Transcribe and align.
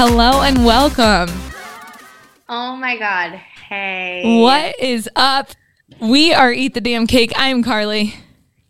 Hello 0.00 0.42
and 0.42 0.64
welcome. 0.64 1.28
Oh 2.48 2.76
my 2.76 2.96
God. 2.96 3.32
Hey. 3.68 4.40
What 4.40 4.78
is 4.78 5.10
up? 5.16 5.50
We 6.00 6.32
are 6.32 6.52
Eat 6.52 6.74
the 6.74 6.80
Damn 6.80 7.08
Cake. 7.08 7.32
I'm 7.34 7.64
Carly. 7.64 8.14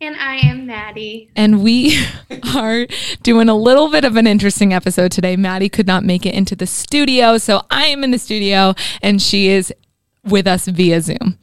And 0.01 0.15
I 0.15 0.37
am 0.37 0.65
Maddie. 0.65 1.29
And 1.35 1.61
we 1.61 1.99
are 2.55 2.87
doing 3.21 3.47
a 3.47 3.53
little 3.53 3.91
bit 3.91 4.05
of 4.05 4.15
an 4.15 4.25
interesting 4.25 4.73
episode 4.73 5.11
today. 5.11 5.35
Maddie 5.35 5.69
could 5.69 5.85
not 5.85 6.03
make 6.03 6.25
it 6.25 6.33
into 6.33 6.55
the 6.55 6.65
studio, 6.65 7.37
so 7.37 7.61
I 7.69 7.85
am 7.85 8.03
in 8.03 8.09
the 8.09 8.17
studio 8.17 8.73
and 9.03 9.21
she 9.21 9.49
is 9.49 9.71
with 10.23 10.47
us 10.47 10.65
via 10.65 10.99
Zoom. 10.99 11.37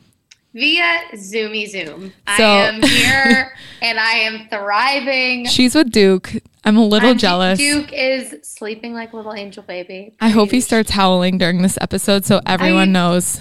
Via 0.53 1.03
Zoomy 1.13 1.69
Zoom. 1.69 2.13
So, 2.37 2.45
I 2.45 2.67
am 2.67 2.83
here 2.83 3.57
and 3.81 4.01
I 4.01 4.15
am 4.15 4.49
thriving. 4.49 5.47
She's 5.47 5.77
with 5.77 5.93
Duke. 5.93 6.33
I'm 6.67 6.77
a 6.77 6.85
little 6.85 7.11
I'm- 7.11 7.19
jealous. 7.19 7.59
Duke 7.59 7.93
is 7.93 8.37
sleeping 8.43 8.93
like 8.93 9.15
little 9.15 9.33
angel 9.33 9.63
baby. 9.63 10.15
I 10.21 10.29
hope 10.31 10.51
he 10.51 10.61
starts 10.61 10.91
howling 10.91 11.39
during 11.39 11.63
this 11.63 11.79
episode 11.81 12.27
so 12.27 12.41
everyone 12.45 12.91
I- 12.91 12.93
knows 12.93 13.41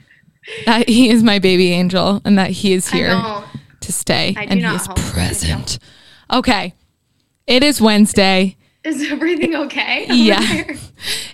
that 0.66 0.88
he 0.88 1.08
is 1.08 1.22
my 1.22 1.38
baby 1.38 1.72
angel 1.72 2.20
and 2.24 2.36
that 2.36 2.50
he 2.50 2.72
is 2.72 2.90
here 2.90 3.14
to 3.80 3.92
stay 3.92 4.34
I 4.36 4.44
and 4.44 4.60
he 4.60 4.66
is 4.66 4.88
present. 5.12 5.78
Okay. 6.30 6.74
It 7.46 7.62
is 7.62 7.80
Wednesday. 7.80 8.56
Is 8.88 9.10
everything 9.12 9.54
okay? 9.54 10.06
Yeah. 10.28 10.40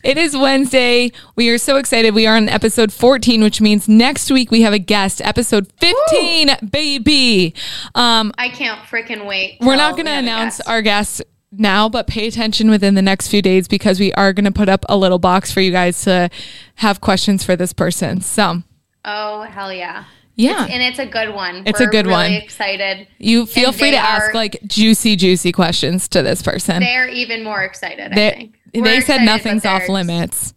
It 0.02 0.18
is 0.18 0.36
Wednesday. 0.36 1.12
We 1.36 1.48
are 1.50 1.56
so 1.58 1.76
excited. 1.76 2.14
We 2.14 2.26
are 2.26 2.36
on 2.36 2.48
episode 2.48 2.92
14, 2.92 3.42
which 3.42 3.60
means 3.60 3.88
next 3.88 4.30
week 4.30 4.50
we 4.50 4.60
have 4.62 4.72
a 4.72 4.78
guest, 4.78 5.22
episode 5.24 5.72
15, 5.80 6.50
baby. 6.70 7.54
Um, 7.94 8.32
I 8.36 8.48
can't 8.50 8.80
freaking 8.80 9.26
wait. 9.26 9.58
we're 9.60 9.76
not 9.76 9.92
going 9.94 10.06
to 10.06 10.12
announce 10.12 10.58
guest. 10.58 10.68
our 10.68 10.82
guest 10.82 11.22
now, 11.52 11.88
but 11.88 12.06
pay 12.06 12.26
attention 12.26 12.68
within 12.70 12.94
the 12.94 13.02
next 13.02 13.28
few 13.28 13.40
days 13.40 13.68
because 13.68 13.98
we 14.00 14.12
are 14.14 14.32
going 14.32 14.44
to 14.44 14.52
put 14.52 14.68
up 14.68 14.84
a 14.88 14.96
little 14.96 15.18
box 15.20 15.50
for 15.52 15.60
you 15.60 15.70
guys 15.70 16.02
to 16.02 16.28
have 16.76 17.00
questions 17.00 17.44
for 17.44 17.56
this 17.56 17.72
person. 17.72 18.20
So, 18.20 18.62
Oh, 19.04 19.42
hell 19.42 19.72
yeah. 19.72 20.04
Yeah. 20.36 20.66
And 20.68 20.82
it's 20.82 20.98
a 20.98 21.06
good 21.06 21.34
one. 21.34 21.62
It's 21.66 21.80
a 21.80 21.84
We're 21.84 21.90
good 21.90 22.06
really 22.06 22.12
one. 22.16 22.32
excited. 22.32 23.06
you 23.18 23.46
feel 23.46 23.68
and 23.68 23.76
free 23.78 23.90
to 23.92 23.96
ask 23.96 24.30
are- 24.30 24.34
like 24.34 24.60
juicy, 24.66 25.16
juicy 25.16 25.52
questions 25.52 26.08
to 26.08 26.22
this 26.22 26.42
person. 26.42 26.80
They're 26.80 27.08
even 27.08 27.42
more 27.44 27.62
excited, 27.62 28.12
I 28.12 28.14
They, 28.14 28.30
think. 28.30 28.58
they 28.72 28.80
We're 28.80 28.86
said 29.00 29.22
excited, 29.22 29.24
nothing's 29.26 29.64
off 29.64 29.88
limits. 29.88 30.54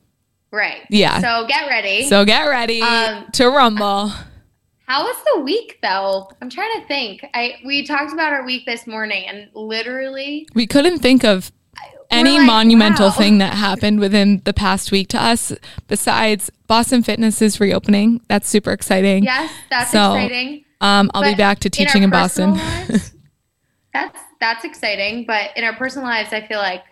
Right. 0.51 0.81
Yeah. 0.89 1.19
So 1.19 1.45
get 1.47 1.67
ready. 1.67 2.07
So 2.07 2.23
get 2.25 2.43
ready 2.45 2.81
Um, 2.81 3.25
to 3.33 3.47
rumble. 3.49 4.11
How 4.87 5.03
was 5.03 5.17
the 5.35 5.41
week 5.41 5.79
though? 5.83 6.29
I'm 6.41 6.49
trying 6.49 6.79
to 6.81 6.87
think. 6.87 7.25
I 7.33 7.55
we 7.65 7.85
talked 7.85 8.13
about 8.13 8.31
our 8.31 8.45
week 8.45 8.65
this 8.65 8.87
morning 8.87 9.25
and 9.27 9.49
literally 9.53 10.47
We 10.55 10.65
couldn't 10.65 10.99
think 10.99 11.25
of 11.25 11.51
any 12.09 12.37
like, 12.37 12.47
monumental 12.47 13.07
wow. 13.07 13.11
thing 13.13 13.37
that 13.39 13.53
happened 13.53 13.99
within 13.99 14.41
the 14.45 14.53
past 14.53 14.91
week 14.91 15.07
to 15.09 15.21
us 15.21 15.53
besides 15.87 16.49
Boston 16.67 17.03
Fitness 17.03 17.41
is 17.41 17.59
reopening. 17.59 18.21
That's 18.27 18.47
super 18.49 18.71
exciting. 18.71 19.23
yes, 19.23 19.51
that's 19.69 19.91
So, 19.91 20.13
exciting. 20.13 20.65
Um, 20.79 21.09
I'll 21.13 21.23
be 21.23 21.35
back 21.35 21.59
to 21.59 21.69
teaching 21.69 22.03
in, 22.03 22.11
personal 22.11 22.55
Boston. 22.55 22.89
lives, 22.89 23.13
that's 23.93 24.19
that's 24.39 24.63
exciting, 24.63 25.25
but 25.25 25.49
in 25.55 25.63
our 25.63 25.75
personal 25.75 26.07
lives 26.07 26.31
I 26.31 26.45
feel 26.45 26.59
like 26.59 26.83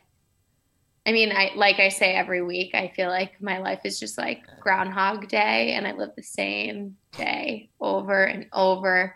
I 1.06 1.12
mean, 1.12 1.32
I 1.32 1.52
like 1.56 1.80
I 1.80 1.90
say 1.90 2.16
every 2.16 2.42
week, 2.42 2.74
I 2.74 2.92
feel 2.96 3.10
like 3.10 3.40
my 3.40 3.60
life 3.60 3.82
is 3.86 4.00
just 4.00 4.18
like 4.18 4.42
groundhog 4.60 5.28
day 5.28 5.74
and 5.74 5.86
I 5.86 5.92
live 5.92 6.10
the 6.16 6.24
same 6.24 6.98
day 7.16 7.70
over 7.80 8.24
and 8.24 8.48
over. 8.52 9.14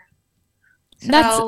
So, 0.98 1.08
That's- 1.08 1.40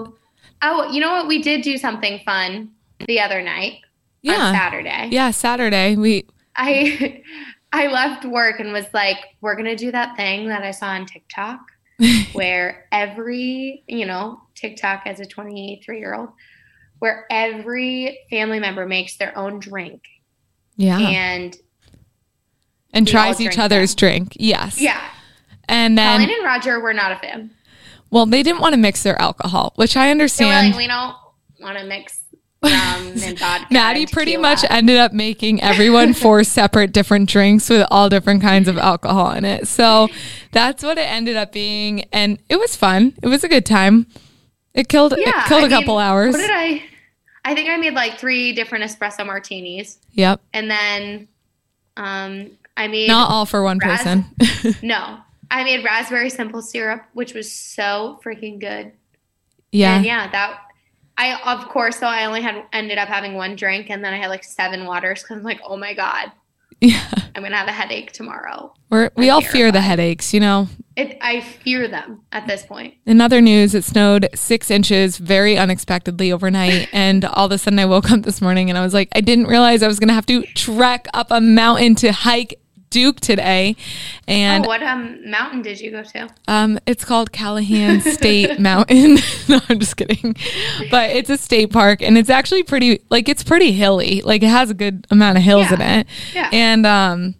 oh, 0.62 0.90
you 0.90 1.00
know 1.00 1.12
what? 1.12 1.28
We 1.28 1.42
did 1.42 1.62
do 1.62 1.78
something 1.78 2.20
fun 2.24 2.72
the 3.06 3.20
other 3.20 3.40
night 3.40 3.82
yeah. 4.22 4.52
Saturday. 4.52 5.08
Yeah, 5.10 5.30
Saturday. 5.30 5.96
We 5.96 6.26
I 6.56 7.22
I 7.72 7.86
left 7.88 8.24
work 8.24 8.60
and 8.60 8.72
was 8.72 8.86
like, 8.92 9.18
we're 9.40 9.56
gonna 9.56 9.76
do 9.76 9.90
that 9.92 10.16
thing 10.16 10.48
that 10.48 10.62
I 10.62 10.70
saw 10.70 10.88
on 10.88 11.06
TikTok 11.06 11.60
where 12.32 12.86
every, 12.92 13.84
you 13.86 14.06
know, 14.06 14.40
TikTok 14.54 15.02
as 15.06 15.20
a 15.20 15.26
23 15.26 15.98
year 15.98 16.14
old, 16.14 16.30
where 16.98 17.26
every 17.30 18.18
family 18.30 18.58
member 18.60 18.86
makes 18.86 19.16
their 19.16 19.36
own 19.36 19.58
drink 19.58 20.02
yeah. 20.76 20.98
And, 20.98 21.56
and 22.92 23.06
tries 23.06 23.40
each 23.40 23.58
other's 23.58 23.94
them. 23.94 23.98
drink. 23.98 24.32
Yes. 24.36 24.80
yeah, 24.80 25.02
And 25.68 25.96
then 25.96 26.20
Colleen 26.20 26.36
and 26.36 26.44
Roger 26.44 26.80
were 26.80 26.92
not 26.92 27.12
a 27.12 27.16
fan. 27.16 27.50
well, 28.10 28.26
they 28.26 28.42
didn't 28.42 28.60
want 28.60 28.74
to 28.74 28.80
mix 28.80 29.02
their 29.02 29.20
alcohol, 29.20 29.72
which 29.76 29.96
I 29.96 30.10
understand. 30.10 30.70
like, 30.70 30.76
we 30.76 30.86
don't 30.86 31.14
want 31.60 31.78
to 31.78 31.84
mix 31.84 32.21
vodka. 33.38 33.66
Maddie 33.70 34.06
pretty 34.06 34.32
tequila." 34.32 34.42
much 34.42 34.64
ended 34.70 34.96
up 34.96 35.12
making 35.12 35.62
everyone 35.62 36.12
four 36.14 36.44
separate 36.44 36.92
different 36.92 37.28
drinks 37.28 37.68
with 37.68 37.86
all 37.90 38.08
different 38.08 38.42
kinds 38.42 38.68
of 38.68 38.78
alcohol 38.78 39.32
in 39.32 39.44
it. 39.44 39.66
So 39.68 40.08
that's 40.52 40.82
what 40.82 40.98
it 40.98 41.02
ended 41.08 41.36
up 41.36 41.52
being. 41.52 42.04
And 42.12 42.38
it 42.48 42.58
was 42.58 42.76
fun. 42.76 43.14
It 43.22 43.28
was 43.28 43.44
a 43.44 43.48
good 43.48 43.66
time. 43.66 44.06
It 44.74 44.88
killed 44.88 45.14
Yeah, 45.16 45.28
it 45.44 45.48
killed 45.48 45.64
a 45.64 45.66
a 45.66 45.68
couple 45.68 45.98
hours. 45.98 46.32
What 46.34 46.40
did 46.40 46.50
I? 46.50 46.82
I 47.44 47.54
think 47.54 47.68
I 47.68 47.76
made 47.76 47.94
like 47.94 48.18
three 48.18 48.52
different 48.52 48.84
espresso 48.84 49.26
martinis, 49.26 49.98
Yep. 50.12 50.40
and 50.54 50.70
then 50.70 51.28
um, 51.96 52.50
I 52.76 52.86
made 52.86 53.08
Not 53.08 53.30
all 53.30 53.46
for 53.46 53.62
one 53.64 53.78
Ras- 53.78 54.04
person. 54.04 54.24
No, 54.80 55.18
I 55.50 55.64
made 55.64 55.84
raspberry 55.84 56.30
simple 56.30 56.62
syrup, 56.62 57.02
which 57.14 57.34
was 57.34 57.50
so 57.50 58.20
freaking 58.24 58.60
good. 58.60 58.92
yeah. 59.72 59.96
And 59.96 60.04
yeah, 60.06 60.30
that 60.30 60.60
I 61.18 61.40
of 61.54 61.68
course 61.68 61.98
though 61.98 62.06
I 62.06 62.24
only 62.24 62.42
had 62.42 62.64
ended 62.72 62.98
up 62.98 63.08
having 63.08 63.34
one 63.34 63.56
drink, 63.56 63.90
and 63.90 64.04
then 64.04 64.12
I 64.12 64.18
had 64.18 64.28
like 64.28 64.44
seven 64.44 64.86
waters 64.86 65.22
because 65.22 65.36
I'm 65.36 65.42
like, 65.42 65.60
oh 65.64 65.76
my 65.76 65.94
god, 65.94 66.32
Yeah. 66.80 67.04
I'm 67.34 67.42
gonna 67.42 67.56
have 67.56 67.68
a 67.68 67.72
headache 67.72 68.12
tomorrow. 68.12 68.74
We're, 68.90 69.10
we 69.16 69.30
I'm 69.30 69.36
all 69.36 69.40
fear 69.40 69.70
the 69.72 69.80
headaches, 69.80 70.34
you 70.34 70.40
know. 70.40 70.68
It, 70.96 71.16
I 71.22 71.40
fear 71.40 71.88
them 71.88 72.20
at 72.32 72.46
this 72.46 72.66
point. 72.66 72.94
In 73.06 73.22
other 73.22 73.40
news, 73.40 73.74
it 73.74 73.84
snowed 73.84 74.28
six 74.34 74.70
inches 74.70 75.16
very 75.16 75.56
unexpectedly 75.56 76.30
overnight. 76.30 76.88
and 76.92 77.24
all 77.24 77.46
of 77.46 77.52
a 77.52 77.56
sudden, 77.56 77.78
I 77.78 77.86
woke 77.86 78.10
up 78.10 78.22
this 78.22 78.42
morning 78.42 78.68
and 78.68 78.76
I 78.76 78.82
was 78.82 78.92
like, 78.92 79.08
I 79.12 79.22
didn't 79.22 79.46
realize 79.46 79.82
I 79.82 79.86
was 79.86 79.98
going 79.98 80.08
to 80.08 80.14
have 80.14 80.26
to 80.26 80.42
trek 80.54 81.06
up 81.14 81.28
a 81.30 81.40
mountain 81.40 81.94
to 81.96 82.12
hike 82.12 82.60
Duke 82.92 83.20
today. 83.20 83.74
And 84.28 84.64
oh, 84.64 84.68
what 84.68 84.82
um 84.82 85.28
mountain 85.28 85.62
did 85.62 85.80
you 85.80 85.90
go 85.90 86.02
to? 86.04 86.28
um, 86.46 86.78
it's 86.86 87.04
called 87.04 87.32
Callahan 87.32 88.00
State 88.02 88.60
Mountain. 88.60 89.16
no, 89.48 89.60
I'm 89.68 89.80
just 89.80 89.96
kidding. 89.96 90.36
But 90.90 91.10
it's 91.10 91.30
a 91.30 91.38
state 91.38 91.72
park 91.72 92.02
and 92.02 92.16
it's 92.18 92.30
actually 92.30 92.62
pretty, 92.62 93.00
like, 93.10 93.28
it's 93.28 93.42
pretty 93.42 93.72
hilly. 93.72 94.20
Like, 94.20 94.42
it 94.42 94.50
has 94.50 94.70
a 94.70 94.74
good 94.74 95.06
amount 95.10 95.38
of 95.38 95.42
hills 95.42 95.72
in 95.72 95.80
it. 95.80 96.06
Yeah. 96.34 96.50
And 96.52 96.86
um, 96.86 97.34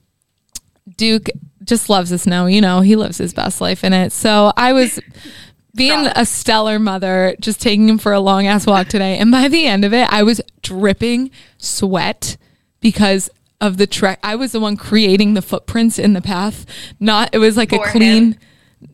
Duke 0.97 1.29
just 1.62 1.89
loves 1.91 2.11
the 2.11 2.19
snow. 2.19 2.47
You 2.47 2.62
know, 2.62 2.81
he 2.81 2.97
lives 2.97 3.19
his 3.19 3.35
best 3.35 3.61
life 3.61 3.85
in 3.85 3.93
it. 3.93 4.11
So 4.12 4.53
I 4.57 4.73
was 4.73 4.99
being 5.75 6.07
a 6.17 6.25
stellar 6.25 6.79
mother, 6.79 7.37
just 7.41 7.61
taking 7.61 7.89
him 7.89 7.99
for 7.99 8.12
a 8.12 8.21
long 8.21 8.47
ass 8.47 8.67
walk 8.67 8.89
today. 8.89 9.19
And 9.19 9.31
by 9.31 9.49
the 9.49 9.67
end 9.67 9.85
of 9.85 9.93
it, 9.93 10.11
I 10.11 10.23
was 10.23 10.41
dripping 10.62 11.31
sweat 11.59 12.39
because 12.81 13.29
of 13.62 13.78
the 13.78 13.87
trek. 13.87 14.19
I 14.23 14.34
was 14.37 14.53
the 14.53 14.61
one 14.61 14.77
creating 14.77 15.33
the 15.33 15.41
footprints 15.43 15.99
in 15.99 16.12
the 16.12 16.21
path. 16.21 16.67
Not, 17.00 17.31
it 17.33 17.39
was 17.39 17.56
like 17.56 17.71
For 17.71 17.77
a 17.87 17.91
clean. 17.91 18.33
him? 18.33 18.39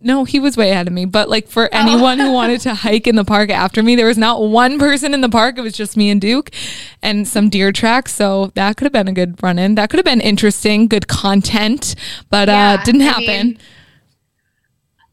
No, 0.03 0.25
he 0.25 0.39
was 0.39 0.55
way 0.55 0.71
ahead 0.71 0.87
of 0.87 0.93
me. 0.93 1.07
But 1.07 1.31
like 1.31 1.49
for 1.49 1.73
anyone 1.75 2.19
who 2.19 2.31
wanted 2.31 2.61
to 2.61 2.75
hike 2.75 3.07
in 3.07 3.17
the 3.17 3.25
park 3.25 3.49
after 3.49 3.83
me, 3.83 3.97
there 3.97 4.05
was 4.07 4.19
not 4.19 4.43
one 4.43 4.79
person 4.79 5.15
in 5.15 5.23
the 5.23 5.31
park. 5.31 5.57
It 5.57 5.63
was 5.63 5.73
just 5.73 5.97
me 5.97 6.11
and 6.11 6.21
Duke 6.21 6.51
and 7.03 7.27
some 7.27 7.49
deer 7.49 7.73
tracks. 7.73 8.13
So 8.15 8.53
that 8.55 8.77
could 8.77 8.85
have 8.85 8.93
been 8.93 9.09
a 9.09 9.13
good 9.15 9.43
run 9.43 9.59
in. 9.59 9.77
That 9.77 9.89
could 9.89 9.97
have 9.97 10.05
been 10.05 10.21
interesting, 10.21 10.89
good 10.89 11.09
content, 11.09 11.95
but 12.29 12.51
uh 12.51 12.77
didn't 12.85 13.01
I 13.01 13.05
happen. 13.07 13.25
mean, 13.27 13.59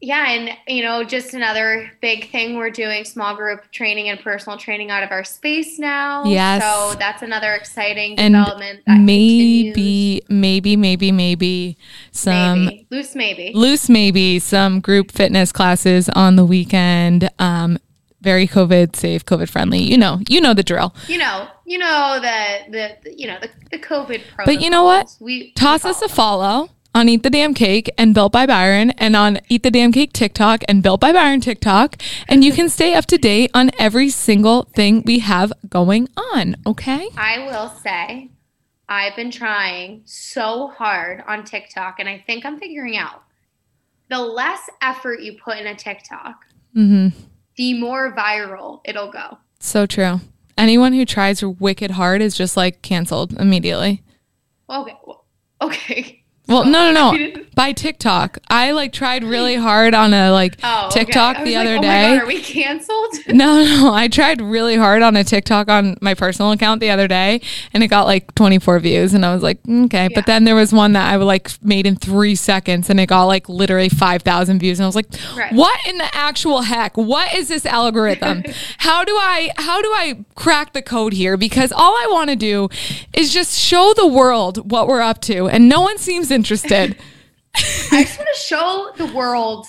Yeah, 0.00 0.30
and 0.30 0.50
you 0.68 0.82
know, 0.82 1.04
just 1.04 1.32
another 1.32 1.90
big 2.02 2.30
thing 2.30 2.56
we're 2.56 2.70
doing 2.70 3.04
small 3.04 3.34
group 3.34 3.70
training 3.72 4.10
and 4.10 4.20
personal 4.20 4.58
training 4.58 4.90
out 4.90 5.02
of 5.02 5.10
our 5.10 5.24
space 5.24 5.78
now. 5.78 6.24
Yes. 6.24 6.62
So 6.62 6.98
that's 6.98 7.22
another 7.22 7.54
exciting 7.54 8.18
and 8.18 8.34
development. 8.34 8.82
That 8.86 9.00
maybe, 9.00 10.22
maybe, 10.28 10.76
maybe, 10.76 11.12
maybe 11.12 11.78
some 12.12 12.66
maybe 12.66 12.86
loose, 12.90 13.14
maybe. 13.14 13.52
loose, 13.54 13.88
maybe 13.88 14.38
some 14.38 14.80
group 14.80 15.12
fitness 15.12 15.50
classes 15.50 16.10
on 16.10 16.36
the 16.36 16.44
weekend. 16.44 17.30
Um, 17.38 17.78
very 18.20 18.46
COVID 18.46 18.96
safe, 18.96 19.24
COVID 19.24 19.48
friendly. 19.48 19.78
You 19.78 19.96
know, 19.96 20.20
you 20.28 20.42
know 20.42 20.52
the 20.52 20.62
drill. 20.62 20.94
You 21.08 21.18
know, 21.18 21.48
you 21.64 21.78
know 21.78 22.18
the 22.20 22.70
the, 22.70 22.96
the 23.02 23.16
you 23.16 23.26
know 23.26 23.38
the, 23.40 23.48
the 23.70 23.78
COVID 23.78 24.20
protocols. 24.34 24.44
But 24.44 24.60
you 24.60 24.68
know 24.68 24.84
what? 24.84 25.16
We 25.20 25.52
Toss 25.52 25.84
we 25.84 25.90
us 25.90 26.02
a 26.02 26.08
follow. 26.08 26.68
On 26.96 27.10
Eat 27.10 27.22
the 27.22 27.28
Damn 27.28 27.52
Cake 27.52 27.92
and 27.98 28.14
Built 28.14 28.32
by 28.32 28.46
Byron 28.46 28.88
and 28.92 29.14
on 29.14 29.38
Eat 29.50 29.62
the 29.62 29.70
Damn 29.70 29.92
Cake 29.92 30.14
TikTok 30.14 30.62
and 30.66 30.82
Built 30.82 30.98
by 30.98 31.12
Byron 31.12 31.42
TikTok. 31.42 31.96
And 32.26 32.42
you 32.42 32.54
can 32.54 32.70
stay 32.70 32.94
up 32.94 33.04
to 33.06 33.18
date 33.18 33.50
on 33.52 33.70
every 33.78 34.08
single 34.08 34.62
thing 34.74 35.02
we 35.04 35.18
have 35.18 35.52
going 35.68 36.08
on. 36.16 36.56
Okay. 36.66 37.10
I 37.18 37.40
will 37.40 37.68
say, 37.68 38.30
I've 38.88 39.14
been 39.14 39.30
trying 39.30 40.02
so 40.06 40.68
hard 40.68 41.22
on 41.28 41.44
TikTok, 41.44 41.96
and 42.00 42.08
I 42.08 42.24
think 42.26 42.46
I'm 42.46 42.58
figuring 42.58 42.96
out 42.96 43.24
the 44.08 44.20
less 44.20 44.60
effort 44.80 45.20
you 45.20 45.36
put 45.38 45.58
in 45.58 45.66
a 45.66 45.74
TikTok, 45.74 46.46
Mm-hmm. 46.74 47.18
the 47.56 47.78
more 47.78 48.14
viral 48.16 48.80
it'll 48.86 49.10
go. 49.12 49.36
So 49.60 49.84
true. 49.84 50.20
Anyone 50.56 50.94
who 50.94 51.04
tries 51.04 51.44
wicked 51.44 51.90
hard 51.90 52.22
is 52.22 52.34
just 52.36 52.56
like 52.56 52.80
canceled 52.80 53.34
immediately. 53.38 54.02
Okay. 54.70 54.94
Okay. 55.60 56.22
Well, 56.48 56.64
no, 56.64 56.92
no, 56.92 57.12
no. 57.12 57.42
By 57.56 57.72
TikTok. 57.72 58.36
I 58.48 58.72
like 58.72 58.92
tried 58.92 59.24
really 59.24 59.56
hard 59.56 59.94
on 59.94 60.12
a 60.12 60.30
like 60.30 60.58
Oh. 60.62 60.88
TikTok 60.92 61.38
was 61.38 61.46
the 61.46 61.54
like, 61.54 61.66
other 61.66 61.76
oh 61.78 61.80
day. 61.82 62.16
God, 62.16 62.22
are 62.22 62.26
we 62.26 62.40
canceled? 62.40 63.14
No, 63.28 63.64
no, 63.64 63.92
I 63.92 64.08
tried 64.08 64.40
really 64.40 64.76
hard 64.76 65.02
on 65.02 65.16
a 65.16 65.24
TikTok 65.24 65.68
on 65.68 65.96
my 66.00 66.14
personal 66.14 66.52
account 66.52 66.80
the 66.80 66.90
other 66.90 67.08
day 67.08 67.40
and 67.72 67.82
it 67.82 67.88
got 67.88 68.06
like 68.06 68.34
24 68.34 68.78
views 68.80 69.14
and 69.14 69.24
I 69.26 69.32
was 69.34 69.42
like, 69.42 69.62
mm, 69.64 69.86
okay. 69.86 70.04
Yeah. 70.04 70.08
But 70.14 70.26
then 70.26 70.44
there 70.44 70.54
was 70.54 70.72
one 70.72 70.92
that 70.92 71.10
I 71.12 71.16
like 71.16 71.50
made 71.62 71.86
in 71.86 71.96
three 71.96 72.34
seconds 72.34 72.88
and 72.90 73.00
it 73.00 73.06
got 73.06 73.24
like 73.24 73.48
literally 73.48 73.88
5,000 73.88 74.58
views 74.58 74.78
and 74.78 74.84
I 74.84 74.88
was 74.88 74.94
like, 74.96 75.06
Right. 75.36 75.52
what 75.52 75.78
in 75.86 75.98
the 75.98 76.14
actual 76.14 76.62
heck? 76.62 76.96
What 76.96 77.34
is 77.34 77.48
this 77.48 77.64
algorithm? 77.66 78.44
how 78.78 79.02
do 79.04 79.12
I, 79.12 79.50
how 79.56 79.80
do 79.82 79.88
I 79.88 80.24
crack 80.34 80.72
the 80.74 80.82
code 80.82 81.14
here? 81.14 81.36
Because 81.36 81.72
all 81.72 81.94
I 81.96 82.06
want 82.10 82.30
to 82.30 82.36
do 82.36 82.68
is 83.14 83.32
just 83.32 83.58
show 83.58 83.92
the 83.96 84.06
world 84.06 84.70
what 84.70 84.86
we're 84.88 85.02
up 85.02 85.20
to 85.22 85.48
and 85.48 85.68
no 85.68 85.80
one 85.80 85.96
seems 85.98 86.30
interested. 86.36 86.96
I 87.56 88.04
just 88.04 88.18
want 88.18 88.28
to 88.32 88.40
show 88.40 88.90
the 88.96 89.06
world 89.12 89.66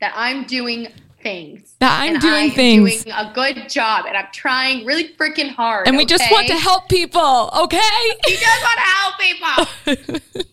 that 0.00 0.12
I'm 0.14 0.44
doing 0.44 0.88
things. 1.22 1.74
That 1.80 2.00
I'm 2.02 2.18
doing 2.20 2.34
I'm 2.34 2.50
things. 2.50 3.04
doing 3.04 3.14
a 3.16 3.32
good 3.34 3.68
job, 3.68 4.04
and 4.06 4.16
I'm 4.16 4.26
trying 4.32 4.84
really 4.86 5.08
freaking 5.14 5.50
hard. 5.50 5.88
and 5.88 5.96
we 5.96 6.04
just 6.04 6.24
want 6.30 6.46
to 6.48 6.54
help 6.58 6.88
people, 6.88 7.50
okay? 7.64 7.78
We 8.26 8.36
just 8.36 8.62
want 8.62 8.78
to 8.78 8.88
help 8.98 9.18
people. 9.18 10.18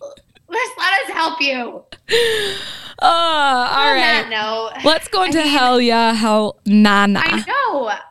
Let's 0.51 0.71
let 0.79 0.93
us 1.03 1.09
help 1.11 1.41
you. 1.41 1.83
Uh, 3.01 3.05
all 3.05 3.93
right. 3.93 4.27
note, 4.29 4.71
Let's 4.83 5.07
go 5.07 5.23
into 5.23 5.39
I 5.39 5.43
mean- 5.43 5.51
hell 5.53 5.81
yeah, 5.81 6.13
hell 6.13 6.59
nana. 6.65 7.21
I 7.23 7.43
know 7.47 7.89
it's 7.89 8.01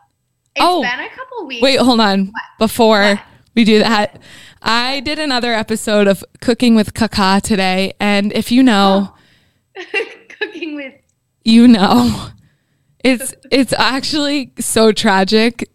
Oh. 0.60 0.82
been 0.82 1.00
a 1.00 1.08
couple 1.10 1.46
weeks. 1.46 1.62
Wait, 1.62 1.78
hold 1.80 2.00
on. 2.00 2.32
Before 2.58 3.00
What? 3.00 3.20
we 3.54 3.64
do 3.64 3.80
that, 3.80 4.20
I 4.62 5.00
did 5.00 5.18
another 5.18 5.52
episode 5.52 6.08
of 6.08 6.24
Cooking 6.40 6.74
with 6.74 6.94
Kaka 6.94 7.40
today, 7.42 7.92
and 8.00 8.32
if 8.32 8.50
you 8.50 8.62
know, 8.62 9.14
oh. 9.76 9.84
cooking 10.28 10.76
with 10.76 10.94
you 11.44 11.68
know. 11.68 12.28
It's 13.04 13.32
it's 13.50 13.72
actually 13.72 14.52
so 14.58 14.90
tragic 14.92 15.70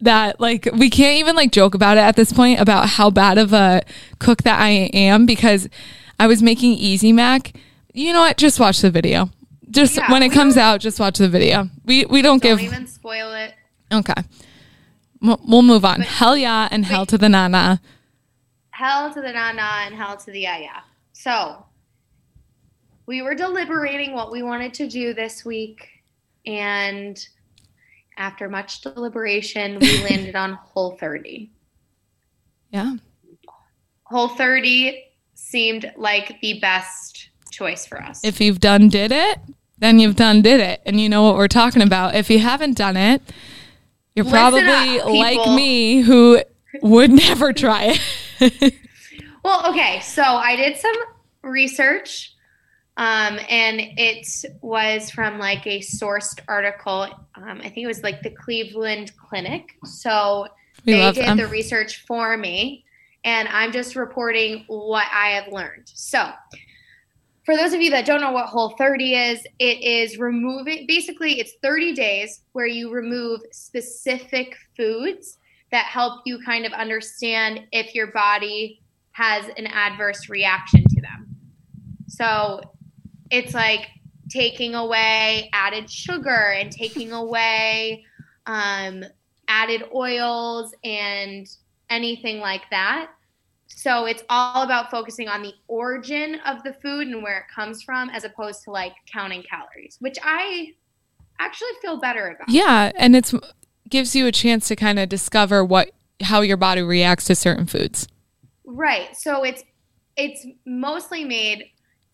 that 0.00 0.40
like 0.40 0.68
we 0.72 0.90
can't 0.90 1.18
even 1.18 1.34
like 1.34 1.52
joke 1.52 1.74
about 1.74 1.96
it 1.96 2.00
at 2.00 2.16
this 2.16 2.32
point 2.32 2.60
about 2.60 2.88
how 2.88 3.10
bad 3.10 3.38
of 3.38 3.52
a 3.52 3.82
cook 4.18 4.42
that 4.42 4.60
I 4.60 4.70
am 4.92 5.26
because 5.26 5.68
I 6.20 6.26
was 6.26 6.42
making 6.42 6.72
easy 6.72 7.12
mac. 7.12 7.52
You 7.92 8.12
know 8.12 8.20
what? 8.20 8.36
Just 8.36 8.60
watch 8.60 8.80
the 8.80 8.90
video. 8.90 9.30
Just 9.70 9.96
Yeah, 9.96 10.10
when 10.10 10.22
it 10.22 10.30
comes 10.30 10.56
out, 10.56 10.80
just 10.80 11.00
watch 11.00 11.18
the 11.18 11.28
video. 11.28 11.68
We 11.84 12.04
we 12.04 12.22
don't, 12.22 12.42
give 12.42 12.58
don't 12.58 12.64
give 12.64 12.72
even 12.72 12.86
spoil 12.86 13.32
it. 13.32 13.54
Okay. 13.92 14.22
We'll 15.20 15.40
we'll 15.46 15.62
move 15.62 15.84
on. 15.84 16.00
hell 16.00 16.36
yeah 16.36 16.68
and 16.70 16.84
hell 16.84 17.06
to 17.06 17.18
the 17.18 17.28
nana. 17.28 17.80
Hell 18.72 19.12
to 19.14 19.20
the 19.20 19.32
na 19.32 19.52
na 19.52 19.84
and 19.86 19.94
hell 19.94 20.16
to 20.16 20.30
the 20.30 20.40
yeah 20.40 20.58
yeah. 20.58 20.80
So 21.12 21.64
we 23.06 23.22
were 23.22 23.34
deliberating 23.34 24.12
what 24.12 24.30
we 24.30 24.42
wanted 24.42 24.74
to 24.74 24.88
do 24.88 25.14
this 25.14 25.44
week, 25.44 25.88
and 26.46 27.24
after 28.16 28.48
much 28.48 28.80
deliberation, 28.80 29.78
we 29.78 30.02
landed 30.10 30.36
on 30.36 30.54
Whole 30.54 30.92
30. 30.92 31.50
Yeah. 32.70 32.94
Whole 34.04 34.28
30 34.28 35.04
seemed 35.34 35.92
like 35.96 36.40
the 36.40 36.58
best 36.60 37.30
choice 37.50 37.86
for 37.86 38.02
us. 38.02 38.24
If 38.24 38.40
you've 38.40 38.60
done 38.60 38.88
did 38.88 39.12
it, 39.12 39.38
then 39.78 39.98
you've 39.98 40.16
done 40.16 40.42
did 40.42 40.60
it 40.60 40.80
and 40.86 41.00
you 41.00 41.08
know 41.08 41.22
what 41.22 41.36
we're 41.36 41.48
talking 41.48 41.82
about. 41.82 42.14
If 42.14 42.30
you 42.30 42.38
haven't 42.38 42.76
done 42.76 42.96
it, 42.96 43.22
you're 44.14 44.24
Listen 44.24 44.38
probably 44.38 45.00
up, 45.00 45.06
like 45.08 45.54
me 45.54 46.00
who 46.02 46.40
would 46.82 47.10
never 47.28 47.52
try 47.52 47.84
it. 47.84 48.00
Well, 49.44 49.68
okay, 49.70 50.00
so 50.00 50.22
I 50.22 50.54
did 50.54 50.76
some 50.76 50.94
research, 51.42 52.34
um, 52.96 53.40
and 53.48 53.80
it 53.80 54.26
was 54.60 55.10
from 55.10 55.38
like 55.40 55.66
a 55.66 55.80
sourced 55.80 56.38
article. 56.46 57.08
Um, 57.34 57.58
I 57.60 57.64
think 57.64 57.78
it 57.78 57.88
was 57.88 58.04
like 58.04 58.22
the 58.22 58.30
Cleveland 58.30 59.16
Clinic. 59.16 59.76
So 59.84 60.46
we 60.86 60.92
they 60.92 61.12
did 61.12 61.24
them. 61.26 61.36
the 61.38 61.48
research 61.48 62.04
for 62.06 62.36
me, 62.36 62.84
and 63.24 63.48
I'm 63.48 63.72
just 63.72 63.96
reporting 63.96 64.64
what 64.68 65.06
I 65.12 65.30
have 65.30 65.52
learned. 65.52 65.90
So, 65.92 66.30
for 67.44 67.56
those 67.56 67.72
of 67.72 67.80
you 67.80 67.90
that 67.90 68.06
don't 68.06 68.20
know 68.20 68.30
what 68.30 68.46
Whole 68.46 68.76
30 68.78 69.14
is, 69.16 69.44
it 69.58 69.82
is 69.82 70.18
removing 70.18 70.86
basically 70.86 71.40
it's 71.40 71.54
30 71.62 71.94
days 71.94 72.42
where 72.52 72.68
you 72.68 72.92
remove 72.92 73.40
specific 73.50 74.54
foods 74.76 75.38
that 75.72 75.86
help 75.86 76.22
you 76.24 76.38
kind 76.44 76.64
of 76.64 76.72
understand 76.72 77.60
if 77.72 77.94
your 77.94 78.12
body 78.12 78.80
has 79.12 79.46
an 79.56 79.66
adverse 79.66 80.28
reaction 80.28 80.84
to 80.88 81.00
them. 81.00 81.36
So, 82.06 82.60
it's 83.30 83.54
like 83.54 83.88
taking 84.30 84.74
away 84.74 85.50
added 85.52 85.90
sugar 85.90 86.52
and 86.52 86.70
taking 86.70 87.12
away 87.12 88.04
um, 88.46 89.04
added 89.48 89.84
oils 89.94 90.74
and 90.84 91.46
anything 91.90 92.38
like 92.38 92.62
that. 92.70 93.10
So 93.68 94.04
it's 94.04 94.22
all 94.28 94.62
about 94.62 94.90
focusing 94.90 95.28
on 95.28 95.42
the 95.42 95.52
origin 95.66 96.40
of 96.46 96.62
the 96.62 96.74
food 96.74 97.08
and 97.08 97.22
where 97.22 97.38
it 97.38 97.44
comes 97.54 97.82
from 97.82 98.10
as 98.10 98.24
opposed 98.24 98.62
to 98.64 98.70
like 98.70 98.92
counting 99.10 99.42
calories, 99.42 99.96
which 100.00 100.18
I 100.22 100.74
actually 101.38 101.72
feel 101.80 101.98
better 101.98 102.28
about. 102.28 102.48
yeah, 102.48 102.92
and 102.96 103.16
it's 103.16 103.34
gives 103.92 104.16
you 104.16 104.26
a 104.26 104.32
chance 104.32 104.66
to 104.68 104.74
kind 104.74 104.98
of 104.98 105.08
discover 105.08 105.62
what 105.62 105.90
how 106.22 106.40
your 106.40 106.56
body 106.56 106.80
reacts 106.82 107.26
to 107.26 107.34
certain 107.34 107.66
foods. 107.66 108.08
Right. 108.64 109.14
So 109.16 109.44
it's 109.44 109.62
it's 110.16 110.46
mostly 110.64 111.24
made 111.24 111.66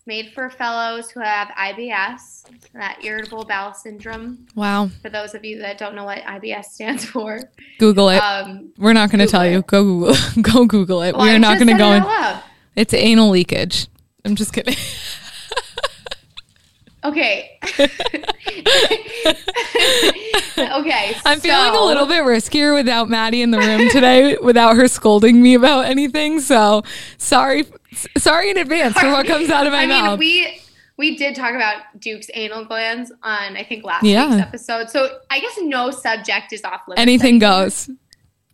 made 0.05 0.31
for 0.33 0.49
fellows 0.49 1.09
who 1.11 1.19
have 1.21 1.47
IBS, 1.49 2.43
that 2.73 2.99
irritable 3.03 3.45
bowel 3.45 3.73
syndrome. 3.73 4.45
Wow. 4.55 4.89
For 5.01 5.09
those 5.09 5.35
of 5.35 5.45
you 5.45 5.59
that 5.59 5.77
don't 5.77 5.95
know 5.95 6.03
what 6.03 6.19
IBS 6.19 6.65
stands 6.65 7.05
for, 7.05 7.39
Google 7.79 8.09
it. 8.09 8.17
um, 8.17 8.73
We're 8.77 8.93
not 8.93 9.09
going 9.09 9.19
to 9.19 9.27
tell 9.27 9.41
Google 9.43 9.53
you. 9.53 9.61
Go 9.61 9.83
Google. 9.83 10.15
Go 10.41 10.65
Google 10.65 11.01
it. 11.03 11.15
well, 11.15 11.25
We're 11.25 11.39
not 11.39 11.59
going 11.59 11.67
to 11.69 11.77
go 11.77 11.93
in. 11.93 12.03
It's 12.75 12.93
anal 12.93 13.29
leakage. 13.29 13.87
I'm 14.25 14.35
just 14.35 14.51
kidding. 14.51 14.75
Okay. 17.03 17.57
okay. 20.57 21.15
I'm 21.25 21.39
feeling 21.39 21.73
a 21.75 21.83
little 21.85 22.05
bit 22.05 22.23
riskier 22.23 22.73
without 22.73 23.09
Maddie 23.09 23.41
in 23.41 23.51
the 23.51 23.59
room 23.59 23.89
today, 23.89 24.37
without 24.43 24.75
her 24.75 24.87
scolding 24.87 25.41
me 25.41 25.53
about 25.55 25.85
anything. 25.85 26.39
So 26.41 26.83
sorry, 27.17 27.65
sorry 28.17 28.49
in 28.51 28.57
advance 28.57 28.99
for 28.99 29.09
what 29.11 29.27
comes 29.27 29.49
out 29.49 29.65
of 29.67 29.73
my 29.73 29.83
I 29.83 29.85
mean, 29.85 30.03
mouth. 30.03 30.19
we 30.19 30.61
we 30.97 31.15
did 31.15 31.35
talk 31.35 31.51
about 31.55 31.77
Duke's 31.99 32.29
anal 32.33 32.65
glands 32.65 33.11
on 33.23 33.55
I 33.57 33.63
think 33.63 33.83
last 33.85 34.03
Yeah. 34.03 34.29
week's 34.35 34.41
episode. 34.47 34.89
So 34.89 35.19
I 35.29 35.39
guess 35.39 35.57
no 35.61 35.91
subject 35.91 36.51
is 36.53 36.63
off 36.63 36.81
limits. 36.87 37.01
Anything 37.01 37.35
anymore. 37.41 37.63
goes. 37.63 37.89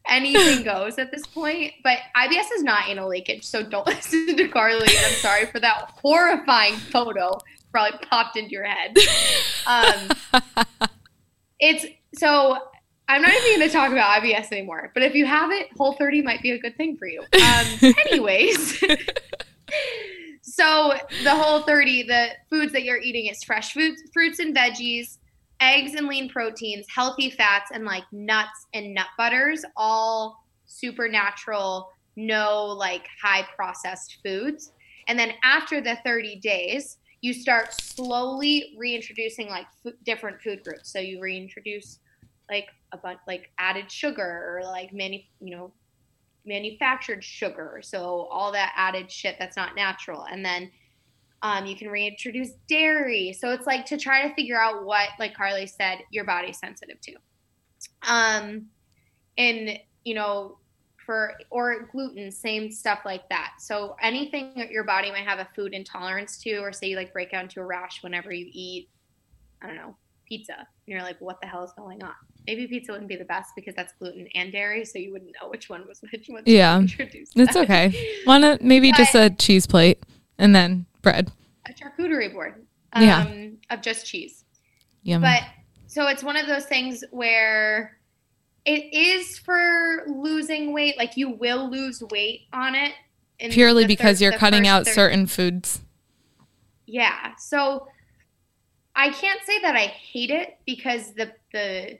Anything 0.07 0.63
goes 0.71 0.99
at 0.99 1.11
this 1.11 1.25
point. 1.25 1.73
But 1.83 1.97
IBS 2.15 2.45
is 2.55 2.61
not 2.63 2.87
anal 2.87 3.09
leakage, 3.09 3.43
so 3.43 3.63
don't 3.63 3.87
listen 3.87 4.35
to 4.37 4.47
Carly. 4.49 4.85
I'm 4.87 5.13
sorry 5.15 5.47
for 5.47 5.59
that 5.61 5.89
horrifying 6.03 6.75
photo. 6.75 7.39
Probably 7.75 7.99
popped 8.09 8.37
into 8.37 8.51
your 8.51 8.63
head. 8.63 8.95
Um, 9.67 10.09
it's 11.59 11.87
so 12.13 12.55
I'm 13.09 13.23
not 13.23 13.31
even 13.31 13.57
going 13.57 13.67
to 13.67 13.73
talk 13.73 13.91
about 13.91 14.21
IBS 14.21 14.51
anymore. 14.51 14.91
But 14.93 15.01
if 15.01 15.15
you 15.15 15.25
have 15.25 15.49
it, 15.51 15.69
Whole 15.75 15.93
30 15.93 16.21
might 16.21 16.43
be 16.43 16.51
a 16.51 16.59
good 16.59 16.77
thing 16.77 16.95
for 16.97 17.07
you. 17.07 17.21
Um, 17.21 17.65
anyways, 18.11 18.79
so 20.43 20.93
the 21.23 21.31
Whole 21.31 21.63
30, 21.63 22.03
the 22.03 22.27
foods 22.47 22.73
that 22.73 22.83
you're 22.83 22.99
eating 23.01 23.25
is 23.25 23.43
fresh 23.43 23.73
fruits, 23.73 24.03
fruits 24.13 24.37
and 24.37 24.55
veggies, 24.55 25.17
eggs 25.61 25.95
and 25.95 26.05
lean 26.05 26.29
proteins, 26.29 26.85
healthy 26.93 27.31
fats, 27.31 27.71
and 27.73 27.85
like 27.85 28.03
nuts 28.11 28.67
and 28.75 28.93
nut 28.93 29.07
butters, 29.17 29.65
all 29.75 30.45
supernatural, 30.67 31.89
no 32.15 32.65
like 32.65 33.07
high 33.19 33.47
processed 33.55 34.17
foods. 34.23 34.73
And 35.07 35.17
then 35.17 35.31
after 35.43 35.81
the 35.81 35.97
30 36.05 36.35
days, 36.35 36.99
you 37.25 37.33
start 37.33 37.73
slowly 37.81 38.75
reintroducing 38.77 39.49
like 39.49 39.65
f- 39.83 39.93
different 40.03 40.39
food 40.43 40.63
groups. 40.63 40.93
So 40.93 40.99
you 40.99 41.19
reintroduce 41.19 41.97
like 42.51 42.67
a 42.91 42.97
bunch 42.97 43.17
like 43.27 43.49
added 43.57 43.91
sugar 43.91 44.55
or 44.55 44.61
like 44.63 44.93
many, 44.93 45.27
you 45.41 45.55
know, 45.55 45.73
manufactured 46.45 47.23
sugar. 47.23 47.79
So 47.83 48.27
all 48.29 48.51
that 48.51 48.73
added 48.77 49.11
shit 49.11 49.37
that's 49.39 49.57
not 49.57 49.75
natural. 49.75 50.27
And 50.31 50.45
then 50.45 50.69
um, 51.41 51.65
you 51.65 51.75
can 51.75 51.87
reintroduce 51.87 52.51
dairy. 52.69 53.33
So 53.33 53.49
it's 53.53 53.65
like 53.65 53.87
to 53.87 53.97
try 53.97 54.27
to 54.27 54.35
figure 54.35 54.61
out 54.61 54.85
what, 54.85 55.09
like 55.17 55.35
Carly 55.35 55.65
said, 55.65 56.01
your 56.11 56.25
body's 56.25 56.59
sensitive 56.59 57.01
to. 57.01 57.13
Um, 58.07 58.67
and 59.35 59.79
you 60.03 60.13
know, 60.13 60.59
for 61.05 61.33
or 61.49 61.87
gluten, 61.91 62.31
same 62.31 62.71
stuff 62.71 62.99
like 63.05 63.27
that. 63.29 63.53
So 63.59 63.95
anything 64.01 64.53
that 64.57 64.71
your 64.71 64.83
body 64.83 65.11
might 65.11 65.25
have 65.25 65.39
a 65.39 65.47
food 65.55 65.73
intolerance 65.73 66.37
to, 66.39 66.57
or 66.57 66.73
say 66.73 66.87
you 66.87 66.95
like 66.95 67.13
break 67.13 67.33
out 67.33 67.43
into 67.43 67.59
a 67.59 67.65
rash 67.65 68.03
whenever 68.03 68.33
you 68.33 68.49
eat, 68.51 68.89
I 69.61 69.67
don't 69.67 69.75
know, 69.75 69.95
pizza. 70.27 70.55
And 70.57 70.67
you're 70.85 71.01
like, 71.01 71.19
what 71.19 71.39
the 71.41 71.47
hell 71.47 71.63
is 71.63 71.71
going 71.77 72.03
on? 72.03 72.13
maybe 72.47 72.67
pizza 72.67 72.91
wouldn't 72.91 73.09
be 73.09 73.15
the 73.15 73.25
best 73.25 73.53
because 73.55 73.75
that's 73.75 73.93
gluten 73.93 74.27
and 74.35 74.51
dairy, 74.51 74.85
so 74.85 74.99
you 74.99 75.11
wouldn't 75.11 75.35
know 75.41 75.49
which 75.49 75.69
one 75.69 75.87
was 75.87 76.01
which 76.11 76.27
one. 76.27 76.43
Yeah. 76.45 76.81
It's 76.83 77.55
okay. 77.55 78.21
Wanna 78.25 78.57
maybe 78.61 78.91
just 78.91 79.15
a 79.15 79.29
cheese 79.29 79.67
plate 79.67 80.03
and 80.37 80.55
then 80.55 80.85
bread. 81.01 81.31
A 81.67 81.73
charcuterie 81.73 82.31
board. 82.31 82.65
Um, 82.93 83.03
Yeah. 83.03 83.47
Of 83.69 83.81
just 83.81 84.05
cheese. 84.05 84.43
Yum. 85.03 85.21
But 85.21 85.43
so 85.87 86.07
it's 86.07 86.23
one 86.23 86.35
of 86.35 86.47
those 86.47 86.65
things 86.65 87.03
where 87.11 87.94
it 88.65 88.93
is 88.93 89.37
for 89.37 90.03
losing 90.07 90.73
weight. 90.73 90.97
Like 90.97 91.17
you 91.17 91.29
will 91.29 91.69
lose 91.69 92.03
weight 92.11 92.41
on 92.51 92.75
it. 92.75 92.93
Purely 93.51 93.85
because 93.85 94.19
thir- 94.19 94.25
you're 94.25 94.37
cutting 94.37 94.63
first 94.63 94.69
out 94.69 94.85
thir- 94.85 94.93
certain 94.93 95.27
foods. 95.27 95.81
Yeah. 96.85 97.35
So 97.37 97.87
I 98.95 99.09
can't 99.09 99.41
say 99.43 99.61
that 99.61 99.75
I 99.75 99.87
hate 99.87 100.31
it 100.31 100.57
because 100.65 101.13
the 101.13 101.31
the 101.51 101.99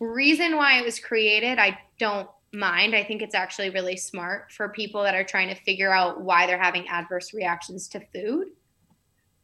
reason 0.00 0.56
why 0.56 0.78
it 0.78 0.84
was 0.84 1.00
created, 1.00 1.58
I 1.58 1.78
don't 1.98 2.28
mind. 2.52 2.94
I 2.94 3.04
think 3.04 3.22
it's 3.22 3.34
actually 3.34 3.70
really 3.70 3.96
smart 3.96 4.52
for 4.52 4.68
people 4.68 5.02
that 5.02 5.14
are 5.14 5.24
trying 5.24 5.48
to 5.48 5.54
figure 5.54 5.92
out 5.92 6.20
why 6.20 6.46
they're 6.46 6.62
having 6.62 6.88
adverse 6.88 7.34
reactions 7.34 7.88
to 7.88 8.00
food. 8.14 8.48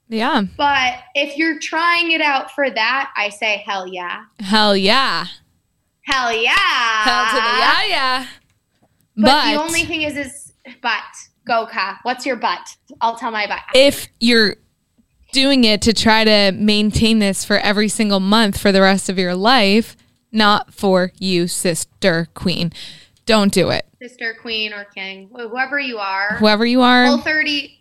Yeah. 0.09 0.43
But 0.57 0.99
if 1.15 1.37
you're 1.37 1.59
trying 1.59 2.13
it 2.13 2.21
out 2.21 2.53
for 2.53 2.71
that, 2.71 3.13
I 3.17 3.31
say 3.31 3.63
hell 3.67 3.87
yeah. 3.87 4.25
Hell 4.39 4.77
yeah. 4.77 5.27
Hell 6.05 6.33
yeah. 6.33 6.53
Hell 6.55 7.27
to 7.31 7.35
the 7.37 7.59
yeah, 7.59 7.85
yeah. 7.87 8.27
But, 9.17 9.23
But, 9.25 9.53
the 9.55 9.61
only 9.63 9.85
thing 9.85 10.03
is 10.03 10.17
is 10.17 10.53
but 10.83 11.03
Goka, 11.49 11.99
What's 12.03 12.25
your 12.27 12.37
butt? 12.37 12.77
I'll 13.01 13.17
tell 13.17 13.31
my 13.31 13.47
butt. 13.47 13.61
if 13.75 14.09
you're 14.21 14.57
doing 15.33 15.65
it 15.65 15.83
to 15.83 15.93
try 15.93 16.25
to 16.25 16.53
maintain 16.53 17.19
this 17.19 17.45
for 17.45 17.59
every 17.59 17.89
single 17.89 18.21
month 18.21 18.59
for 18.61 18.71
the 18.73 18.81
rest 18.81 19.09
of 19.09 19.19
your 19.19 19.35
life, 19.35 19.97
not 20.33 20.73
for 20.73 21.13
you, 21.19 21.47
sister 21.49 22.29
queen. 22.35 22.73
Don't 23.27 23.53
do 23.53 23.71
it. 23.71 23.87
Sister, 24.03 24.37
queen, 24.41 24.73
or 24.75 24.85
king, 24.85 25.31
whoever 25.35 25.79
you 25.81 25.99
are. 25.99 26.35
Whoever 26.37 26.67
you 26.67 26.83
are, 26.83 27.07
Whole 27.07 27.19
30 27.19 27.81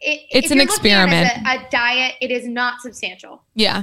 it, 0.00 0.20
It's 0.30 0.50
an 0.50 0.58
at 0.58 0.62
it 0.62 0.64
experiment. 0.64 1.28
A, 1.46 1.50
a 1.66 1.66
diet, 1.70 2.14
it 2.20 2.30
is 2.30 2.46
not 2.46 2.80
substantial. 2.80 3.42
yeah. 3.54 3.82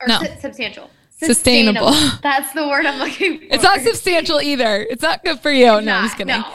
Or 0.00 0.08
No. 0.08 0.18
su- 0.20 0.26
substantial. 0.40 0.90
Sustainable. 1.26 1.92
That's 2.22 2.52
the 2.52 2.66
word 2.68 2.86
I'm 2.86 2.98
looking 2.98 3.38
for. 3.40 3.44
It's 3.50 3.62
not 3.62 3.80
substantial 3.80 4.40
either. 4.40 4.86
It's 4.88 5.02
not 5.02 5.24
good 5.24 5.40
for 5.40 5.50
you. 5.50 5.74
It's 5.76 5.86
no, 5.86 5.94
I'm 5.94 6.04
just 6.04 6.16
kidding. 6.16 6.28
No, 6.28 6.52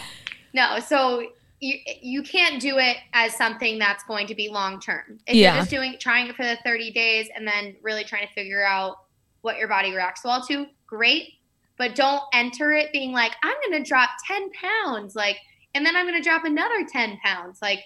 no. 0.53 0.79
So 0.79 1.23
you 1.59 1.75
you 2.01 2.23
can't 2.23 2.61
do 2.61 2.77
it 2.77 2.97
as 3.13 3.35
something 3.35 3.77
that's 3.79 4.03
going 4.05 4.27
to 4.27 4.35
be 4.35 4.49
long 4.49 4.79
term. 4.79 5.19
If 5.27 5.35
Yeah. 5.35 5.53
you're 5.53 5.61
just 5.61 5.69
doing 5.71 5.95
trying 5.99 6.27
it 6.27 6.35
for 6.35 6.43
the 6.45 6.57
30 6.63 6.91
days 6.91 7.27
and 7.35 7.47
then 7.47 7.75
really 7.81 8.03
trying 8.03 8.27
to 8.27 8.33
figure 8.33 8.65
out 8.65 8.97
what 9.41 9.57
your 9.57 9.67
body 9.67 9.91
reacts 9.91 10.23
well 10.23 10.41
to, 10.47 10.65
great. 10.87 11.33
But 11.77 11.95
don't 11.95 12.21
enter 12.33 12.73
it 12.73 12.91
being 12.91 13.11
like, 13.13 13.33
I'm 13.43 13.55
gonna 13.63 13.83
drop 13.83 14.09
10 14.27 14.49
pounds, 14.51 15.15
like, 15.15 15.37
and 15.75 15.85
then 15.85 15.95
I'm 15.95 16.05
gonna 16.05 16.21
drop 16.21 16.43
another 16.45 16.85
10 16.89 17.17
pounds. 17.23 17.59
Like 17.61 17.79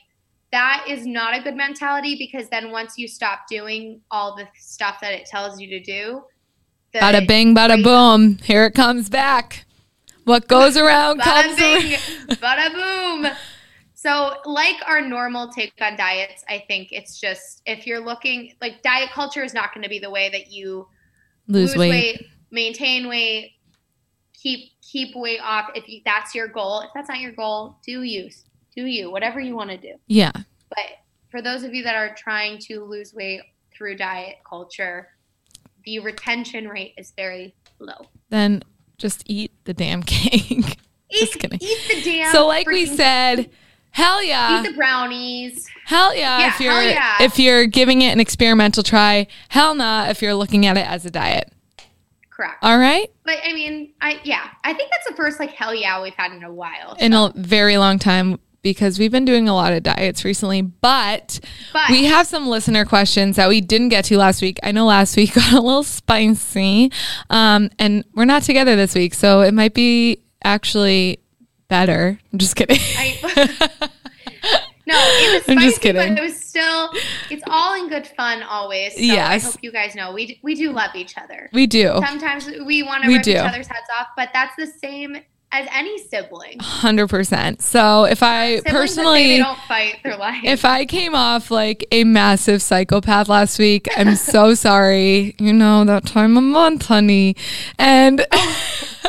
that 0.52 0.86
is 0.88 1.06
not 1.08 1.36
a 1.36 1.42
good 1.42 1.56
mentality 1.56 2.16
because 2.16 2.48
then 2.50 2.70
once 2.72 2.96
you 2.98 3.08
stop 3.08 3.48
doing 3.50 4.02
all 4.12 4.36
the 4.36 4.48
stuff 4.56 5.00
that 5.02 5.12
it 5.14 5.26
tells 5.26 5.60
you 5.60 5.68
to 5.68 5.80
do, 5.80 6.24
Bada 6.96 7.28
bing, 7.28 7.56
bada 7.56 7.84
boom. 7.84 8.38
Here 8.44 8.66
it 8.66 8.74
comes 8.74 9.10
back. 9.10 9.66
What 10.26 10.48
goes 10.48 10.78
around 10.78 11.20
Bada 11.20 11.44
comes 11.44 11.56
bing, 11.58 11.94
around. 11.94 12.40
bada 12.40 12.74
boom. 12.74 13.32
So, 13.96 14.36
like 14.46 14.76
our 14.86 15.02
normal 15.02 15.48
take 15.50 15.74
on 15.82 15.96
diets, 15.96 16.44
I 16.50 16.64
think 16.68 16.90
it's 16.92 17.20
just 17.20 17.62
if 17.66 17.88
you're 17.88 18.02
looking 18.02 18.54
like 18.62 18.82
diet 18.84 19.12
culture 19.12 19.44
is 19.44 19.54
not 19.54 19.74
going 19.74 19.84
to 19.84 19.90
be 19.90 20.00
the 20.00 20.10
way 20.10 20.30
that 20.30 20.52
you 20.52 20.88
Lose, 21.48 21.76
weight. 21.76 22.26
maintain 22.52 23.08
weight, 23.08 23.54
keep 24.34 24.72
keep 24.82 25.16
weight 25.16 25.40
off. 25.42 25.70
If 25.74 25.88
you, 25.88 26.02
that's 26.06 26.36
your 26.36 26.48
goal, 26.48 26.82
if 26.82 26.90
that's 26.94 27.08
not 27.10 27.20
your 27.20 27.32
goal, 27.32 27.78
do 27.86 28.04
you 28.04 28.30
do 28.76 28.86
you 28.86 29.10
whatever 29.12 29.40
you 29.40 29.56
want 29.56 29.70
to 29.70 29.78
do. 29.78 29.94
Yeah. 30.08 30.32
But 30.70 30.86
for 31.30 31.42
those 31.42 31.64
of 31.64 31.74
you 31.74 31.84
that 31.84 31.96
are 31.96 32.14
trying 32.16 32.60
to 32.60 32.84
lose 32.84 33.14
weight 33.14 33.42
through 33.76 33.98
diet 33.98 34.38
culture, 34.48 35.10
the 35.86 36.00
retention 36.00 36.68
rate 36.68 36.94
is 36.98 37.12
very 37.16 37.56
low. 37.80 38.08
Then 38.30 38.64
just 38.98 39.24
eat 39.26 39.52
the 39.66 39.74
damn 39.74 40.04
cake. 40.04 40.78
Just 41.12 41.36
Eat, 41.36 41.40
kidding. 41.42 41.60
eat 41.62 41.78
the 41.88 42.02
damn. 42.04 42.32
so 42.32 42.48
like 42.48 42.68
we 42.68 42.86
said, 42.88 43.50
hell 43.92 44.24
yeah. 44.24 44.60
eat 44.62 44.68
the 44.70 44.76
brownies. 44.76 45.68
Hell 45.86 46.16
yeah, 46.16 46.40
Yeah, 46.40 46.48
if 46.54 46.60
you're 46.60 46.82
yeah. 46.82 47.18
if 47.22 47.38
you're 47.40 47.66
giving 47.68 48.02
it 48.02 48.12
an 48.14 48.20
experimental 48.20 48.82
try. 48.84 49.28
Hell 49.50 49.76
nah 49.76 50.08
if 50.10 50.22
you're 50.22 50.34
looking 50.34 50.66
at 50.66 50.76
it 50.78 50.88
as 50.88 51.06
a 51.06 51.12
diet. 51.12 51.52
Correct. 52.32 52.58
All 52.64 52.80
right? 52.80 53.12
But 53.26 53.38
I 53.48 53.54
mean, 53.54 53.94
I 54.02 54.20
yeah, 54.24 54.48
I 54.64 54.74
think 54.74 54.90
that's 54.90 55.08
the 55.08 55.16
first 55.16 55.40
like 55.40 55.52
hell 55.52 55.76
yeah 55.76 56.02
we've 56.02 56.16
had 56.16 56.32
in 56.32 56.44
a 56.44 56.52
while. 56.52 56.96
In 57.00 57.14
a 57.14 57.32
very 57.36 57.78
long 57.78 58.00
time 58.00 58.40
because 58.64 58.98
we've 58.98 59.12
been 59.12 59.26
doing 59.26 59.48
a 59.48 59.54
lot 59.54 59.74
of 59.74 59.84
diets 59.84 60.26
recently, 60.26 60.62
but 60.62 61.40
But 61.74 61.90
we 61.92 62.06
have 62.06 62.26
some 62.26 62.48
listener 62.48 62.86
questions 62.86 63.36
that 63.36 63.50
we 63.50 63.62
didn't 63.62 63.90
get 63.90 64.06
to 64.06 64.18
last 64.18 64.42
week. 64.42 64.58
I 64.64 64.72
know 64.72 64.86
last 64.86 65.16
week 65.18 65.34
got 65.36 65.52
a 65.54 65.60
little 65.62 65.84
spicy. 65.84 66.92
Um, 67.30 67.70
and 67.78 68.04
we're 68.16 68.26
not 68.26 68.44
together 68.44 68.76
this 68.76 68.96
week, 68.96 69.14
so 69.14 69.42
it 69.42 69.54
might 69.54 69.74
be 69.74 70.24
actually 70.44 71.20
better. 71.68 72.18
I'm 72.32 72.40
just 72.40 72.56
kidding. 72.56 72.78
I, 72.98 73.20
no, 74.86 74.96
it 74.98 75.34
was 75.34 75.44
spicy, 75.44 75.52
I'm 75.52 75.60
just 75.60 75.82
kidding. 75.82 76.16
but 76.16 76.18
it 76.18 76.24
was 76.24 76.40
still. 76.40 76.90
It's 77.30 77.44
all 77.48 77.76
in 77.82 77.90
good 77.90 78.08
fun 78.08 78.44
always. 78.44 78.94
So 78.94 79.00
I 79.00 79.04
Yes. 79.04 79.44
hope 79.46 79.56
you 79.62 79.72
guys 79.72 79.96
know 79.96 80.14
we 80.14 80.40
we 80.44 80.56
do 80.56 80.72
love 80.72 80.92
each 80.96 81.18
other. 81.18 81.50
we 81.54 81.68
do. 81.68 82.00
Sometimes 82.06 82.48
we 82.66 82.84
want 82.84 83.04
to 83.04 83.10
rip 83.10 83.20
each 83.20 83.26
do. 83.26 83.36
other's 83.38 83.68
heads 83.68 83.88
off, 84.00 84.08
but 84.16 84.30
that's 84.34 84.56
the 84.56 84.68
same 84.68 85.18
as 85.54 85.68
any 85.72 85.98
sibling. 86.00 86.58
100%. 86.58 87.62
So 87.62 88.06
if 88.06 88.24
I 88.24 88.58
Siblings 88.58 88.74
personally 88.74 89.28
they 89.28 89.38
don't 89.38 89.60
fight 89.60 90.00
their 90.04 90.18
life. 90.18 90.42
If 90.44 90.66
I 90.66 90.86
came 90.86 91.14
off 91.14 91.52
like 91.52 91.86
a 91.92 92.04
massive 92.04 92.62
psychopath 92.62 93.30
last 93.30 93.60
week, 93.60 93.88
I'm 93.96 94.16
so 94.16 94.54
sorry. 94.56 95.36
You 95.40 95.54
know, 95.54 95.86
that 95.86 96.06
time 96.08 96.36
of 96.36 96.44
month, 96.44 96.88
honey. 96.88 97.36
And 97.78 98.26
oh. 98.32 99.00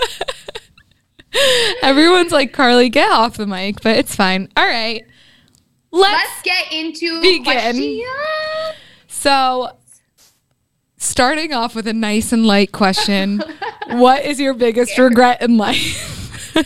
everyone's 1.82 2.30
like, 2.30 2.52
Carly, 2.52 2.90
get 2.90 3.10
off 3.10 3.38
the 3.38 3.46
mic, 3.46 3.80
but 3.80 3.96
it's 3.96 4.14
fine. 4.14 4.50
All 4.54 4.66
right. 4.66 5.02
Let's, 5.90 6.12
Let's 6.12 6.42
get 6.42 6.72
into 6.72 7.22
begin. 7.22 7.44
questions. 7.44 8.02
so 9.06 9.70
starting 10.98 11.52
off 11.54 11.74
with 11.74 11.86
a 11.86 11.92
nice 11.92 12.32
and 12.32 12.46
light 12.46 12.72
question. 12.72 13.42
what 13.92 14.24
is 14.24 14.40
your 14.40 14.52
biggest 14.54 14.98
regret 14.98 15.40
in 15.40 15.56
life? 15.56 16.13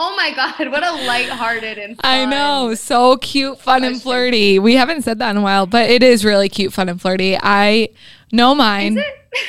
Oh 0.00 0.14
my 0.14 0.32
god, 0.32 0.70
what 0.70 0.84
a 0.84 0.92
lighthearted 1.06 1.76
and 1.76 1.96
fun. 1.96 2.04
I 2.04 2.24
know, 2.24 2.72
so 2.74 3.16
cute, 3.16 3.60
fun, 3.60 3.82
and 3.82 4.00
flirty. 4.00 4.60
We 4.60 4.76
haven't 4.76 5.02
said 5.02 5.18
that 5.18 5.30
in 5.30 5.38
a 5.38 5.42
while, 5.42 5.66
but 5.66 5.90
it 5.90 6.04
is 6.04 6.24
really 6.24 6.48
cute, 6.48 6.72
fun, 6.72 6.88
and 6.88 7.00
flirty. 7.00 7.36
I 7.36 7.88
know 8.30 8.54
mine. 8.54 8.98
Is 8.98 9.04
it? 9.04 9.38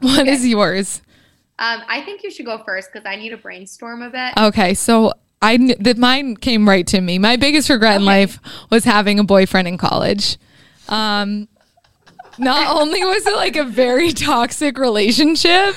What 0.00 0.26
is 0.26 0.46
yours? 0.46 1.02
Um, 1.58 1.82
I 1.86 2.00
think 2.00 2.22
you 2.22 2.30
should 2.30 2.46
go 2.46 2.62
first 2.64 2.88
because 2.90 3.06
I 3.06 3.16
need 3.16 3.28
to 3.30 3.36
brainstorm 3.36 4.00
a 4.00 4.08
bit. 4.08 4.32
Okay, 4.34 4.72
so 4.72 5.12
I 5.42 5.58
the 5.58 5.94
mine 5.98 6.36
came 6.36 6.66
right 6.66 6.86
to 6.86 7.02
me. 7.02 7.18
My 7.18 7.36
biggest 7.36 7.68
regret 7.68 7.96
in 7.96 8.06
life 8.06 8.38
was 8.70 8.84
having 8.84 9.18
a 9.18 9.24
boyfriend 9.24 9.68
in 9.68 9.76
college. 9.76 10.38
Um, 10.88 11.48
not 12.40 12.76
only 12.76 13.04
was 13.04 13.26
it 13.26 13.36
like 13.36 13.56
a 13.56 13.64
very 13.64 14.12
toxic 14.12 14.78
relationship, 14.78 15.74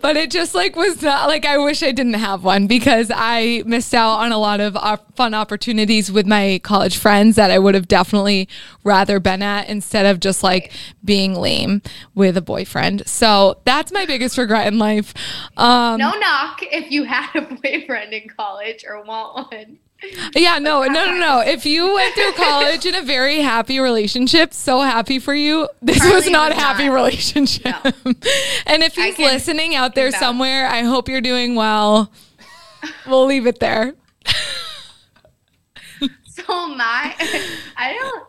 but 0.00 0.16
it 0.16 0.30
just 0.30 0.54
like 0.54 0.74
was 0.76 1.02
not 1.02 1.28
like 1.28 1.44
I 1.44 1.58
wish 1.58 1.82
I 1.82 1.92
didn't 1.92 2.14
have 2.14 2.42
one 2.42 2.66
because 2.66 3.10
I 3.14 3.62
missed 3.66 3.94
out 3.94 4.20
on 4.20 4.32
a 4.32 4.38
lot 4.38 4.60
of 4.60 4.76
op- 4.76 5.14
fun 5.16 5.34
opportunities 5.34 6.10
with 6.10 6.26
my 6.26 6.60
college 6.62 6.96
friends 6.96 7.36
that 7.36 7.50
I 7.50 7.58
would 7.58 7.74
have 7.74 7.88
definitely 7.88 8.48
rather 8.82 9.20
been 9.20 9.42
at 9.42 9.68
instead 9.68 10.06
of 10.06 10.20
just 10.20 10.42
like 10.42 10.72
being 11.04 11.34
lame 11.34 11.82
with 12.14 12.36
a 12.36 12.42
boyfriend. 12.42 13.06
So 13.06 13.60
that's 13.64 13.92
my 13.92 14.06
biggest 14.06 14.38
regret 14.38 14.66
in 14.66 14.78
life. 14.78 15.14
Um, 15.56 15.98
no 15.98 16.12
knock 16.12 16.60
if 16.62 16.90
you 16.90 17.04
had 17.04 17.34
a 17.34 17.42
boyfriend 17.42 18.12
in 18.12 18.28
college 18.28 18.84
or 18.88 19.02
want 19.02 19.52
one. 19.52 19.78
Yeah, 20.34 20.58
no, 20.58 20.82
no, 20.84 21.06
no, 21.06 21.14
no. 21.14 21.40
If 21.40 21.64
you 21.64 21.94
went 21.94 22.14
through 22.14 22.32
college 22.32 22.84
in 22.84 22.94
a 22.94 23.02
very 23.02 23.40
happy 23.40 23.78
relationship, 23.80 24.52
so 24.52 24.80
happy 24.80 25.18
for 25.18 25.34
you. 25.34 25.68
This 25.80 26.00
was 26.04 26.28
not 26.28 26.52
a 26.52 26.54
happy 26.54 26.86
not. 26.86 26.94
relationship. 26.94 27.64
No. 27.64 27.92
and 28.66 28.82
if 28.82 28.94
he's 28.94 29.18
listening 29.18 29.74
out 29.74 29.94
there 29.94 30.10
somewhere, 30.12 30.66
I 30.66 30.82
hope 30.82 31.08
you're 31.08 31.20
doing 31.22 31.54
well. 31.54 32.12
We'll 33.06 33.26
leave 33.26 33.46
it 33.46 33.58
there. 33.60 33.94
So 36.36 36.68
my, 36.68 37.14
I 37.76 37.94
don't, 37.94 38.24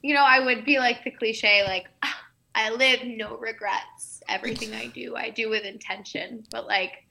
you 0.00 0.14
know, 0.14 0.22
I 0.22 0.38
would 0.38 0.64
be 0.64 0.78
like 0.78 1.02
the 1.02 1.10
cliche, 1.10 1.64
like 1.66 1.86
"Ah, 2.02 2.24
I 2.54 2.70
live 2.70 3.00
no 3.04 3.36
regrets. 3.36 4.22
Everything 4.28 4.72
I 4.74 4.86
do, 4.86 5.16
I 5.16 5.30
do 5.30 5.50
with 5.50 5.64
intention. 5.64 6.44
But 6.50 6.66
like 6.68 7.04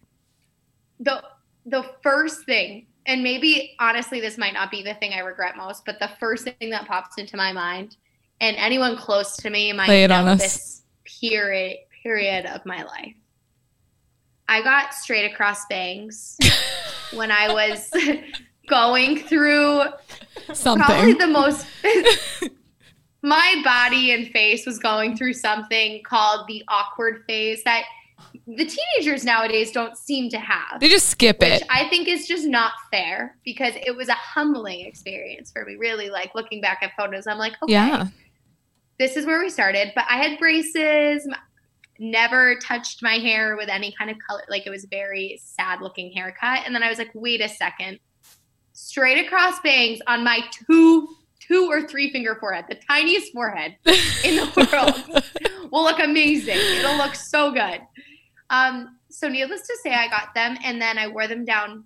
the 1.00 1.22
the 1.66 1.84
first 2.02 2.46
thing, 2.46 2.88
and 3.08 3.24
maybe 3.24 3.76
honestly, 3.80 4.20
this 4.20 4.38
might 4.38 4.54
not 4.54 4.70
be 4.70 4.84
the 4.84 4.94
thing 4.96 5.14
I 5.14 5.20
regret 5.20 5.58
most, 5.58 5.86
but 5.86 5.98
the 6.00 6.10
first 6.20 6.44
thing 6.44 6.70
that 6.70 6.86
pops 6.86 7.18
into 7.18 7.38
my 7.38 7.52
mind, 7.54 7.96
and 8.42 8.56
anyone 8.58 8.98
close 8.98 9.36
to 9.38 9.50
me 9.50 9.72
might 9.74 9.88
Lay 9.88 10.04
it 10.04 10.12
on 10.12 10.28
us. 10.28 10.40
this 10.40 10.82
period 11.06 11.78
period 12.04 12.46
of 12.46 12.66
my 12.66 12.84
life. 12.84 13.16
I 14.48 14.62
got 14.62 14.94
straight 14.94 15.30
across 15.30 15.66
bangs 15.66 16.38
when 17.14 17.32
I 17.32 17.52
was 17.52 17.92
going 18.70 19.18
through 19.18 19.84
something. 20.54 20.86
probably 20.86 21.14
the 21.14 21.28
most 21.28 21.66
my 23.22 23.62
body 23.64 24.12
and 24.12 24.28
face 24.30 24.66
was 24.66 24.80
going 24.80 25.18
through 25.18 25.34
something 25.34 26.02
called 26.04 26.48
the 26.48 26.64
awkward 26.68 27.24
phase 27.28 27.64
that 27.64 27.84
the 28.48 28.66
teenagers 28.66 29.26
nowadays 29.26 29.72
don't 29.72 29.98
seem 29.98 30.30
to 30.30 30.38
have. 30.40 30.80
They 30.80 30.88
just 30.88 31.10
skip 31.10 31.40
which 31.40 31.50
it. 31.62 31.64
i 31.70 31.88
think 31.90 32.08
is 32.08 32.28
just 32.28 32.46
not 32.46 32.72
fair 32.92 33.36
because 33.44 33.74
it 33.76 33.94
was 33.96 34.08
a 34.08 34.14
humbling 34.14 34.86
experience 34.86 35.52
for 35.52 35.66
me 35.66 35.76
really 35.76 36.10
like 36.10 36.32
looking 36.34 36.62
back 36.62 36.80
at 36.82 36.92
photos. 36.98 37.28
I'm 37.28 37.38
like 37.38 37.54
okay 37.64 37.74
Yeah. 37.74 38.08
this 39.00 39.18
is 39.18 39.26
where 39.26 39.40
we 39.42 39.50
started 39.50 39.92
but 39.96 40.06
i 40.10 40.18
had 40.18 40.40
braces. 40.40 41.28
Never 42.00 42.58
touched 42.60 43.02
my 43.02 43.16
hair 43.16 43.58
with 43.58 43.70
any 43.70 43.92
kind 43.98 44.12
of 44.12 44.18
color. 44.28 44.44
Like 44.50 44.68
it 44.68 44.70
was 44.70 44.84
a 44.84 44.88
very 44.88 45.40
sad 45.44 45.82
looking 45.82 46.12
haircut. 46.14 46.60
And 46.66 46.74
then 46.76 46.84
i 46.84 46.90
was 46.90 47.00
like 47.00 47.10
wait 47.14 47.42
a 47.42 47.50
second. 47.50 48.00
Straight 48.74 49.26
across 49.26 49.60
bangs 49.62 50.00
on 50.08 50.24
my 50.24 50.40
two 50.52 51.08
two 51.40 51.68
or 51.72 51.88
three 51.88 52.12
finger 52.12 52.36
forehead 52.40 52.66
the 52.70 52.76
tiniest 52.88 53.32
forehead 53.34 53.76
in 54.24 54.36
the 54.36 54.48
world. 54.72 55.24
Will 55.72 55.84
look 55.84 56.00
amazing. 56.00 56.58
It'll 56.58 56.98
look 56.98 57.16
so 57.16 57.52
good 57.52 57.82
um 58.50 58.98
so 59.10 59.28
needless 59.28 59.62
to 59.62 59.76
say 59.84 59.94
i 59.94 60.08
got 60.08 60.34
them 60.36 60.58
and 60.64 60.82
then 60.82 60.98
i 60.98 61.08
wore 61.08 61.28
them 61.28 61.44
down 61.46 61.84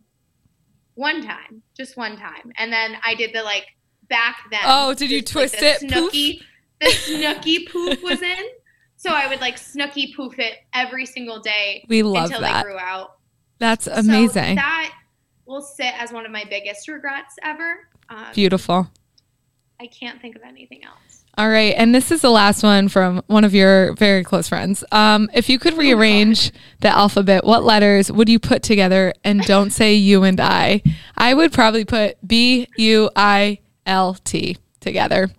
one 0.96 1.22
time 1.22 1.62
just 1.76 1.98
one 1.98 2.18
time 2.18 2.52
and 2.58 2.72
then 2.72 2.96
i 3.06 3.16
did 3.16 3.34
the 3.34 3.42
like 3.44 3.66
back 4.10 4.38
then 4.52 4.60
Oh, 4.66 4.94
did 4.94 5.10
you 5.10 5.22
just, 5.22 5.34
like, 5.36 5.50
twist 5.52 5.60
the 5.60 5.68
it? 5.68 5.92
Poof? 5.92 6.12
Snooki 6.12 6.42
the 6.82 6.88
Snooki 6.88 7.70
poof 7.72 8.04
was 8.04 8.22
in 8.22 8.44
so 8.98 9.10
i 9.12 9.28
would 9.28 9.40
like 9.42 9.56
Snooki 9.58 10.14
poof 10.16 10.38
it 10.40 10.56
every 10.74 11.06
single 11.06 11.40
day 11.40 11.86
We 11.88 12.04
love 12.04 12.26
until 12.26 12.42
that. 12.42 12.64
they 12.64 12.70
grew 12.70 12.78
out 12.80 13.18
That's 13.60 13.86
So 13.86 13.94
amazing. 13.94 14.56
that 14.56 14.94
will 15.46 15.62
sit 15.62 15.94
as 16.00 16.12
one 16.12 16.26
of 16.26 16.32
my 16.32 16.44
biggest 16.50 16.88
regrets 16.88 17.36
ever 17.44 17.88
um, 18.10 18.26
Beautiful. 18.34 18.90
i 19.80 19.88
can't 19.88 20.22
think 20.22 20.36
of 20.36 20.42
anything 20.44 20.84
else 20.84 21.21
All 21.38 21.50
right. 21.50 21.74
And 21.78 21.96
this 21.96 22.12
is 22.12 22.22
the 22.22 22.30
last 22.30 22.62
one 22.62 22.90
from 22.90 23.24
one 23.28 23.44
of 23.46 23.54
your 23.56 23.94
very 23.94 24.24
close 24.24 24.50
friends. 24.50 24.84
Um, 24.92 25.30
if 25.34 25.50
you 25.50 25.58
could 25.60 25.78
rearrange 25.78 26.52
the 26.82 26.90
alphabet, 26.90 27.46
what 27.46 27.64
letters 27.64 28.12
would 28.12 28.28
you 28.30 28.38
put 28.38 28.64
together 28.64 29.14
and 29.24 29.42
don't 29.46 29.70
say 29.72 29.94
you 29.94 30.24
and 30.24 30.40
I? 30.40 30.84
I 31.18 31.34
would 31.34 31.54
probably 31.54 31.86
put 31.86 32.18
B 32.28 32.68
U 32.78 33.10
I 33.16 33.60
L 33.86 34.16
T 34.16 34.58
together. 34.82 35.30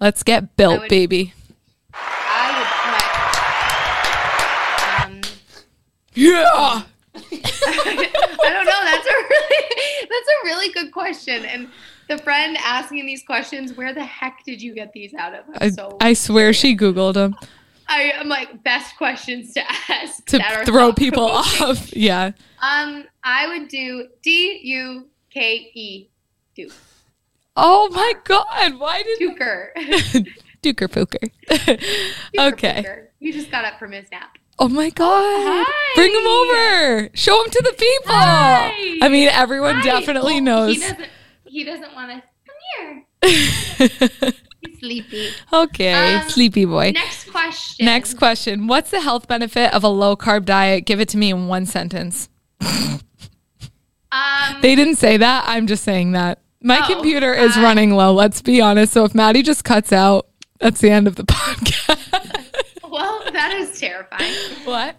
Let's 0.00 0.22
get 0.22 0.56
built, 0.56 0.80
would- 0.82 0.88
baby. 0.88 1.34
I 1.92 2.58
would 4.98 5.20
put. 5.20 5.26
Um, 5.26 5.34
Yeah. 6.14 6.82
I 7.16 8.50
don't 8.52 8.64
know. 8.66 8.84
That's 8.84 9.06
a 9.06 9.12
really 9.12 9.64
that's 10.02 10.28
a 10.28 10.44
really 10.44 10.68
good 10.72 10.92
question. 10.92 11.44
And 11.44 11.68
the 12.08 12.18
friend 12.18 12.56
asking 12.62 13.06
these 13.06 13.22
questions, 13.22 13.74
where 13.76 13.94
the 13.94 14.04
heck 14.04 14.44
did 14.44 14.60
you 14.60 14.74
get 14.74 14.92
these 14.92 15.14
out 15.14 15.34
of? 15.34 15.44
I, 15.56 15.70
so 15.70 15.96
I 16.00 16.12
swear 16.14 16.52
she 16.52 16.76
Googled 16.76 17.14
them 17.14 17.34
I 17.86 18.12
am 18.14 18.28
like 18.28 18.62
best 18.64 18.96
questions 18.96 19.52
to 19.54 19.62
ask 19.88 20.24
to 20.26 20.40
throw 20.64 20.92
people 20.92 21.24
off. 21.30 21.94
Yeah. 21.94 22.32
Um, 22.62 23.04
I 23.22 23.46
would 23.48 23.68
do 23.68 24.08
D 24.22 24.60
U 24.62 25.06
K 25.30 25.70
E 25.74 26.08
Duke 26.54 26.72
Oh 27.56 27.88
my 27.92 28.14
God. 28.24 28.78
Why 28.78 29.02
did 29.02 29.20
Duker. 29.20 29.68
Duker 30.62 30.88
Pooker? 30.90 31.28
Duker 31.48 32.52
okay. 32.52 32.84
You 33.20 33.32
just 33.32 33.50
got 33.50 33.64
up 33.64 33.78
from 33.78 33.92
his 33.92 34.10
nap. 34.10 34.36
Oh 34.58 34.68
my 34.68 34.90
God. 34.90 35.22
Hi. 35.22 35.94
Bring 35.94 36.12
him 36.12 36.26
over. 36.26 37.10
Show 37.14 37.44
him 37.44 37.50
to 37.50 37.62
the 37.62 37.72
people. 37.72 38.14
Hi. 38.14 38.98
I 39.02 39.08
mean, 39.08 39.28
everyone 39.28 39.76
Hi. 39.76 39.82
definitely 39.84 40.36
Oh, 40.36 40.40
knows. 40.40 40.74
He 40.74 40.80
doesn't. 40.80 41.08
He 41.54 41.62
doesn't 41.62 41.94
want 41.94 42.10
to 42.10 42.22
come 42.46 42.56
here. 43.22 44.32
He's 44.60 44.78
sleepy. 44.80 45.28
okay, 45.52 46.16
Um, 46.16 46.28
sleepy 46.28 46.64
boy. 46.64 46.90
Next 46.92 47.30
question. 47.30 47.86
Next 47.86 48.14
question. 48.14 48.66
What's 48.66 48.90
the 48.90 49.00
health 49.00 49.28
benefit 49.28 49.72
of 49.72 49.84
a 49.84 49.88
low 49.88 50.16
carb 50.16 50.46
diet? 50.46 50.84
Give 50.84 50.98
it 51.00 51.08
to 51.10 51.16
me 51.16 51.30
in 51.30 51.46
one 51.46 51.64
sentence. 51.66 52.28
Um, 52.60 53.00
They 54.62 54.74
didn't 54.74 54.96
say 54.96 55.16
that. 55.16 55.44
I'm 55.46 55.68
just 55.68 55.84
saying 55.84 56.10
that. 56.12 56.40
My 56.60 56.80
Oh, 56.82 56.92
computer 56.92 57.32
is 57.32 57.56
uh, 57.56 57.60
running 57.60 57.94
low, 57.94 58.12
let's 58.12 58.42
be 58.42 58.60
honest. 58.60 58.92
So 58.92 59.04
if 59.04 59.14
Maddie 59.14 59.42
just 59.42 59.62
cuts 59.62 59.92
out, 59.92 60.26
that's 60.58 60.80
the 60.80 60.90
end 60.90 61.06
of 61.06 61.14
the 61.14 61.22
podcast. 61.24 62.90
well, 62.90 63.22
that 63.32 63.52
is 63.54 63.78
terrifying. 63.78 64.34
what? 64.64 64.96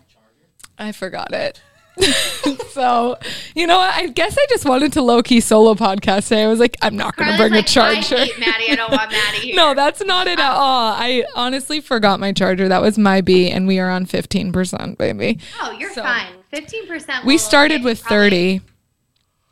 I 0.78 0.94
forgot 0.94 1.34
it. 1.34 1.62
so, 2.72 3.18
you 3.56 3.68
know 3.68 3.78
what? 3.78 3.94
I 3.96 4.08
guess 4.08 4.38
I 4.38 4.46
just 4.50 4.66
wanted 4.66 4.94
to 4.94 5.02
low 5.02 5.24
key 5.24 5.40
solo 5.40 5.76
podcast 5.76 6.24
today. 6.28 6.44
I 6.44 6.48
was 6.48 6.60
like, 6.60 6.78
I'm 6.82 6.96
not 6.96 7.16
going 7.16 7.32
to 7.32 7.38
bring 7.38 7.54
like, 7.54 7.64
a 7.66 7.68
charger. 7.68 8.16
I 8.16 8.26
hate 8.26 8.40
Maddie. 8.40 8.70
I 8.72 8.76
don't 8.76 8.92
want 8.92 9.12
Maddie 9.12 9.38
here. 9.48 9.56
No, 9.56 9.74
that's 9.74 10.04
not 10.04 10.28
it 10.28 10.40
at 10.40 10.52
all. 10.52 10.92
I 10.94 11.24
honestly 11.36 11.80
forgot 11.80 12.20
my 12.20 12.32
charger. 12.34 12.68
That 12.68 12.82
was 12.82 12.98
my 12.98 13.22
B, 13.22 13.50
and 13.50 13.66
we 13.68 13.80
are 13.80 13.90
on 13.90 14.06
15%, 14.06 14.98
baby. 14.98 15.40
Oh, 15.62 15.72
you're 15.72 15.94
So- 15.94 16.04
fine. 16.04 16.28
Fifteen 16.52 16.88
percent. 16.88 17.26
We 17.26 17.38
started 17.38 17.84
with 17.84 18.00
30. 18.00 18.62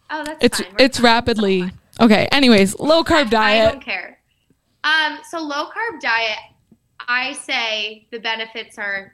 Oh, 0.10 0.24
that's 0.24 0.38
It's 0.42 0.60
fine. 0.62 0.72
We're 0.80 0.86
it's 0.86 0.98
fine. 1.00 1.04
rapidly. 1.06 1.72
Okay, 2.00 2.28
anyways, 2.32 2.80
low 2.80 3.04
carb 3.04 3.30
diet. 3.30 3.68
I 3.68 3.72
don't 3.72 3.84
care. 3.84 4.20
Um, 4.86 5.18
so 5.30 5.40
low 5.42 5.66
carb 5.66 6.00
diet, 6.02 6.38
I 7.06 7.34
say 7.34 8.08
the 8.12 8.20
benefits 8.20 8.78
are 8.78 9.12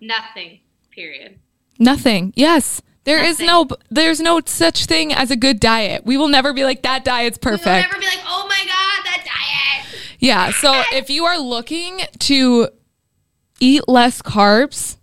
nothing. 0.00 0.60
Period. 0.90 1.38
Nothing. 1.82 2.32
Yes. 2.36 2.82
There 3.04 3.18
is 3.22 3.40
Nothing. 3.40 3.46
no 3.70 3.76
there's 3.90 4.20
no 4.20 4.40
such 4.46 4.86
thing 4.86 5.12
as 5.12 5.30
a 5.32 5.36
good 5.36 5.58
diet. 5.58 6.06
We 6.06 6.16
will 6.16 6.28
never 6.28 6.52
be 6.52 6.62
like 6.64 6.82
that 6.82 7.04
diet's 7.04 7.36
perfect. 7.38 7.64
We 7.66 7.70
will 7.72 7.80
never 7.80 7.98
be 7.98 8.06
like, 8.06 8.20
oh 8.26 8.46
my 8.48 8.58
god, 8.60 9.04
that 9.04 9.24
diet. 9.24 10.00
Yeah. 10.20 10.52
So 10.52 10.82
if 10.96 11.10
you 11.10 11.24
are 11.24 11.38
looking 11.38 12.00
to 12.20 12.68
eat 13.58 13.88
less 13.88 14.22
carbs, 14.22 14.96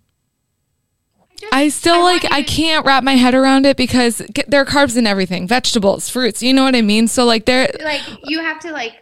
just- 1.38 1.54
I 1.54 1.68
still 1.70 1.96
I 1.96 2.14
like 2.14 2.32
I 2.32 2.42
can't 2.42 2.86
wrap 2.86 3.04
my 3.04 3.14
head 3.16 3.34
around 3.36 3.66
it 3.66 3.76
because 3.78 4.22
there 4.48 4.62
are 4.62 4.66
carbs 4.66 4.96
in 4.98 5.06
everything, 5.06 5.48
vegetables, 5.48 6.10
fruits. 6.10 6.42
You 6.42 6.54
know 6.54 6.64
what 6.64 6.76
I 6.76 6.82
mean? 6.82 7.08
So 7.10 7.26
like 7.26 7.46
there 7.46 7.70
like 7.84 8.02
you 8.26 8.40
have 8.42 8.60
to 8.62 8.72
like 8.72 8.94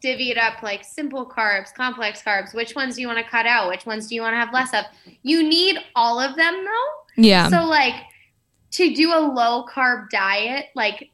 divvy 0.00 0.30
it 0.30 0.38
up 0.38 0.62
like 0.62 0.84
simple 0.84 1.26
carbs, 1.26 1.72
complex 1.74 2.22
carbs. 2.22 2.54
Which 2.54 2.74
ones 2.74 2.96
do 2.96 3.00
you 3.00 3.06
want 3.08 3.18
to 3.18 3.24
cut 3.24 3.46
out? 3.46 3.68
Which 3.68 3.86
ones 3.86 4.06
do 4.08 4.14
you 4.14 4.22
want 4.22 4.34
to 4.34 4.38
have 4.38 4.52
less 4.52 4.72
of? 4.74 4.84
You 5.22 5.42
need 5.42 5.78
all 5.94 6.20
of 6.20 6.36
them 6.36 6.64
though. 6.64 7.22
yeah. 7.22 7.48
So 7.48 7.64
like 7.64 7.94
to 8.72 8.94
do 8.94 9.12
a 9.12 9.20
low 9.20 9.64
carb 9.66 10.10
diet, 10.10 10.66
like 10.74 11.10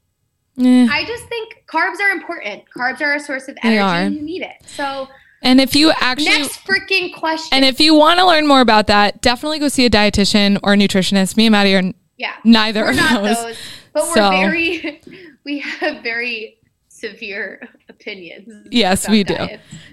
Eh. 0.60 0.86
I 0.90 1.06
just 1.06 1.24
think 1.28 1.64
carbs 1.66 1.98
are 1.98 2.10
important. 2.10 2.64
Carbs 2.76 3.00
are 3.00 3.14
a 3.14 3.20
source 3.20 3.48
of 3.48 3.56
energy 3.62 3.78
and 3.80 4.14
you 4.14 4.20
need 4.22 4.42
it. 4.42 4.56
So 4.66 5.08
And 5.40 5.62
if 5.62 5.74
you 5.74 5.92
actually 5.92 6.26
next 6.26 6.60
freaking 6.66 7.14
question. 7.14 7.48
and 7.52 7.64
if 7.64 7.80
you 7.80 7.94
want 7.94 8.18
to 8.18 8.26
learn 8.26 8.46
more 8.46 8.60
about 8.60 8.86
that, 8.88 9.22
definitely 9.22 9.60
go 9.60 9.68
see 9.68 9.86
a 9.86 9.90
dietitian 9.90 10.58
or 10.62 10.74
a 10.74 10.76
nutritionist. 10.76 11.38
Me 11.38 11.46
and 11.46 11.52
Maddie 11.52 11.74
are 11.74 11.82
yeah. 12.18 12.34
neither 12.44 12.82
We're 12.82 12.90
of 12.90 12.96
not 12.96 13.22
those. 13.22 13.36
those, 13.42 13.56
but 13.94 14.02
we're 14.08 14.14
So- 14.14 14.30
very 14.30 15.00
we 15.46 15.60
have 15.60 16.02
very 16.02 16.58
severe 17.02 17.68
opinions. 17.88 18.68
Yes, 18.70 19.08
we 19.08 19.24
do. 19.24 19.36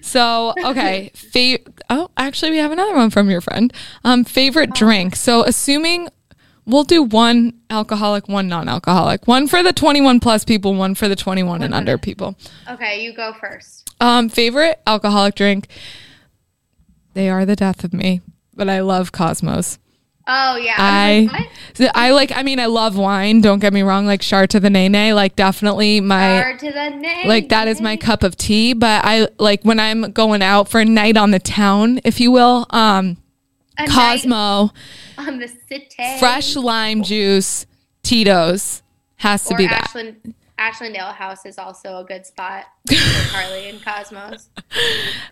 So, 0.02 0.54
okay. 0.64 1.12
Fa- 1.16 1.60
oh, 1.90 2.10
actually, 2.18 2.52
we 2.52 2.58
have 2.58 2.72
another 2.72 2.96
one 2.96 3.10
from 3.10 3.30
your 3.30 3.42
friend. 3.42 3.74
Um, 4.04 4.22
Oh. 4.22 4.30
favorite 4.30 4.74
drink. 4.74 5.16
So, 5.16 5.44
assuming 5.44 6.08
we'll 6.66 6.84
do 6.84 7.02
one 7.04 7.54
alcoholic, 7.70 8.28
one 8.30 8.48
non 8.48 8.70
alcoholic, 8.70 9.28
one 9.28 9.48
for 9.48 9.64
the 9.64 9.74
21 9.74 10.20
plus 10.20 10.46
people, 10.46 10.74
one 10.76 10.94
for 10.96 11.08
the 11.08 11.16
21 11.16 11.64
and 11.64 11.74
under 11.74 11.98
people. 11.98 12.36
Okay, 12.70 13.04
you 13.04 13.14
go 13.14 13.34
first. 13.34 13.90
Um, 14.00 14.30
favorite 14.30 14.80
alcoholic 14.88 15.36
drink. 15.36 15.68
They 17.16 17.28
are 17.30 17.46
the 17.46 17.56
death 17.56 17.84
of 17.84 17.92
me, 17.94 18.22
but 18.54 18.70
I 18.70 18.82
love 18.82 19.12
Cosmos. 19.12 19.80
Oh 20.32 20.58
yeah. 20.58 20.76
I, 20.78 21.28
was 21.72 21.80
like? 21.80 21.92
I 21.96 22.12
like, 22.12 22.32
I 22.36 22.44
mean, 22.44 22.60
I 22.60 22.68
love 22.68 22.96
wine. 22.96 23.42
Don't 23.42 23.58
get 23.60 23.74
me 23.74 23.82
wrong. 23.82 24.06
Like, 24.06 24.22
Char 24.22 24.46
to 24.48 24.60
the 24.60 24.70
Nene, 24.70 25.16
like, 25.16 25.36
definitely 25.36 26.02
my. 26.02 26.38
Hard 26.38 26.60
to 26.60 26.72
the 26.72 26.90
name. 26.92 27.28
like 27.28 27.50
that 27.50 27.68
is 27.68 27.82
my 27.82 27.98
cup 27.98 28.22
of 28.24 28.36
tea 28.38 28.74
but 28.74 29.04
i 29.06 29.28
like 29.40 29.64
when 29.64 29.80
i'm 29.80 30.12
going 30.12 30.42
out 30.42 30.68
for 30.70 30.80
a 30.82 30.86
night 30.86 31.18
on 31.18 31.32
the 31.32 31.40
town 31.40 32.00
if 32.04 32.20
you 32.20 32.32
will 32.32 32.66
um 32.70 33.18
A 33.78 33.88
cosmo 33.88 34.72
on 35.18 35.40
the 35.40 35.48
city. 35.48 36.18
fresh 36.20 36.56
lime 36.56 37.02
juice 37.04 37.66
tito's 38.04 38.82
has 39.18 39.44
to 39.46 39.54
or 39.54 39.58
be 39.58 39.68
that 39.68 39.92
Ashland 40.60 40.96
Ale 40.96 41.14
House 41.14 41.46
is 41.46 41.58
also 41.58 42.00
a 42.00 42.04
good 42.04 42.26
spot 42.26 42.66
for 42.88 43.32
Carly 43.32 43.70
and 43.70 43.84
Cosmos. 43.84 44.50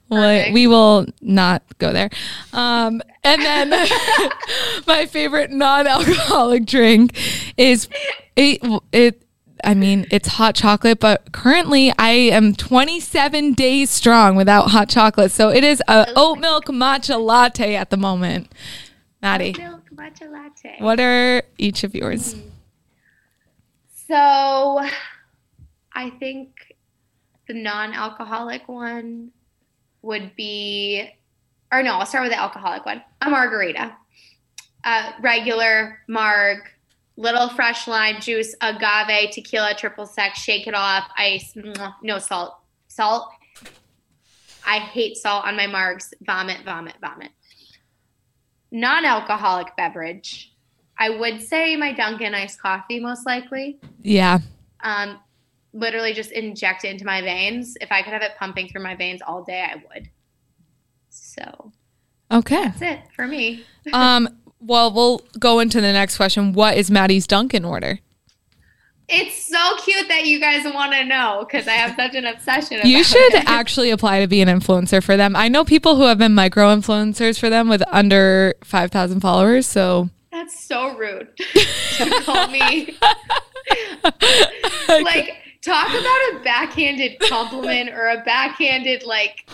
Well, 0.09 0.53
we 0.53 0.67
will 0.67 1.05
not 1.21 1.63
go 1.77 1.91
there 1.91 2.09
um 2.53 3.01
and 3.23 3.41
then 3.41 3.69
my 4.87 5.05
favorite 5.05 5.51
non-alcoholic 5.51 6.65
drink 6.65 7.15
is 7.57 7.89
it, 8.35 8.59
it 8.93 9.21
I 9.63 9.73
mean, 9.73 10.05
it's 10.11 10.27
hot 10.27 10.53
chocolate, 10.55 10.99
but 10.99 11.31
currently 11.31 11.91
I 11.97 12.11
am 12.11 12.53
27 12.53 13.53
days 13.53 13.89
strong 13.89 14.35
without 14.35 14.69
hot 14.69 14.87
chocolate. 14.87 15.31
So 15.31 15.49
it 15.49 15.63
is 15.63 15.81
a 15.87 16.07
oat 16.15 16.37
milk 16.39 16.65
matcha 16.65 17.19
latte 17.19 17.75
at 17.75 17.89
the 17.89 17.97
moment. 17.97 18.51
Maddie, 19.21 19.55
Milk 19.57 19.81
matcha 19.95 20.31
latte. 20.31 20.75
what 20.79 20.99
are 20.99 21.41
each 21.57 21.83
of 21.83 21.95
yours? 21.95 22.35
So 24.07 24.87
I 25.97 26.11
think 26.11 26.75
the 27.47 27.55
non-alcoholic 27.55 28.67
one 28.67 29.31
would 30.03 30.35
be, 30.35 31.09
or 31.71 31.81
no, 31.81 31.95
I'll 31.95 32.05
start 32.05 32.21
with 32.25 32.31
the 32.31 32.39
alcoholic 32.39 32.85
one. 32.85 33.01
A 33.21 33.29
margarita, 33.31 33.95
uh, 34.83 35.11
regular 35.21 35.97
marg, 36.07 36.59
little 37.15 37.49
fresh 37.49 37.87
lime 37.87 38.21
juice, 38.21 38.53
agave, 38.61 39.31
tequila, 39.31 39.73
triple 39.75 40.05
sec, 40.05 40.35
shake 40.35 40.67
it 40.67 40.75
off, 40.75 41.09
ice, 41.17 41.57
no 42.03 42.19
salt, 42.19 42.59
salt. 42.87 43.29
I 44.67 44.77
hate 44.77 45.17
salt 45.17 45.45
on 45.45 45.55
my 45.57 45.65
margs. 45.65 46.13
Vomit, 46.21 46.63
vomit, 46.63 46.93
vomit. 47.01 47.31
Non-alcoholic 48.69 49.75
beverage. 49.77 50.53
I 50.99 51.09
would 51.09 51.41
say 51.41 51.75
my 51.75 51.91
Dunkin' 51.91 52.35
iced 52.35 52.61
coffee, 52.61 52.99
most 52.99 53.25
likely 53.25 53.79
Yeah. 54.03 54.39
um, 54.81 55.19
literally 55.73 56.13
just 56.13 56.31
inject 56.31 56.83
it 56.85 56.89
into 56.89 57.05
my 57.05 57.21
veins. 57.21 57.77
If 57.81 57.91
I 57.91 58.01
could 58.01 58.13
have 58.13 58.21
it 58.21 58.31
pumping 58.39 58.67
through 58.69 58.83
my 58.83 58.95
veins 58.95 59.21
all 59.25 59.43
day, 59.43 59.61
I 59.63 59.75
would. 59.75 60.09
So 61.09 61.71
Okay. 62.31 62.63
that's 62.63 62.81
it 62.81 62.99
for 63.15 63.27
me. 63.27 63.63
Um, 63.93 64.27
well, 64.59 64.91
we'll 64.91 65.21
go 65.39 65.59
into 65.59 65.79
the 65.79 65.93
next 65.93 66.17
question. 66.17 66.51
What 66.51 66.75
is 66.75 66.91
Maddie's 66.91 67.25
Dunkin' 67.25 67.63
order? 67.63 67.99
It's 69.07 69.47
so 69.47 69.77
cute 69.77 70.09
that 70.09 70.25
you 70.25 70.37
guys 70.41 70.65
want 70.65 70.91
to 70.91 71.05
know 71.05 71.45
because 71.47 71.65
I 71.69 71.71
have 71.73 71.95
such 71.95 72.13
an 72.15 72.25
obsession. 72.25 72.81
You 72.83 73.01
should 73.05 73.33
it. 73.33 73.43
actually 73.47 73.91
apply 73.91 74.19
to 74.19 74.27
be 74.27 74.41
an 74.41 74.49
influencer 74.49 75.01
for 75.01 75.15
them. 75.15 75.37
I 75.37 75.47
know 75.47 75.63
people 75.63 75.95
who 75.95 76.03
have 76.03 76.17
been 76.17 76.33
micro 76.35 76.75
influencers 76.75 77.39
for 77.39 77.49
them 77.49 77.69
with 77.69 77.81
under 77.89 78.55
5,000 78.65 79.21
followers. 79.21 79.65
So, 79.65 80.09
That's 80.33 80.65
so 80.67 80.97
rude 80.97 81.29
to 81.37 82.21
call 82.25 82.47
me. 82.49 82.97
like, 84.89 85.37
talk 85.67 85.89
about 85.89 86.01
a 86.33 86.39
backhanded 86.43 87.19
compliment 87.29 87.89
or 87.89 88.07
a 88.07 88.23
backhanded 88.23 89.03
like. 89.05 89.47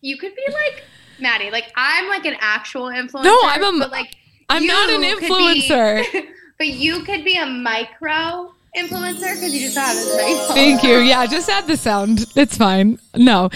You 0.00 0.18
could 0.18 0.34
be 0.34 0.52
like 0.52 0.84
Maddie. 1.20 1.50
Like 1.50 1.72
I'm 1.76 2.08
like 2.08 2.24
an 2.26 2.36
actual 2.40 2.86
influencer. 2.86 3.24
No, 3.24 3.38
I'm 3.44 3.62
a- 3.76 3.78
but 3.78 3.90
like 3.90 4.16
I'm 4.48 4.66
not 4.66 4.90
an 4.90 5.02
could 5.02 5.20
be- 5.20 5.26
influencer. 5.28 6.26
but 6.58 6.66
you 6.68 7.02
could 7.04 7.24
be 7.24 7.36
a 7.38 7.46
micro 7.46 8.52
influencer 8.76 9.34
because 9.34 9.54
you 9.54 9.60
just 9.60 9.78
have 9.78 9.94
this 9.96 10.16
many 10.16 10.34
Thank 10.48 10.82
you. 10.82 10.98
Yeah, 10.98 11.24
just 11.26 11.48
add 11.48 11.66
the 11.66 11.76
sound. 11.76 12.26
It's 12.36 12.56
fine. 12.56 12.98
No. 13.16 13.48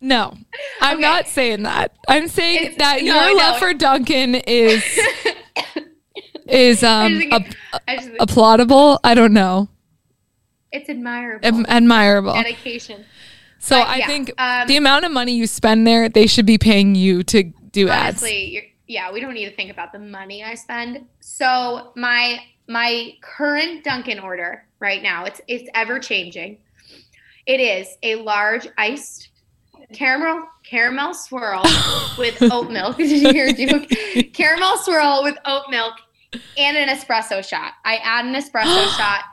No. 0.00 0.36
I'm 0.82 0.98
Okay. 0.98 1.02
not 1.02 1.26
saying 1.28 1.62
that. 1.64 1.92
I'm 2.06 2.28
saying 2.28 2.56
It's- 2.72 2.76
that 2.78 3.02
no, 3.02 3.26
your 3.28 3.36
love 3.36 3.58
for 3.58 3.72
Dunkin' 3.74 4.34
is 4.36 4.84
is 6.46 6.82
um 6.84 7.12
just 7.18 7.30
think 7.30 7.56
I 7.88 7.96
just 7.96 8.10
applaudable. 8.20 8.98
I 9.02 9.14
don't 9.14 9.32
know. 9.32 9.68
It's 10.74 10.88
admirable. 10.88 11.46
Am- 11.46 11.66
admirable. 11.68 12.32
Dedication. 12.34 13.04
So 13.58 13.78
But 13.78 13.88
I 13.88 13.96
yeah, 13.96 14.06
think 14.06 14.32
um, 14.38 14.68
the 14.68 14.76
amount 14.76 15.04
of 15.06 15.12
money 15.12 15.34
you 15.34 15.46
spend 15.46 15.86
there, 15.86 16.08
they 16.08 16.26
should 16.26 16.44
be 16.46 16.58
paying 16.58 16.94
you 16.94 17.22
to 17.24 17.44
do 17.72 17.88
ads. 17.88 18.22
Honestly, 18.22 18.50
you're, 18.50 18.62
yeah, 18.86 19.10
we 19.10 19.20
don't 19.20 19.32
need 19.34 19.48
to 19.48 19.56
think 19.56 19.70
about 19.70 19.92
the 19.92 19.98
money 19.98 20.44
I 20.44 20.54
spend. 20.54 21.06
So 21.20 21.92
my 21.96 22.40
my 22.68 23.14
current 23.22 23.84
Dunkin' 23.84 24.18
order 24.18 24.66
right 24.80 25.02
now, 25.02 25.24
it's 25.24 25.40
it's 25.48 25.68
ever 25.74 25.98
changing. 25.98 26.58
It 27.46 27.60
is 27.60 27.88
a 28.02 28.16
large 28.16 28.66
iced 28.76 29.30
caramel 29.92 30.46
caramel 30.64 31.14
swirl 31.14 31.62
with 32.18 32.42
oat 32.42 32.70
milk. 32.70 32.96
Did 32.98 33.10
you 33.22 33.30
hear 33.32 33.52
Duke? 33.52 33.88
Caramel 34.34 34.76
swirl 34.78 35.22
with 35.22 35.36
oat 35.44 35.64
milk 35.70 35.94
and 36.58 36.76
an 36.76 36.88
espresso 36.88 37.46
shot. 37.46 37.72
I 37.84 37.96
add 37.96 38.24
an 38.26 38.34
espresso 38.34 38.88
shot. 38.98 39.24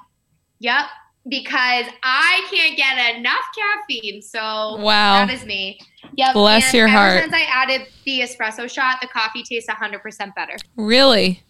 Yep, 0.59 0.85
because 1.27 1.85
I 2.03 2.47
can't 2.51 2.75
get 2.77 3.15
enough 3.17 3.45
caffeine. 3.55 4.21
So 4.21 4.77
Wow. 4.77 5.25
that 5.25 5.29
is 5.33 5.45
me. 5.45 5.79
Yep. 6.17 6.33
Bless 6.33 6.65
and 6.65 6.73
your 6.73 6.87
ever 6.87 6.97
heart. 6.97 7.21
Since 7.23 7.33
I 7.33 7.41
added 7.43 7.87
the 8.05 8.21
espresso 8.21 8.69
shot, 8.69 8.97
the 9.01 9.07
coffee 9.07 9.43
tastes 9.43 9.69
100% 9.69 10.35
better. 10.35 10.55
Really? 10.75 11.43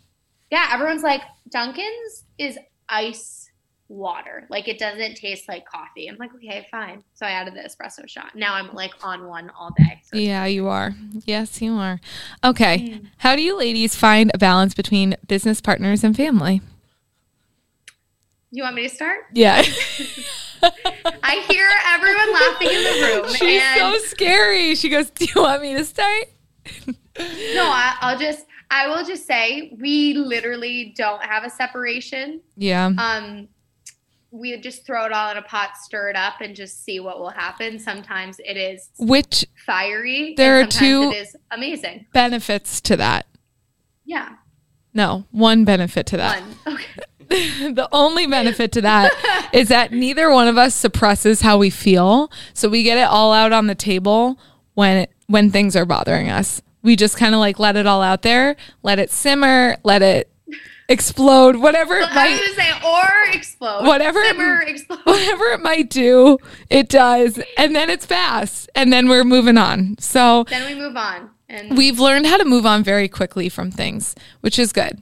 Yeah, 0.51 0.69
everyone's 0.71 1.03
like, 1.03 1.21
Dunkin's 1.49 2.25
is 2.37 2.57
ice 2.89 3.49
water. 3.87 4.45
Like 4.49 4.67
it 4.67 4.79
doesn't 4.79 5.15
taste 5.15 5.47
like 5.47 5.65
coffee. 5.65 6.07
I'm 6.07 6.17
like, 6.17 6.33
okay, 6.35 6.65
fine. 6.71 7.03
So 7.13 7.25
I 7.25 7.31
added 7.31 7.53
the 7.55 7.59
espresso 7.59 8.07
shot. 8.07 8.35
Now 8.35 8.53
I'm 8.55 8.73
like 8.73 8.91
on 9.03 9.27
one 9.27 9.49
all 9.57 9.71
day. 9.77 10.01
So 10.03 10.17
Yeah, 10.17 10.45
you 10.45 10.67
are. 10.67 10.93
Yes, 11.25 11.61
you 11.61 11.73
are. 11.75 11.99
Okay. 12.43 12.77
Mm. 12.79 13.07
How 13.17 13.35
do 13.35 13.41
you 13.41 13.57
ladies 13.57 13.95
find 13.95 14.31
a 14.33 14.37
balance 14.37 14.73
between 14.73 15.15
business 15.27 15.59
partners 15.61 16.03
and 16.03 16.15
family? 16.15 16.61
You 18.51 18.63
want 18.63 18.75
me 18.75 18.87
to 18.87 18.93
start? 18.93 19.19
Yeah. 19.33 19.61
I 20.63 21.43
hear 21.49 21.67
everyone 21.87 22.33
laughing 22.33 22.67
in 22.69 22.83
the 22.83 23.21
room. 23.23 23.33
She's 23.35 23.63
so 23.75 23.97
scary. 24.09 24.75
She 24.75 24.89
goes, 24.89 25.09
Do 25.09 25.25
you 25.25 25.41
want 25.41 25.61
me 25.61 25.73
to 25.75 25.85
start? 25.85 26.25
no, 26.87 26.93
I, 27.17 27.97
I'll 28.01 28.17
just, 28.19 28.45
I 28.69 28.87
will 28.87 29.03
just 29.05 29.25
say 29.25 29.75
we 29.79 30.13
literally 30.13 30.93
don't 30.95 31.23
have 31.23 31.43
a 31.43 31.49
separation. 31.49 32.41
Yeah. 32.57 32.85
um 32.97 33.47
we 34.33 34.57
just 34.61 34.85
throw 34.85 35.03
it 35.05 35.11
all 35.11 35.29
in 35.31 35.35
a 35.35 35.41
pot 35.41 35.71
stir 35.75 36.09
it 36.09 36.15
up 36.15 36.35
and 36.39 36.55
just 36.55 36.85
see 36.85 37.01
what 37.01 37.19
will 37.19 37.31
happen 37.31 37.77
sometimes 37.77 38.37
it 38.39 38.55
is 38.55 38.87
Which 38.97 39.45
fiery 39.65 40.35
There 40.37 40.61
are 40.61 40.65
two- 40.65 41.11
it 41.11 41.17
is 41.17 41.35
amazing 41.51 42.05
benefits 42.13 42.79
to 42.81 42.95
that? 42.95 43.25
yeah 44.05 44.35
No, 44.93 45.25
one 45.31 45.65
benefit 45.65 46.05
to 46.07 46.17
that. 46.17 46.41
one 46.65 46.75
okay 46.75 47.01
the 47.75 47.87
only 47.91 48.27
benefit 48.27 48.71
to 48.73 48.81
that 48.81 49.49
is 49.53 49.69
that 49.69 49.91
neither 49.91 50.29
one 50.31 50.47
of 50.47 50.57
us 50.57 50.75
suppresses 50.75 51.41
how 51.41 51.57
we 51.57 51.69
feel. 51.69 52.31
So 52.53 52.69
we 52.69 52.83
get 52.83 52.97
it 52.97 53.07
all 53.07 53.33
out 53.33 53.51
on 53.51 53.67
the 53.67 53.75
table 53.75 54.37
when 54.73 54.97
it, 54.97 55.11
when 55.27 55.49
things 55.49 55.75
are 55.75 55.85
bothering 55.85 56.29
us. 56.29 56.61
We 56.83 56.95
just 56.95 57.15
kind 57.15 57.33
of 57.33 57.39
like 57.39 57.59
let 57.59 57.75
it 57.75 57.85
all 57.85 58.01
out 58.01 58.21
there, 58.21 58.55
let 58.83 58.99
it 58.99 59.11
simmer, 59.11 59.77
let 59.83 60.01
it 60.01 60.31
explode, 60.89 61.55
whatever 61.55 61.95
it 61.95 62.09
i 62.09 62.31
was 62.31 62.39
might 62.39 62.65
say 62.65 62.87
or 62.87 63.33
explode 63.33 63.85
Whatever 63.85 64.21
simmer 64.25 64.61
explode 64.61 64.99
whatever 65.05 65.45
it 65.45 65.61
might 65.61 65.89
do, 65.89 66.37
it 66.69 66.89
does. 66.89 67.39
And 67.57 67.75
then 67.75 67.89
it's 67.89 68.05
fast. 68.05 68.69
And 68.75 68.91
then 68.91 69.07
we're 69.07 69.23
moving 69.23 69.57
on. 69.57 69.95
So 69.99 70.43
then 70.49 70.65
we 70.67 70.81
move 70.81 70.97
on 70.97 71.29
and 71.47 71.77
we've 71.77 71.99
learned 71.99 72.25
how 72.25 72.37
to 72.37 72.45
move 72.45 72.65
on 72.65 72.83
very 72.83 73.07
quickly 73.07 73.47
from 73.47 73.71
things, 73.71 74.15
which 74.41 74.59
is 74.59 74.73
good. 74.73 75.01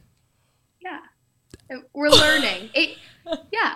We're 1.94 2.10
learning 2.10 2.70
it 2.74 2.98
yeah 3.52 3.76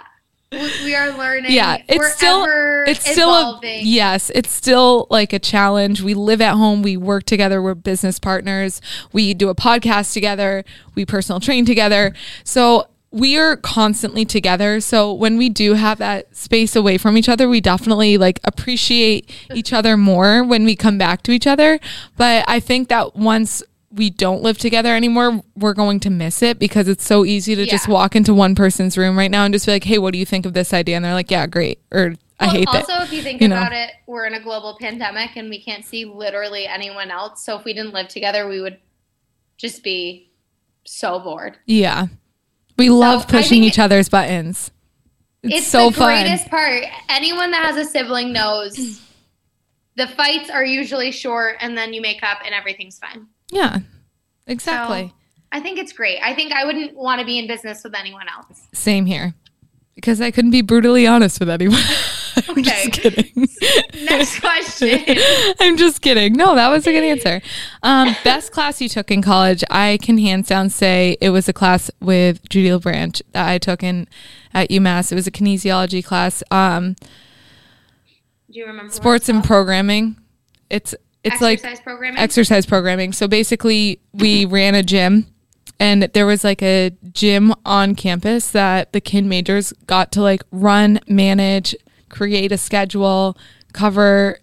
we, 0.83 0.95
are 0.95 1.11
learning 1.17 1.51
Yeah, 1.51 1.77
it's 1.87 1.97
we're 1.97 2.11
still 2.11 2.43
ever 2.43 2.83
it's 2.87 3.09
still 3.09 3.29
a, 3.29 3.39
evolving 3.41 3.81
yes, 3.83 4.29
it's 4.33 4.51
still 4.51 5.07
like 5.09 5.33
a 5.33 5.39
challenge. 5.39 6.01
We 6.01 6.13
live 6.13 6.41
at 6.41 6.53
home, 6.53 6.81
we 6.81 6.97
work 6.97 7.23
together, 7.23 7.61
we're 7.61 7.75
business 7.75 8.19
partners. 8.19 8.81
We 9.11 9.33
do 9.33 9.49
a 9.49 9.55
podcast 9.55 10.13
together, 10.13 10.63
we 10.95 11.05
personal 11.05 11.39
train 11.39 11.65
together. 11.65 12.13
So 12.43 12.87
we 13.11 13.37
are 13.37 13.55
constantly 13.55 14.25
together. 14.25 14.79
So 14.79 15.13
when 15.13 15.37
we 15.37 15.47
do 15.49 15.75
have 15.75 15.99
that 15.99 16.35
space 16.35 16.75
away 16.75 16.97
from 16.97 17.15
each 17.15 17.29
other, 17.29 17.47
we 17.47 17.61
definitely 17.61 18.17
like 18.17 18.39
appreciate 18.43 19.29
each 19.53 19.71
other 19.71 19.95
more 19.97 20.43
when 20.43 20.65
we 20.65 20.75
come 20.75 20.97
back 20.97 21.21
to 21.23 21.31
each 21.31 21.45
other. 21.45 21.79
But 22.17 22.43
I 22.47 22.59
think 22.59 22.89
that 22.89 23.15
once 23.15 23.61
we 23.93 24.09
don't 24.09 24.41
live 24.41 24.57
together 24.57 24.95
anymore, 24.95 25.43
we're 25.55 25.73
going 25.73 25.99
to 26.01 26.09
miss 26.09 26.41
it 26.41 26.57
because 26.59 26.87
it's 26.87 27.05
so 27.05 27.25
easy 27.25 27.55
to 27.55 27.65
just 27.65 27.87
walk 27.87 28.15
into 28.15 28.33
one 28.33 28.55
person's 28.55 28.97
room 28.97 29.17
right 29.17 29.29
now 29.29 29.45
and 29.45 29.53
just 29.53 29.65
be 29.65 29.71
like, 29.71 29.83
"Hey, 29.83 29.97
what 29.99 30.13
do 30.13 30.19
you 30.19 30.25
think 30.25 30.45
of 30.45 30.53
this 30.53 30.73
idea?" 30.73 30.95
And 30.95 31.05
they're 31.05 31.13
like, 31.13 31.29
"Yeah, 31.29 31.45
great," 31.47 31.79
or 31.91 32.15
"I 32.39 32.45
Well, 32.47 32.55
hate 32.55 32.67
also, 32.67 32.93
it." 32.93 33.03
if 33.03 33.13
you 33.13 33.21
think 33.21 33.41
you 33.41 33.47
know. 33.47 33.57
about 33.57 33.71
it, 33.73 33.91
we're 34.07 34.25
in 34.25 34.33
a 34.33 34.39
global 34.39 34.77
pandemic 34.79 35.35
and 35.35 35.49
we 35.49 35.61
can't 35.61 35.85
see 35.85 36.05
literally 36.05 36.65
anyone 36.65 37.11
else. 37.11 37.43
So 37.45 37.57
if 37.57 37.65
we 37.65 37.73
didn't 37.73 37.93
live 37.93 38.07
together, 38.07 38.47
we 38.47 38.61
would 38.61 38.79
just 39.57 39.83
be 39.83 40.31
so 40.85 41.19
bored. 41.19 41.57
Yeah, 41.65 42.07
we 42.77 42.89
love 42.89 43.27
pushing 43.27 43.63
each 43.63 43.79
other's 43.79 44.09
buttons. 44.09 44.71
It's, 45.43 45.55
It's, 45.57 45.67
so 45.67 45.89
the 45.89 45.97
fun. 45.97 46.23
greatest 46.23 46.49
part. 46.49 46.85
Anyone 47.09 47.51
that 47.51 47.65
has 47.65 47.75
a 47.77 47.89
sibling 47.89 48.31
knows 48.33 49.01
the 49.95 50.07
fights 50.07 50.49
are 50.49 50.63
usually 50.65 51.11
short 51.11 51.57
and 51.59 51.77
then 51.77 51.93
you 51.93 52.01
make 52.01 52.23
up 52.23 52.39
and 52.45 52.55
everything's 52.55 52.97
fine. 52.97 53.27
Yeah, 53.53 53.79
exactly. 54.47 55.07
So, 55.09 55.13
I 55.51 55.59
think 55.59 55.77
it's 55.77 55.93
great. 55.93 56.19
I 56.23 56.33
think 56.33 56.51
I 56.51 56.65
wouldn't 56.65 56.95
want 56.95 57.19
to 57.19 57.25
be 57.25 57.37
in 57.37 57.47
business 57.47 57.83
with 57.83 57.93
anyone 57.95 58.25
else. 58.27 58.67
Same 58.73 59.05
here. 59.05 59.33
Because 59.95 60.19
I 60.19 60.31
couldn't 60.31 60.49
be 60.51 60.61
brutally 60.63 61.05
honest 61.05 61.39
with 61.39 61.49
anyone. 61.49 61.79
I'm 62.35 62.57
Okay. 62.57 62.63
just 62.89 62.91
kidding. 62.93 63.47
Next 64.05 64.39
question. 64.39 64.99
I'm 65.59 65.77
just 65.77 66.01
kidding. 66.01 66.33
No, 66.33 66.55
that 66.55 66.69
was 66.69 66.87
a 66.87 66.91
good 66.91 67.03
answer. 67.03 67.41
Um, 67.83 68.15
best 68.23 68.51
class 68.51 68.81
you 68.81 68.89
took 68.89 69.11
in 69.11 69.21
college. 69.21 69.63
I 69.69 69.99
can 70.01 70.17
hands 70.17 70.47
down 70.47 70.71
say 70.71 71.15
it 71.21 71.29
was 71.29 71.47
a 71.47 71.53
class 71.53 71.91
with 72.01 72.49
Judy 72.49 72.69
LaBranche 72.69 73.21
that 73.33 73.47
I 73.47 73.59
took 73.59 73.83
in 73.83 74.07
at 74.51 74.71
UMass. 74.71 75.11
It 75.11 75.15
was 75.15 75.27
a 75.27 75.31
kinesiology 75.31 76.03
class. 76.03 76.41
Um, 76.49 76.95
Do 78.51 78.59
you 78.59 78.65
remember? 78.65 78.91
sports 78.91 79.29
and 79.29 79.43
programming. 79.43 80.17
It's 80.71 80.95
it's 81.23 81.41
like 81.41 81.59
exercise 81.59 81.79
programming. 81.81 82.19
exercise 82.19 82.65
programming. 82.65 83.13
So 83.13 83.27
basically, 83.27 83.99
we 84.13 84.45
ran 84.45 84.75
a 84.75 84.83
gym, 84.83 85.27
and 85.79 86.03
there 86.13 86.25
was 86.25 86.43
like 86.43 86.61
a 86.61 86.91
gym 87.11 87.53
on 87.65 87.95
campus 87.95 88.51
that 88.51 88.93
the 88.93 89.01
kin 89.01 89.27
majors 89.29 89.73
got 89.87 90.11
to 90.13 90.21
like 90.21 90.43
run, 90.51 90.99
manage, 91.07 91.75
create 92.09 92.51
a 92.51 92.57
schedule, 92.57 93.37
cover 93.73 94.39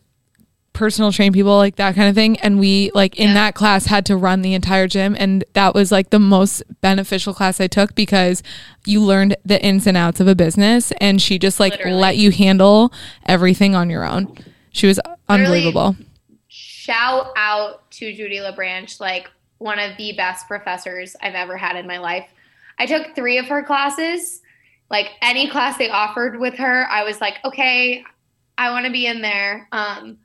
personal 0.72 1.10
train 1.12 1.32
people 1.32 1.56
like 1.56 1.76
that 1.76 1.96
kind 1.96 2.08
of 2.08 2.14
thing 2.14 2.38
and 2.38 2.58
we 2.58 2.90
like 2.94 3.16
in 3.18 3.28
Yeah. 3.28 3.34
that 3.34 3.54
class 3.54 3.86
had 3.86 4.06
to 4.06 4.16
run 4.16 4.40
the 4.40 4.54
entire 4.54 4.86
gym 4.86 5.16
and 5.18 5.44
that 5.54 5.74
was 5.74 5.90
like 5.90 6.10
the 6.10 6.20
most 6.20 6.62
beneficial 6.80 7.34
class 7.34 7.60
I 7.60 7.66
took 7.66 7.94
because 7.96 8.42
you 8.86 9.00
learned 9.02 9.36
the 9.44 9.60
ins 9.62 9.86
and 9.88 9.96
outs 9.96 10.20
of 10.20 10.28
a 10.28 10.34
business 10.36 10.92
and 11.00 11.20
she 11.20 11.40
just 11.40 11.58
like 11.58 11.72
Literally. 11.72 11.98
let 11.98 12.16
you 12.18 12.30
handle 12.30 12.92
everything 13.26 13.74
on 13.74 13.90
your 13.90 14.04
own. 14.04 14.32
She 14.70 14.86
was 14.86 15.00
unbelievable. 15.28 15.96
Shout 16.90 17.29
out 17.37 17.88
to 17.92 18.12
Judy 18.12 18.38
LaBranche, 18.38 18.98
like 18.98 19.31
one 19.59 19.79
of 19.79 19.96
the 19.96 20.12
best 20.16 20.48
professors 20.48 21.14
I've 21.22 21.35
ever 21.35 21.57
had 21.57 21.76
in 21.76 21.87
my 21.87 21.98
life. 21.98 22.29
I 22.81 22.87
took 22.87 23.14
three 23.14 23.38
of 23.38 23.46
her 23.46 23.62
classes. 23.62 24.42
Like 24.90 25.11
any 25.22 25.48
class 25.48 25.79
they 25.79 25.88
offered 25.88 26.40
with 26.40 26.55
her, 26.55 26.88
I 26.90 27.05
was 27.05 27.20
like, 27.20 27.37
okay, 27.44 28.03
I 28.59 28.72
want 28.72 28.87
to 28.87 28.90
be 28.90 29.07
in 29.07 29.22
there. 29.22 29.68
Um, 29.70 30.18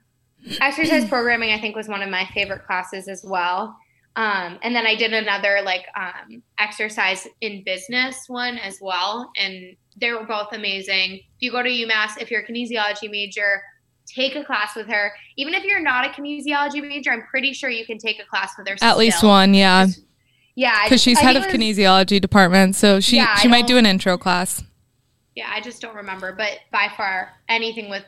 exercise 0.60 1.08
programming, 1.08 1.52
I 1.52 1.60
think, 1.60 1.76
was 1.76 1.86
one 1.86 2.02
of 2.02 2.10
my 2.10 2.28
favorite 2.34 2.66
classes 2.66 3.06
as 3.06 3.22
well. 3.24 3.78
Um, 4.16 4.58
and 4.62 4.74
then 4.74 4.88
I 4.88 4.96
did 4.96 5.12
another 5.12 5.60
like 5.64 5.86
um, 5.96 6.42
exercise 6.58 7.28
in 7.42 7.62
business 7.62 8.24
one 8.26 8.58
as 8.58 8.78
well, 8.80 9.30
and 9.36 9.76
they 9.96 10.10
were 10.10 10.24
both 10.24 10.48
amazing. 10.50 11.18
If 11.18 11.22
you 11.38 11.52
go 11.52 11.62
to 11.62 11.68
UMass, 11.68 12.20
if 12.20 12.28
you're 12.28 12.40
a 12.40 12.44
kinesiology 12.44 13.08
major, 13.08 13.62
take 14.06 14.34
a 14.36 14.44
class 14.44 14.74
with 14.76 14.86
her. 14.88 15.12
Even 15.36 15.54
if 15.54 15.64
you're 15.64 15.82
not 15.82 16.06
a 16.06 16.08
kinesiology 16.10 16.86
major, 16.86 17.10
I'm 17.12 17.22
pretty 17.22 17.52
sure 17.52 17.68
you 17.70 17.84
can 17.84 17.98
take 17.98 18.20
a 18.20 18.24
class 18.24 18.52
with 18.56 18.68
her. 18.68 18.76
At 18.80 18.96
least 18.98 19.22
one, 19.22 19.52
yeah. 19.54 19.86
Yeah, 20.54 20.84
Because 20.84 21.02
she's 21.02 21.18
I 21.18 21.22
head 21.22 21.36
of 21.36 21.44
was- 21.44 21.52
kinesiology 21.54 22.20
department, 22.20 22.76
so 22.76 22.98
she 23.00 23.16
Yeah, 23.16 23.34
I 23.36 23.40
she 23.42 23.48
might 23.48 23.66
don't- 23.66 23.78
an 23.78 23.86
intro 23.86 24.16
class. 24.16 24.62
Yeah, 25.34 25.50
I 25.52 25.60
just 25.60 25.82
don't 25.82 25.94
remember, 25.94 26.32
but 26.32 26.60
by 26.72 26.88
far 26.96 27.32
anything 27.48 27.90
with. 27.90 28.04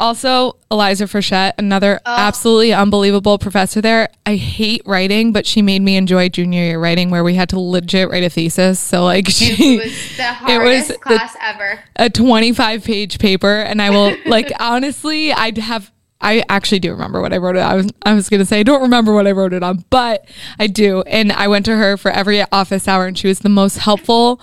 Also, 0.00 0.56
Eliza 0.70 1.04
Frechette, 1.04 1.52
another 1.58 2.00
Oh. 2.06 2.14
absolutely 2.16 2.72
unbelievable 2.72 3.38
professor 3.38 3.80
there. 3.82 4.08
I 4.24 4.36
hate 4.36 4.80
writing, 4.86 5.30
but 5.32 5.46
she 5.46 5.60
made 5.62 5.82
me 5.82 5.96
enjoy 5.96 6.30
junior 6.30 6.62
year 6.62 6.78
writing 6.80 7.10
where 7.10 7.22
we 7.22 7.34
had 7.34 7.50
to 7.50 7.60
legit 7.60 8.08
write 8.10 8.24
a 8.24 8.30
thesis. 8.30 8.80
So 8.80 9.04
like 9.04 9.26
It 9.28 9.84
was 9.84 10.16
the 10.16 10.22
hardest 10.32 10.88
was 10.88 10.88
the- 10.88 10.94
class 10.98 11.36
ever. 11.42 11.80
a 11.96 12.08
25 12.08 12.82
page 12.82 13.18
paper 13.18 13.60
and 13.60 13.82
I 13.82 13.90
will 13.90 14.16
like 14.26 14.50
honestly 14.58 15.32
I'd 15.32 15.58
have 15.58 15.92
I 16.22 16.44
actually 16.48 16.80
do 16.80 16.92
remember 16.92 17.20
what 17.20 17.32
I 17.32 17.36
wrote 17.38 17.56
it. 17.56 17.60
I 17.60 17.74
was 17.74 17.90
I 18.02 18.14
was 18.14 18.28
gonna 18.30 18.44
say 18.46 18.60
I 18.60 18.62
don't 18.62 18.82
remember 18.82 19.12
what 19.14 19.26
I 19.26 19.32
wrote 19.32 19.52
it 19.52 19.62
on, 19.62 19.84
but 19.90 20.24
I 20.58 20.66
do. 20.66 21.02
And 21.02 21.30
I 21.32 21.48
went 21.48 21.64
to 21.66 21.76
her 21.76 21.96
for 21.96 22.10
every 22.10 22.42
office 22.52 22.86
hour, 22.88 23.06
and 23.06 23.16
she 23.18 23.26
was 23.28 23.38
the 23.40 23.48
most 23.48 23.78
helpful 23.78 24.38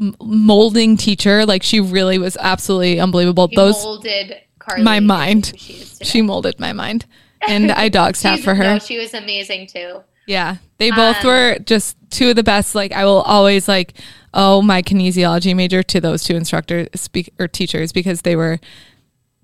m- 0.00 0.14
molding 0.22 0.96
teacher. 0.96 1.44
Like 1.44 1.62
she 1.62 1.80
really 1.80 2.16
was 2.18 2.36
absolutely 2.40 2.98
unbelievable. 2.98 3.48
She 3.48 3.56
Those 3.56 3.82
molded 3.84 4.36
Carly 4.60 4.84
my 4.84 5.00
mind. 5.00 5.52
She, 5.56 5.82
she 6.02 6.22
molded 6.22 6.60
my 6.60 6.72
mind, 6.72 7.06
and 7.48 7.72
I 7.72 7.88
dog 7.88 8.14
sat 8.14 8.38
for 8.38 8.54
her. 8.54 8.62
No, 8.62 8.78
she 8.78 8.96
was 8.98 9.12
amazing 9.14 9.66
too. 9.66 10.02
Yeah, 10.26 10.56
they 10.78 10.90
both 10.92 11.16
Um, 11.24 11.26
were 11.26 11.58
just 11.64 11.96
two 12.10 12.30
of 12.30 12.36
the 12.36 12.44
best. 12.44 12.76
Like 12.76 12.92
I 12.92 13.04
will 13.04 13.22
always 13.22 13.66
like 13.66 13.94
owe 14.32 14.62
my 14.62 14.80
kinesiology 14.80 15.56
major 15.56 15.82
to 15.82 16.00
those 16.00 16.22
two 16.22 16.36
instructors 16.36 16.86
speak 16.94 17.32
or 17.40 17.48
teachers 17.48 17.90
because 17.90 18.22
they 18.22 18.36
were 18.36 18.60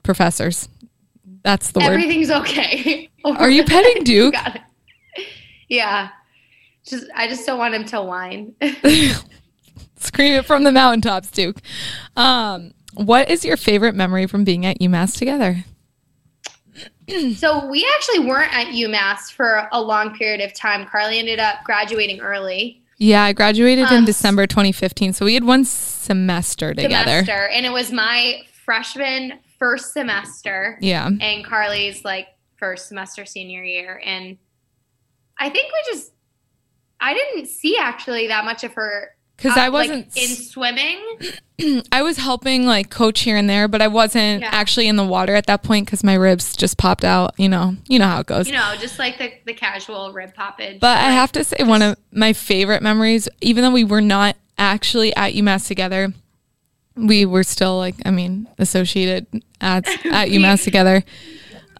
professors. 0.04 0.68
That's 1.42 1.72
the 1.72 1.80
word. 1.80 1.92
Everything's 1.92 2.30
okay. 2.30 3.08
Are 3.24 3.50
you 3.50 3.64
petting 3.64 4.04
Duke? 4.04 4.34
Yeah. 5.68 6.10
Just 6.84 7.06
I 7.16 7.26
just 7.26 7.44
don't 7.46 7.58
want 7.58 7.74
him 7.74 7.84
to 7.86 8.02
whine. 8.02 8.54
Scream 9.98 10.34
it 10.34 10.44
from 10.44 10.62
the 10.62 10.70
mountaintops, 10.72 11.30
Duke. 11.30 11.60
Um, 12.16 12.74
what 12.96 13.30
is 13.30 13.44
your 13.44 13.56
favorite 13.56 13.94
memory 13.94 14.26
from 14.26 14.44
being 14.44 14.66
at 14.66 14.78
UMass 14.80 15.16
together? 15.16 15.64
so 17.36 17.66
we 17.68 17.86
actually 17.96 18.20
weren't 18.26 18.52
at 18.52 18.68
UMass 18.68 19.30
for 19.32 19.68
a 19.72 19.80
long 19.80 20.14
period 20.16 20.40
of 20.40 20.52
time. 20.54 20.86
Carly 20.86 21.18
ended 21.18 21.38
up 21.38 21.56
graduating 21.64 22.20
early. 22.20 22.82
Yeah, 22.98 23.24
I 23.24 23.32
graduated 23.32 23.90
in 23.90 23.98
Um, 23.98 24.04
December 24.04 24.46
2015, 24.46 25.12
so 25.12 25.24
we 25.26 25.34
had 25.34 25.44
one 25.44 25.64
semester 25.64 26.72
together. 26.74 27.24
semester, 27.24 27.48
and 27.48 27.66
it 27.66 27.70
was 27.70 27.92
my 27.92 28.40
freshman 28.64 29.38
first 29.58 29.92
semester, 29.92 30.78
Yeah, 30.80 31.06
and 31.06 31.44
Carly's 31.44 32.04
like 32.04 32.28
first 32.56 32.88
semester 32.88 33.24
senior 33.26 33.62
year, 33.62 34.00
and 34.04 34.38
I 35.38 35.50
think 35.50 35.70
we 35.72 35.92
just 35.94 36.12
I 36.98 37.12
didn't 37.12 37.46
see 37.48 37.76
actually 37.78 38.28
that 38.28 38.46
much 38.46 38.64
of 38.64 38.72
her 38.72 39.10
because 39.36 39.56
uh, 39.56 39.60
I 39.60 39.68
wasn't. 39.68 40.16
in 40.16 40.28
swimming. 40.28 41.00
I 41.92 42.02
was 42.02 42.16
helping 42.18 42.66
like 42.66 42.90
coach 42.90 43.20
here 43.20 43.36
and 43.36 43.48
there, 43.48 43.68
but 43.68 43.80
I 43.82 43.88
wasn't 43.88 44.42
Yeah. 44.42 44.50
actually 44.52 44.88
in 44.88 44.96
the 44.96 45.04
water 45.04 45.34
at 45.34 45.46
that 45.46 45.62
point 45.62 45.86
because 45.86 46.04
my 46.04 46.14
ribs 46.14 46.56
just 46.56 46.76
popped 46.78 47.04
out. 47.04 47.34
You 47.38 47.48
know, 47.48 47.76
you 47.88 47.98
know 47.98 48.06
how 48.06 48.20
it 48.20 48.26
goes. 48.26 48.46
You 48.46 48.54
know, 48.54 48.74
just 48.78 48.98
like 48.98 49.18
the, 49.18 49.32
the 49.44 49.54
casual 49.54 50.12
rib 50.12 50.34
poppage. 50.34 50.80
But 50.80 50.98
I 50.98 51.10
have 51.12 51.32
to 51.32 51.44
say, 51.44 51.56
one 51.64 51.82
of 51.82 51.96
my 52.12 52.32
favorite 52.32 52.82
memories, 52.82 53.28
even 53.40 53.62
though 53.62 53.72
we 53.72 53.84
were 53.84 54.00
not 54.02 54.36
actually 54.58 55.14
at 55.16 55.32
UMass 55.34 55.66
together, 55.66 56.12
we 56.94 57.24
were 57.26 57.42
still 57.44 57.76
like, 57.78 57.94
I 58.04 58.10
mean, 58.10 58.48
associated 58.58 59.26
at 59.60 59.86
at 60.06 60.28
UMass 60.28 60.64
together. 60.64 61.04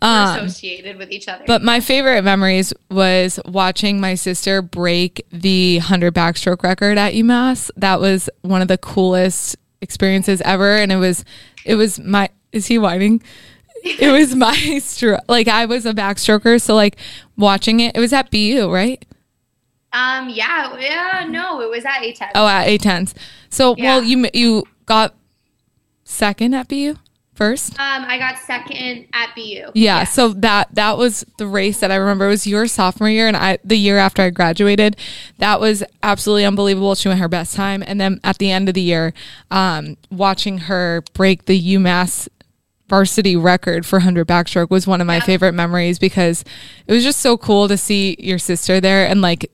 Um, 0.07 0.45
associated 0.47 0.99
with 0.99 1.11
each 1.11 1.27
other. 1.29 1.45
but 1.47 1.62
my 1.62 1.81
favorite 1.81 2.23
memories 2.23 2.73
was 2.90 3.40
watching 3.47 4.01
my 4.01 4.14
sister 4.14 4.62
break 4.62 5.25
the 5.33 5.79
100 5.79 6.14
backstroke 6.14 6.62
record 6.62 6.99
at 6.99 7.14
UMass. 7.14 7.71
That 7.77 8.01
was 8.01 8.29
one 8.42 8.62
of 8.62 8.69
the 8.69 8.79
coolest 8.79 9.57
experiences 9.81 10.40
ever. 10.42 10.77
And 10.77 10.92
it 10.92 10.97
was, 10.97 11.25
it 11.64 11.75
was 11.75 11.99
my, 11.99 12.29
is 12.53 12.66
he 12.66 12.79
whining? 12.79 13.23
It 13.85 14.11
was 14.12 14.35
my 14.47 14.55
stro 14.57 15.19
Like 15.29 15.49
I 15.49 15.66
was 15.66 15.87
a 15.87 15.92
backstroker. 15.92 16.61
So 16.61 16.75
like 16.75 16.97
watching 17.37 17.81
it, 17.81 17.97
it 17.97 18.01
was 18.01 18.12
at 18.12 18.31
BU, 18.31 18.71
right? 18.71 19.05
um, 19.92 20.29
yeah, 20.29 20.77
yeah, 20.79 21.27
no, 21.29 21.61
it 21.62 21.71
was 21.71 21.85
at 21.87 22.01
A10. 22.03 22.31
Oh, 22.35 22.47
at 22.47 22.66
A10s. 22.66 23.14
So, 23.49 23.75
well, 23.79 24.03
Yeah. 24.03 24.09
you 24.16 24.29
you 24.35 24.64
got 24.85 25.14
second 26.05 26.55
at 26.55 26.69
BU 26.69 26.97
first. 27.37 27.72
Um, 27.79 28.05
I 28.07 28.18
got 28.18 28.38
second 28.38 29.07
at 29.12 29.35
BU. 29.35 29.70
Yeah, 29.75 30.05
so 30.05 30.29
that 30.31 30.75
that 30.75 30.99
was 30.99 31.25
the 31.38 31.46
race 31.46 31.81
that 31.81 31.90
I 31.92 31.96
remember. 31.96 32.27
It 32.27 32.31
was 32.31 32.46
your 32.46 32.66
sophomore 32.66 33.09
year, 33.11 33.29
and 33.29 33.37
I 33.37 33.59
the 33.64 33.77
year 33.77 33.99
after 33.99 34.22
I 34.22 34.31
graduated. 34.31 34.96
That 35.38 35.61
was 35.61 35.85
absolutely 36.03 36.44
unbelievable. 36.44 36.94
She 36.94 37.09
went 37.09 37.20
her 37.20 37.29
best 37.29 37.55
time, 37.55 37.83
and 37.87 38.01
then 38.01 38.20
at 38.25 38.38
the 38.38 38.51
end 38.51 38.68
of 38.68 38.75
the 38.75 38.81
year, 38.83 39.12
um, 39.51 39.96
watching 40.11 40.59
her 40.59 41.03
break 41.12 41.44
the 41.44 41.75
UMass 41.77 42.29
varsity 42.88 43.35
record 43.35 43.85
for 43.85 43.99
100 43.99 44.29
backstroke 44.29 44.70
was 44.70 44.87
one 44.87 45.01
of 45.01 45.07
my 45.09 45.16
Yep. 45.16 45.25
favorite 45.25 45.53
memories 45.55 45.99
because 45.99 46.44
it 46.87 46.92
was 46.92 47.03
just 47.03 47.20
so 47.20 47.37
cool 47.37 47.66
to 47.66 47.77
see 47.77 48.14
your 48.20 48.38
sister 48.38 48.81
there 48.81 49.07
and 49.09 49.20
like 49.20 49.51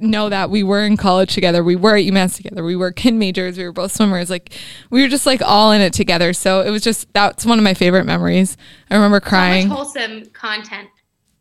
know 0.00 0.28
that 0.28 0.50
we 0.50 0.62
were 0.62 0.84
in 0.84 0.96
college 0.96 1.34
together. 1.34 1.62
We 1.62 1.76
were 1.76 1.96
at 1.96 2.04
UMass 2.04 2.36
together. 2.36 2.64
We 2.64 2.76
were 2.76 2.92
kin 2.92 3.18
majors. 3.18 3.58
We 3.58 3.64
were 3.64 3.72
both 3.72 3.92
swimmers. 3.92 4.30
Like 4.30 4.52
we 4.90 5.02
were 5.02 5.08
just 5.08 5.26
like 5.26 5.42
all 5.42 5.72
in 5.72 5.80
it 5.80 5.92
together. 5.92 6.32
So 6.32 6.60
it 6.60 6.70
was 6.70 6.82
just 6.82 7.12
that's 7.12 7.44
one 7.44 7.58
of 7.58 7.64
my 7.64 7.74
favorite 7.74 8.04
memories. 8.04 8.56
I 8.90 8.94
remember 8.96 9.20
crying. 9.20 9.68
So 9.68 9.74
wholesome 9.74 10.26
content. 10.30 10.88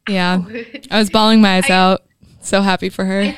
Yeah. 0.09 0.41
I 0.91 0.99
was 0.99 1.09
bawling 1.09 1.41
my 1.41 1.57
eyes 1.57 1.69
out. 1.69 2.03
So 2.41 2.61
happy 2.61 2.89
for 2.89 3.05
her. 3.05 3.35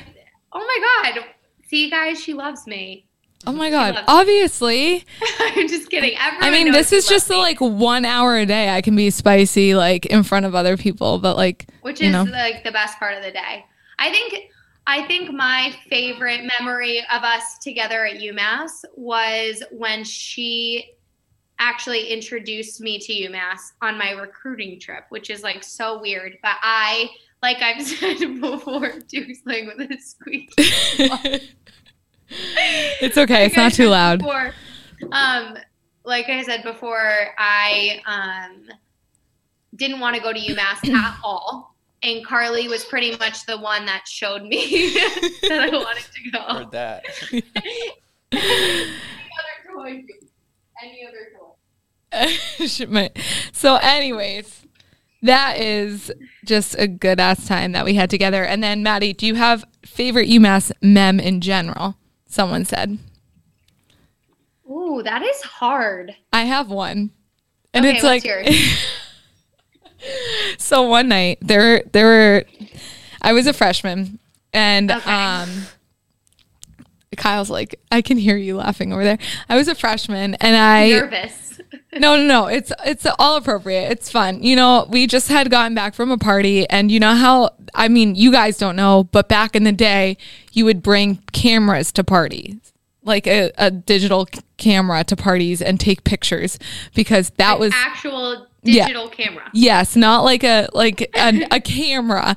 oh 0.54 0.60
my 0.60 1.14
god. 1.14 1.26
See, 1.68 1.90
guys, 1.90 2.22
she 2.22 2.34
loves 2.34 2.68
me. 2.68 3.06
Oh 3.48 3.54
my 3.54 3.70
god. 3.70 4.04
Obviously. 4.08 5.06
I'm 5.40 5.68
just 5.68 5.90
kidding. 5.90 6.18
Everyone 6.20 6.48
I 6.48 6.52
mean, 6.52 6.72
this 6.72 6.92
is 6.92 7.08
just 7.08 7.28
the 7.28 7.38
like 7.38 7.60
one 7.60 8.06
hour 8.06 8.36
a 8.36 8.46
day 8.46 8.70
I 8.70 8.82
can 8.82 8.96
be 8.96 9.10
spicy 9.10 9.76
like 9.76 10.06
in 10.08 10.24
front 10.24 10.46
of 10.46 10.56
other 10.56 10.78
people, 10.78 11.20
but 11.20 11.38
like 11.38 11.68
which 11.82 12.02
is 12.02 12.12
know. 12.12 12.24
like 12.24 12.64
the 12.64 12.72
best 12.72 13.00
part 13.00 13.16
of 13.16 13.24
the 13.24 13.32
day. 13.32 13.66
I 13.98 14.12
think 14.12 14.50
I 14.90 15.06
think 15.06 15.32
my 15.32 15.72
favorite 15.88 16.50
memory 16.60 17.06
of 17.14 17.22
us 17.22 17.60
together 17.60 18.08
at 18.08 18.16
UMass 18.16 18.84
was 18.96 19.62
when 19.70 20.04
she 20.04 20.96
actually 21.60 22.08
introduced 22.08 22.82
me 22.82 22.98
to 22.98 23.14
UMass 23.14 23.74
on 23.84 24.00
my 24.00 24.14
recruiting 24.14 24.80
trip, 24.80 25.04
which 25.10 25.30
is 25.30 25.44
like 25.44 25.64
so 25.64 26.02
weird. 26.02 26.40
But 26.42 26.56
I, 26.64 27.08
like 27.44 27.62
I've 27.62 27.84
said 27.86 28.42
before, 28.42 28.94
Duke's 29.08 29.42
playing 29.42 29.68
with 29.68 29.92
a 29.92 29.98
squeak. 30.00 30.52
it's 30.58 31.54
okay. 33.16 33.46
It's 33.46 33.56
Like 33.56 33.60
I 33.60 33.64
not 33.66 33.74
too 33.74 33.90
loud. 33.90 34.18
Before, 34.18 34.56
um, 35.12 35.56
like 36.04 36.30
I 36.30 36.42
said 36.42 36.64
before, 36.64 37.28
I 37.38 38.02
um, 38.08 38.68
didn't 39.76 40.00
want 40.00 40.16
to 40.16 40.22
go 40.24 40.34
to 40.34 40.40
UMass 40.40 40.90
at 40.90 41.20
all. 41.24 41.76
And 42.02 42.26
Carly 42.26 42.68
was 42.68 42.86
pretty 42.86 43.18
much 43.18 43.46
the 43.46 43.58
one 43.58 43.86
that 43.86 44.08
showed 44.08 44.44
me 44.44 44.94
that 45.44 45.70
I 45.72 45.78
wanted 45.78 46.04
to 46.04 46.32
go. 46.32 46.40
Heard 46.40 46.72
that. 46.72 47.06
any 48.32 48.92
going 49.74 50.08
to 50.08 50.14
any 50.84 51.08
other 51.08 51.30
toy. 51.38 53.10
so, 53.52 53.76
anyways, 53.76 54.66
that 55.22 55.60
is 55.60 56.12
just 56.46 56.76
a 56.78 56.88
good 56.88 57.20
ass 57.20 57.48
time 57.48 57.72
that 57.74 57.86
we 57.86 57.96
had 57.96 58.10
together. 58.10 58.44
And 58.44 58.64
then, 58.64 58.84
Maddie, 58.84 59.14
do 59.14 59.26
you 59.26 59.36
have 59.36 59.66
favorite 59.86 60.30
UMass 60.30 60.72
mem 60.82 61.20
in 61.20 61.42
general? 61.42 61.96
Someone 62.26 62.66
said. 62.66 62.98
Ooh, 64.70 65.02
that 65.04 65.24
is 65.24 65.42
hard. 65.42 66.16
I 66.32 66.44
have 66.44 66.70
one, 66.70 67.12
and 67.74 67.86
Okay, 67.86 67.96
it's 67.96 68.04
what's 68.04 68.26
like. 68.26 68.56
so 70.58 70.84
one 70.84 71.08
night 71.10 71.38
there 71.42 71.84
there 71.92 72.06
were 72.06 72.44
I 73.22 73.34
was 73.34 73.48
a 73.48 73.54
freshman 73.54 74.20
and 74.54 74.92
Okay. 74.92 75.12
um 75.12 75.50
Kyle's 77.18 77.50
like 77.50 77.80
I 77.92 78.02
can 78.02 78.18
hear 78.18 78.38
you 78.38 78.58
laughing 78.58 78.94
over 78.94 79.04
there. 79.04 79.18
I 79.50 79.56
was 79.58 79.68
a 79.68 79.76
freshman 79.76 80.36
and 80.36 80.56
I 80.56 80.90
Nervous. 80.90 81.60
no 81.94 82.16
no 82.18 82.24
no 82.26 82.46
it's 82.48 82.72
it's 82.86 83.06
all 83.18 83.36
appropriate. 83.38 83.92
It's 83.92 84.10
fun. 84.12 84.42
You 84.44 84.56
know, 84.56 84.86
we 84.90 85.08
just 85.08 85.28
had 85.28 85.50
gotten 85.50 85.74
back 85.76 85.96
from 85.96 86.12
a 86.12 86.18
party 86.18 86.70
and 86.70 86.92
you 86.92 87.00
know 87.00 87.16
how 87.16 87.50
I 87.74 87.88
mean, 87.88 88.16
you 88.16 88.32
guys 88.32 88.58
don't 88.58 88.76
know, 88.76 89.06
but 89.12 89.28
back 89.28 89.56
in 89.56 89.64
the 89.64 89.72
day 89.72 90.18
you 90.54 90.66
would 90.66 90.82
bring 90.84 91.18
cameras 91.34 91.92
to 91.94 92.04
parties. 92.04 92.56
Like 93.04 93.26
a, 93.28 93.52
a 93.58 93.72
digital 93.72 94.28
camera 94.58 95.04
to 95.06 95.16
parties 95.16 95.62
and 95.64 95.80
take 95.80 96.04
pictures 96.04 96.60
because 96.94 97.32
that 97.38 97.56
An 97.56 97.60
was 97.60 97.74
actual 97.74 98.46
Yeah. 98.64 98.88
digital 98.88 99.10
camera. 99.10 99.50
Yes, 99.54 99.96
not 99.96 100.24
like 100.24 100.44
a 100.44 100.68
like 100.74 101.10
a, 101.16 101.48
a 101.52 101.60
camera. 101.62 102.36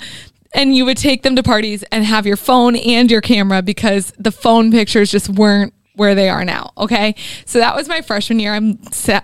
And 0.55 0.77
you 0.77 0.85
would 0.85 0.99
take 0.99 1.23
them 1.23 1.35
to 1.37 1.43
parties 1.43 1.83
and 1.91 2.05
have 2.05 2.27
your 2.27 2.37
phone 2.37 2.77
and 2.77 3.11
your 3.11 3.23
camera 3.23 3.63
because 3.63 4.13
the 4.19 4.31
phone 4.31 4.71
pictures 4.71 5.11
just 5.11 5.31
weren't 5.31 5.73
where 5.95 6.15
they 6.15 6.29
are 6.29 6.45
now. 6.45 6.73
Okay, 6.77 7.15
so 7.47 7.59
that 7.59 7.75
was 7.75 7.89
my 7.89 8.01
freshman 8.01 8.39
year. 8.39 8.53
I'm 8.55 8.79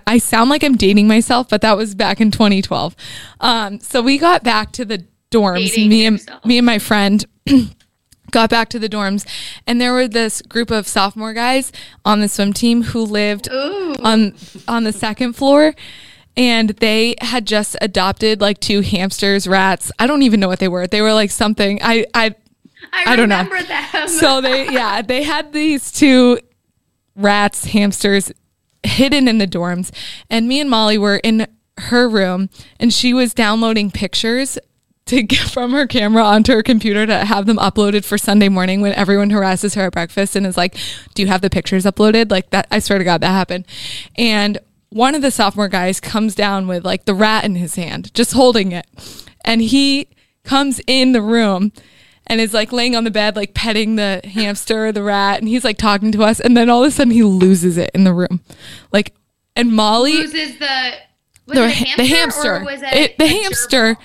I 0.07 0.17
sound 0.17 0.49
like 0.49 0.63
I'm 0.63 0.75
dating 0.75 1.07
myself, 1.07 1.49
but 1.49 1.61
that 1.61 1.77
was 1.77 1.95
back 1.95 2.19
in 2.19 2.31
2012. 2.31 2.95
Um, 3.39 3.79
so 3.79 4.01
we 4.01 4.17
got 4.17 4.43
back 4.43 4.71
to 4.73 4.85
the 4.85 5.05
dorms. 5.31 5.69
Dating 5.69 5.89
me 5.89 6.05
and 6.05 6.17
yourself. 6.17 6.45
me 6.45 6.57
and 6.57 6.65
my 6.65 6.79
friend 6.79 7.25
got 8.31 8.49
back 8.49 8.69
to 8.69 8.79
the 8.79 8.89
dorms, 8.89 9.27
and 9.67 9.79
there 9.79 9.93
were 9.93 10.07
this 10.07 10.41
group 10.41 10.71
of 10.71 10.87
sophomore 10.87 11.33
guys 11.33 11.71
on 12.05 12.21
the 12.21 12.29
swim 12.29 12.53
team 12.53 12.83
who 12.83 13.03
lived 13.03 13.49
Ooh. 13.51 13.95
on 14.03 14.33
on 14.67 14.83
the 14.83 14.93
second 14.93 15.33
floor 15.33 15.75
and 16.37 16.69
they 16.69 17.15
had 17.21 17.45
just 17.45 17.75
adopted 17.81 18.41
like 18.41 18.59
two 18.59 18.81
hamsters 18.81 19.47
rats 19.47 19.91
i 19.99 20.07
don't 20.07 20.21
even 20.21 20.39
know 20.39 20.47
what 20.47 20.59
they 20.59 20.67
were 20.67 20.87
they 20.87 21.01
were 21.01 21.13
like 21.13 21.31
something 21.31 21.79
i 21.81 22.05
i 22.13 22.33
I, 22.93 23.03
I 23.07 23.15
don't 23.17 23.27
know. 23.27 23.43
them. 23.43 24.07
so 24.07 24.39
they 24.41 24.65
yeah 24.71 25.01
they 25.01 25.23
had 25.23 25.51
these 25.53 25.91
two 25.91 26.39
rats 27.15 27.65
hamsters 27.65 28.31
hidden 28.83 29.27
in 29.27 29.37
the 29.37 29.47
dorms 29.47 29.91
and 30.29 30.47
me 30.47 30.59
and 30.61 30.69
molly 30.69 30.97
were 30.97 31.17
in 31.17 31.45
her 31.77 32.07
room 32.07 32.49
and 32.79 32.93
she 32.93 33.13
was 33.13 33.33
downloading 33.33 33.91
pictures 33.91 34.57
to 35.09 35.23
get 35.23 35.49
from 35.49 35.71
her 35.71 35.87
camera 35.87 36.23
onto 36.23 36.53
her 36.53 36.63
computer 36.63 37.05
to 37.05 37.25
have 37.25 37.45
them 37.45 37.57
uploaded 37.57 38.05
for 38.05 38.17
Sunday 38.17 38.47
morning 38.47 38.79
when 38.81 38.93
everyone 38.93 39.31
harasses 39.31 39.73
her 39.75 39.83
at 39.83 39.93
breakfast 39.93 40.35
and 40.35 40.45
is 40.45 40.55
like, 40.55 40.77
Do 41.15 41.23
you 41.23 41.27
have 41.27 41.41
the 41.41 41.49
pictures 41.49 41.83
uploaded? 41.85 42.31
Like 42.31 42.51
that, 42.51 42.67
I 42.71 42.79
swear 42.79 42.99
to 42.99 43.05
God, 43.05 43.21
that 43.21 43.31
happened. 43.31 43.65
And 44.15 44.59
one 44.89 45.15
of 45.15 45.21
the 45.21 45.31
sophomore 45.31 45.67
guys 45.67 45.99
comes 45.99 46.35
down 46.35 46.67
with 46.67 46.85
like 46.85 47.05
the 47.05 47.13
rat 47.13 47.45
in 47.45 47.55
his 47.55 47.75
hand, 47.75 48.13
just 48.13 48.33
holding 48.33 48.71
it. 48.71 48.87
And 49.45 49.61
he 49.61 50.07
comes 50.43 50.81
in 50.87 51.11
the 51.11 51.21
room 51.21 51.71
and 52.27 52.39
is 52.39 52.53
like 52.53 52.71
laying 52.71 52.95
on 52.95 53.03
the 53.03 53.11
bed, 53.11 53.35
like 53.35 53.53
petting 53.53 53.95
the 53.95 54.21
hamster, 54.23 54.91
the 54.91 55.03
rat, 55.03 55.39
and 55.39 55.47
he's 55.47 55.63
like 55.63 55.77
talking 55.77 56.11
to 56.11 56.23
us. 56.23 56.39
And 56.39 56.55
then 56.55 56.69
all 56.69 56.83
of 56.83 56.87
a 56.87 56.91
sudden 56.91 57.11
he 57.11 57.23
loses 57.23 57.77
it 57.77 57.91
in 57.93 58.03
the 58.03 58.13
room. 58.13 58.41
Like, 58.91 59.13
and 59.55 59.73
Molly, 59.75 60.13
Loses 60.13 60.57
the 60.59 60.93
was 61.47 61.57
the, 61.57 61.69
hamster, 61.69 61.97
the 61.97 62.05
hamster, 62.05 62.55
or 62.55 62.63
was 62.63 62.81
it, 62.83 63.17
the 63.17 63.27
hamster? 63.27 63.97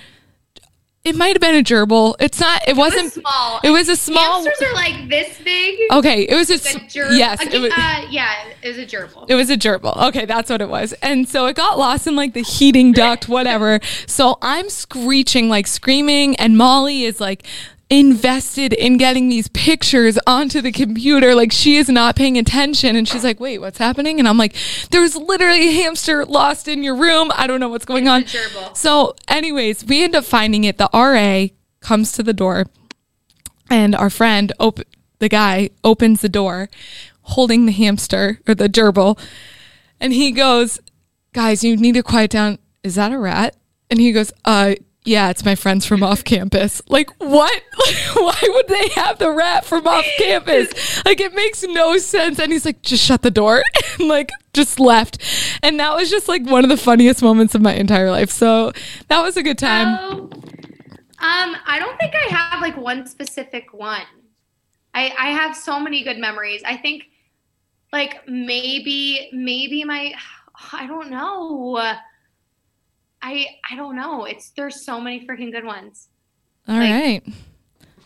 It 1.04 1.14
might 1.14 1.34
have 1.34 1.40
been 1.40 1.54
a 1.54 1.62
gerbil. 1.62 2.14
It's 2.18 2.40
not, 2.40 2.62
it, 2.62 2.70
It 2.70 2.76
was 2.76 2.94
wasn't, 2.94 3.12
small. 3.12 3.60
it 3.62 3.68
was 3.70 3.90
a 3.90 3.96
small, 3.96 4.42
Hamsters 4.42 4.68
are 4.68 4.72
like 4.74 5.08
this 5.10 5.38
big. 5.44 5.78
okay, 5.92 6.22
it 6.22 6.34
was 6.34 6.48
a 6.48 6.58
ger- 6.88 7.12
yes, 7.12 7.42
a- 7.44 7.54
it 7.54 7.60
was, 7.60 7.72
uh, 7.76 8.06
yeah, 8.08 8.32
it 8.62 8.68
was 8.68 8.78
a 8.78 8.86
gerbil. 8.86 9.26
It 9.28 9.34
was 9.34 9.50
a 9.50 9.56
gerbil. 9.58 9.94
Okay, 10.08 10.24
that's 10.24 10.48
what 10.48 10.62
it 10.62 10.68
was. 10.70 10.94
And 11.02 11.28
so 11.28 11.44
it 11.46 11.56
got 11.56 11.78
lost 11.78 12.06
in 12.06 12.16
like 12.16 12.32
the 12.32 12.40
heating 12.42 12.92
duct, 12.92 13.28
whatever. 13.28 13.80
So 14.06 14.38
I'm 14.40 14.70
screeching, 14.70 15.50
like 15.50 15.66
screaming, 15.66 16.36
and 16.36 16.56
Molly 16.56 17.04
is 17.04 17.20
like 17.20 17.46
invested 17.90 18.72
in 18.72 18.96
getting 18.96 19.28
these 19.28 19.48
pictures 19.48 20.18
onto 20.26 20.60
the 20.60 20.72
computer. 20.72 21.34
Like 21.34 21.52
she 21.52 21.76
is 21.76 21.88
not 21.88 22.16
paying 22.16 22.38
attention. 22.38 22.96
And 22.96 23.06
she's 23.08 23.24
like, 23.24 23.40
wait, 23.40 23.58
what's 23.58 23.78
happening? 23.78 24.18
And 24.18 24.26
I'm 24.26 24.38
like, 24.38 24.56
there's 24.90 25.16
literally 25.16 25.68
a 25.68 25.72
hamster 25.72 26.24
lost 26.24 26.66
in 26.66 26.82
your 26.82 26.96
room. 26.96 27.30
I 27.34 27.46
don't 27.46 27.60
know 27.60 27.68
what's 27.68 27.84
going 27.84 28.08
on. 28.08 28.22
It's 28.22 28.34
a 28.34 28.38
gerbil. 28.38 28.76
So, 28.76 29.14
anyways, 29.28 29.84
we 29.84 30.02
end 30.02 30.14
up 30.14 30.24
finding 30.24 30.64
it. 30.64 30.78
The 30.78 30.88
RA 30.92 31.54
comes 31.80 32.12
to 32.12 32.22
the 32.22 32.32
door 32.32 32.66
and 33.70 33.94
our 33.94 34.10
friend 34.10 34.52
op- 34.58 34.80
the 35.18 35.28
guy 35.28 35.70
opens 35.82 36.20
the 36.20 36.28
door 36.28 36.68
holding 37.22 37.66
the 37.66 37.72
hamster 37.72 38.40
or 38.46 38.54
the 38.54 38.68
gerbil 38.68 39.18
and 40.00 40.12
he 40.12 40.30
goes 40.30 40.78
guys 41.32 41.64
you 41.64 41.76
need 41.76 41.94
to 41.94 42.02
quiet 42.02 42.30
down 42.30 42.58
is 42.82 42.94
that 42.94 43.12
a 43.12 43.18
rat 43.18 43.56
and 43.90 44.00
he 44.00 44.12
goes 44.12 44.32
uh 44.44 44.74
yeah 45.04 45.30
it's 45.30 45.44
my 45.44 45.54
friends 45.54 45.86
from 45.86 46.02
off 46.02 46.24
campus. 46.24 46.82
Like 46.88 47.10
what? 47.18 47.62
Why 48.14 48.40
would 48.42 48.68
they 48.68 48.88
have 48.90 49.18
the 49.18 49.30
rat 49.32 49.64
from 49.64 49.86
off 49.86 50.04
campus? 50.18 51.04
Like 51.04 51.20
it 51.20 51.34
makes 51.34 51.62
no 51.62 51.98
sense. 51.98 52.38
And 52.38 52.52
he's 52.52 52.64
like 52.64 52.82
just 52.82 53.04
shut 53.04 53.22
the 53.22 53.30
door. 53.30 53.62
And 53.98 54.08
like 54.08 54.30
just 54.52 54.80
left. 54.80 55.18
And 55.62 55.78
that 55.78 55.94
was 55.94 56.10
just 56.10 56.26
like 56.26 56.44
one 56.46 56.64
of 56.64 56.68
the 56.68 56.76
funniest 56.76 57.22
moments 57.22 57.54
of 57.54 57.62
my 57.62 57.74
entire 57.74 58.10
life. 58.10 58.28
So 58.28 58.72
that 59.06 59.22
was 59.22 59.36
a 59.36 59.42
good 59.42 59.56
time. 59.56 59.96
Oh, 60.00 60.30
um, 61.24 61.56
I 61.64 61.78
don't 61.78 61.96
think 61.98 62.12
I 62.14 62.34
have 62.34 62.60
like 62.60 62.76
one 62.76 63.06
specific 63.06 63.72
one. 63.72 64.02
I 64.94 65.14
I 65.18 65.30
have 65.30 65.56
so 65.56 65.78
many 65.78 66.02
good 66.02 66.18
memories. 66.18 66.62
I 66.64 66.76
think 66.76 67.04
like 67.92 68.26
maybe 68.28 69.30
maybe 69.32 69.84
my 69.84 70.12
I 70.72 70.86
don't 70.86 71.10
know. 71.10 71.94
I 73.24 73.46
I 73.70 73.74
don't 73.74 73.96
know. 73.96 74.26
It's 74.26 74.50
there's 74.50 74.84
so 74.84 75.00
many 75.00 75.26
freaking 75.26 75.50
good 75.50 75.64
ones. 75.64 76.08
All 76.68 76.76
like- 76.76 76.90
right 76.90 77.22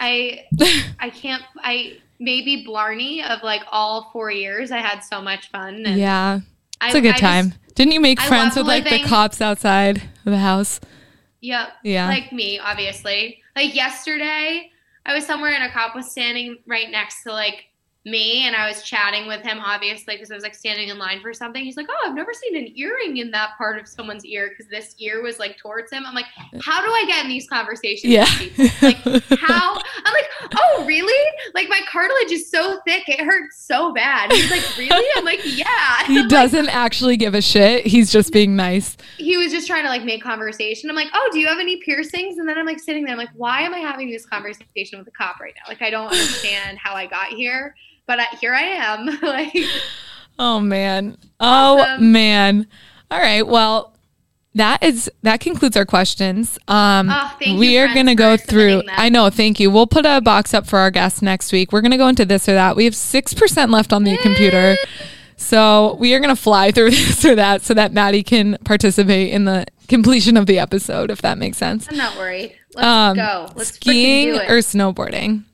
I 0.00 0.44
I 1.00 1.10
can't 1.10 1.42
I 1.58 1.98
maybe 2.20 2.64
Blarney 2.64 3.22
of 3.22 3.42
like 3.42 3.62
all 3.70 4.10
four 4.12 4.30
years. 4.30 4.70
I 4.70 4.78
had 4.78 5.00
so 5.00 5.20
much 5.20 5.50
fun. 5.50 5.84
And 5.84 5.98
yeah 5.98 6.40
It's 6.82 6.94
a 6.94 7.00
good 7.00 7.16
I 7.16 7.18
time. 7.18 7.50
Just, 7.50 7.74
Didn't 7.74 7.92
you 7.92 8.00
make 8.00 8.20
I 8.20 8.28
friends 8.28 8.56
with 8.56 8.66
like 8.66 8.84
the 8.88 9.02
cops 9.04 9.40
outside 9.40 9.96
of 9.98 10.32
the 10.32 10.38
house? 10.38 10.80
yep. 11.40 11.68
Yeah. 11.82 12.08
Like 12.08 12.32
me, 12.32 12.58
obviously. 12.58 13.42
Like 13.56 13.74
yesterday, 13.74 14.70
I 15.04 15.14
was 15.14 15.26
somewhere 15.26 15.52
and 15.52 15.64
a 15.64 15.70
cop 15.70 15.94
was 15.94 16.10
standing 16.10 16.58
right 16.66 16.90
next 16.90 17.24
to 17.24 17.32
like 17.32 17.64
me 18.10 18.46
and 18.46 18.54
I 18.56 18.68
was 18.68 18.82
chatting 18.82 19.26
with 19.26 19.42
him, 19.42 19.58
obviously, 19.58 20.14
because 20.14 20.30
I 20.30 20.34
was 20.34 20.42
like 20.42 20.54
standing 20.54 20.88
in 20.88 20.98
line 20.98 21.20
for 21.20 21.32
something. 21.34 21.62
He's 21.64 21.76
like, 21.76 21.86
Oh, 21.90 22.08
I've 22.08 22.14
never 22.14 22.32
seen 22.32 22.56
an 22.56 22.72
earring 22.76 23.16
in 23.18 23.30
that 23.32 23.50
part 23.58 23.78
of 23.78 23.86
someone's 23.88 24.24
ear 24.24 24.48
because 24.50 24.66
this 24.70 24.94
ear 24.98 25.22
was 25.22 25.38
like 25.38 25.56
towards 25.58 25.92
him. 25.92 26.04
I'm 26.06 26.14
like, 26.14 26.26
How 26.62 26.80
do 26.84 26.90
I 26.90 27.04
get 27.06 27.24
in 27.24 27.28
these 27.30 27.48
conversations 27.48 28.12
yeah. 28.12 28.26
Like, 28.82 28.96
how? 29.40 29.74
I'm 30.04 30.12
like, 30.14 30.52
Oh, 30.56 30.84
really? 30.86 31.32
Like, 31.54 31.68
my 31.68 31.80
cartilage 31.90 32.32
is 32.32 32.50
so 32.50 32.80
thick, 32.86 33.08
it 33.08 33.20
hurts 33.20 33.64
so 33.64 33.92
bad. 33.92 34.32
He's 34.32 34.50
like, 34.50 34.76
Really? 34.78 35.06
I'm 35.16 35.24
like, 35.24 35.40
Yeah. 35.44 36.04
he 36.06 36.26
doesn't 36.28 36.68
actually 36.68 37.16
give 37.16 37.34
a 37.34 37.42
shit. 37.42 37.86
He's 37.86 38.10
just 38.12 38.32
being 38.32 38.56
nice. 38.56 38.96
he 39.16 39.36
was 39.36 39.52
just 39.52 39.66
trying 39.66 39.82
to 39.82 39.88
like 39.88 40.04
make 40.04 40.22
conversation. 40.22 40.88
I'm 40.90 40.96
like, 40.96 41.08
oh, 41.14 41.28
do 41.32 41.38
you 41.38 41.46
have 41.48 41.58
any 41.58 41.76
piercings? 41.78 42.38
And 42.38 42.48
then 42.48 42.56
I'm 42.58 42.66
like 42.66 42.78
sitting 42.80 43.04
there, 43.04 43.12
I'm 43.12 43.18
like, 43.18 43.30
why 43.34 43.62
am 43.62 43.74
I 43.74 43.78
having 43.78 44.10
this 44.10 44.24
conversation 44.26 44.98
with 44.98 45.08
a 45.08 45.10
cop 45.10 45.40
right 45.40 45.54
now? 45.56 45.62
Like, 45.68 45.82
I 45.82 45.90
don't 45.90 46.06
understand 46.06 46.78
how 46.78 46.94
I 46.94 47.06
got 47.06 47.28
here, 47.28 47.74
but 48.08 48.18
I, 48.18 48.24
here 48.40 48.52
I 48.54 48.62
am. 48.62 49.06
like, 49.22 49.54
Oh 50.40 50.58
man. 50.58 51.16
Oh 51.38 51.80
Awesome. 51.80 52.10
man. 52.10 52.66
All 53.12 53.20
right. 53.20 53.46
Well, 53.46 53.94
that 54.54 54.82
is 54.82 55.08
that 55.22 55.38
concludes 55.40 55.76
our 55.76 55.86
questions. 55.86 56.58
Um 56.66 57.08
Oh, 57.12 57.32
we 57.40 57.74
you, 57.76 57.80
are 57.80 57.94
going 57.94 58.06
to 58.06 58.14
go 58.16 58.36
through. 58.36 58.82
I 58.88 59.08
know, 59.08 59.30
thank 59.30 59.60
you. 59.60 59.70
We'll 59.70 59.86
put 59.86 60.04
a 60.06 60.20
box 60.20 60.52
up 60.54 60.66
for 60.66 60.80
our 60.80 60.90
guests 60.90 61.22
next 61.22 61.52
week. 61.52 61.70
We're 61.70 61.80
going 61.82 61.92
to 61.92 61.96
go 61.96 62.08
into 62.08 62.24
this 62.24 62.48
or 62.48 62.54
that. 62.54 62.74
We 62.74 62.84
have 62.84 62.94
6% 62.94 63.70
left 63.70 63.92
on 63.92 64.02
the 64.02 64.16
computer. 64.18 64.76
So, 65.36 65.94
we 66.00 66.14
are 66.14 66.18
going 66.18 66.34
to 66.34 66.40
fly 66.40 66.70
through 66.72 66.90
this 66.90 67.24
or 67.24 67.36
that 67.36 67.62
so 67.62 67.72
that 67.74 67.92
Maddie 67.92 68.24
can 68.24 68.58
participate 68.64 69.30
in 69.32 69.44
the 69.44 69.66
completion 69.86 70.36
of 70.36 70.46
the 70.46 70.58
episode 70.58 71.12
if 71.12 71.22
that 71.22 71.38
makes 71.38 71.56
sense. 71.58 71.86
I'm 71.88 71.96
not 71.96 72.16
worried. 72.16 72.56
Let's 72.74 72.86
Um, 72.86 73.16
go. 73.16 73.48
Let's 73.54 73.74
skiing 73.74 74.30
or 74.34 74.58
snowboarding? 74.58 75.44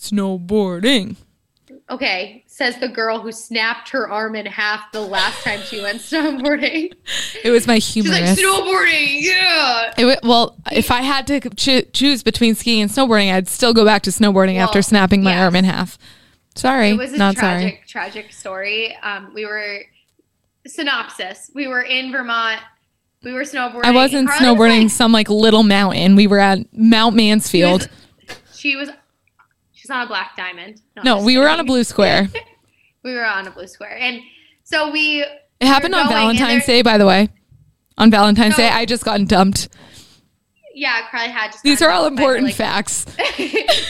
Snowboarding. 0.00 1.16
Okay, 1.90 2.42
says 2.46 2.78
the 2.78 2.88
girl 2.88 3.20
who 3.20 3.30
snapped 3.30 3.90
her 3.90 4.08
arm 4.10 4.34
in 4.36 4.46
half 4.46 4.90
the 4.92 5.02
last 5.02 5.42
time 5.44 5.60
she 5.60 5.82
went 5.82 5.98
snowboarding. 6.00 6.94
It 7.44 7.50
was 7.50 7.66
my 7.66 7.76
humerus. 7.76 8.16
She's 8.16 8.20
like, 8.20 8.38
snowboarding, 8.38 9.20
yeah. 9.20 9.92
It 9.98 10.20
well, 10.22 10.56
if 10.72 10.90
I 10.90 11.02
had 11.02 11.26
to 11.26 11.40
cho- 11.50 11.82
choose 11.92 12.22
between 12.22 12.54
skiing 12.54 12.80
and 12.82 12.90
snowboarding, 12.90 13.32
I'd 13.32 13.48
still 13.48 13.74
go 13.74 13.84
back 13.84 14.02
to 14.04 14.10
snowboarding 14.10 14.56
after 14.56 14.80
snapping 14.80 15.22
my 15.22 15.32
yes. 15.32 15.42
arm 15.42 15.56
in 15.56 15.64
half. 15.64 15.98
Sorry, 16.56 16.90
It 16.90 16.96
was 16.96 17.12
a 17.12 17.16
not 17.18 17.34
tragic, 17.36 17.74
sorry. 17.74 17.82
tragic 17.86 18.32
story. 18.32 18.96
Um, 19.02 19.32
we 19.34 19.44
were 19.44 19.80
synopsis. 20.66 21.50
We 21.54 21.66
were 21.68 21.82
in 21.82 22.12
Vermont. 22.12 22.60
We 23.22 23.32
were 23.32 23.42
snowboarding. 23.42 23.84
I 23.84 23.90
wasn't 23.90 24.28
Carly 24.28 24.46
was 24.46 24.56
snowboarding 24.58 24.82
like- 24.84 24.90
some 24.90 25.12
like 25.12 25.28
little 25.28 25.62
mountain. 25.62 26.16
We 26.16 26.26
were 26.26 26.38
at 26.38 26.60
Mount 26.72 27.14
Mansfield. 27.16 27.88
She 28.54 28.76
was. 28.76 28.88
She's 29.84 29.90
on 29.90 30.00
a 30.00 30.06
black 30.06 30.34
diamond. 30.34 30.80
No, 31.04 31.16
just 31.16 31.26
we 31.26 31.36
were 31.36 31.46
on 31.46 31.60
a 31.60 31.64
blue 31.64 31.84
square. 31.84 32.28
We 33.02 33.12
were 33.12 33.26
on 33.26 33.46
a 33.46 33.50
blue 33.50 33.66
square, 33.66 33.98
and 33.98 34.22
so 34.62 34.90
we. 34.90 35.20
It 35.20 35.66
happened 35.66 35.94
on 35.94 36.08
Valentine's 36.08 36.64
Day, 36.64 36.80
by 36.80 36.96
the 36.96 37.04
way. 37.04 37.28
On 37.98 38.10
Valentine's 38.10 38.56
So- 38.56 38.62
Day, 38.62 38.70
I 38.70 38.86
just 38.86 39.04
got 39.04 39.22
dumped. 39.28 39.68
Yeah, 40.74 41.02
Carly 41.10 41.28
had 41.28 41.52
just. 41.52 41.62
These 41.64 41.82
are 41.82 41.90
all 41.90 42.06
important 42.06 42.46
like, 42.46 42.54
facts. 42.54 43.04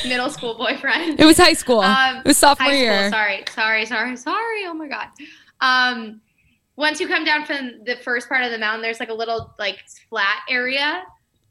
middle 0.04 0.30
school 0.30 0.56
boyfriend. 0.58 1.20
It 1.20 1.24
was 1.26 1.38
high 1.38 1.52
school. 1.52 1.78
Um, 1.78 2.16
it 2.16 2.24
was 2.24 2.36
sophomore 2.38 2.70
high 2.70 2.76
year. 2.76 3.08
Sorry, 3.10 3.44
sorry, 3.54 3.86
sorry, 3.86 4.16
sorry. 4.16 4.66
Oh 4.66 4.74
my 4.74 4.88
god. 4.88 5.06
Um, 5.60 6.20
once 6.74 6.98
you 6.98 7.06
come 7.06 7.24
down 7.24 7.44
from 7.44 7.84
the 7.84 7.98
first 8.02 8.28
part 8.28 8.42
of 8.42 8.50
the 8.50 8.58
mountain, 8.58 8.82
there's 8.82 8.98
like 8.98 9.10
a 9.10 9.14
little 9.14 9.54
like 9.60 9.78
flat 10.10 10.40
area, 10.50 11.04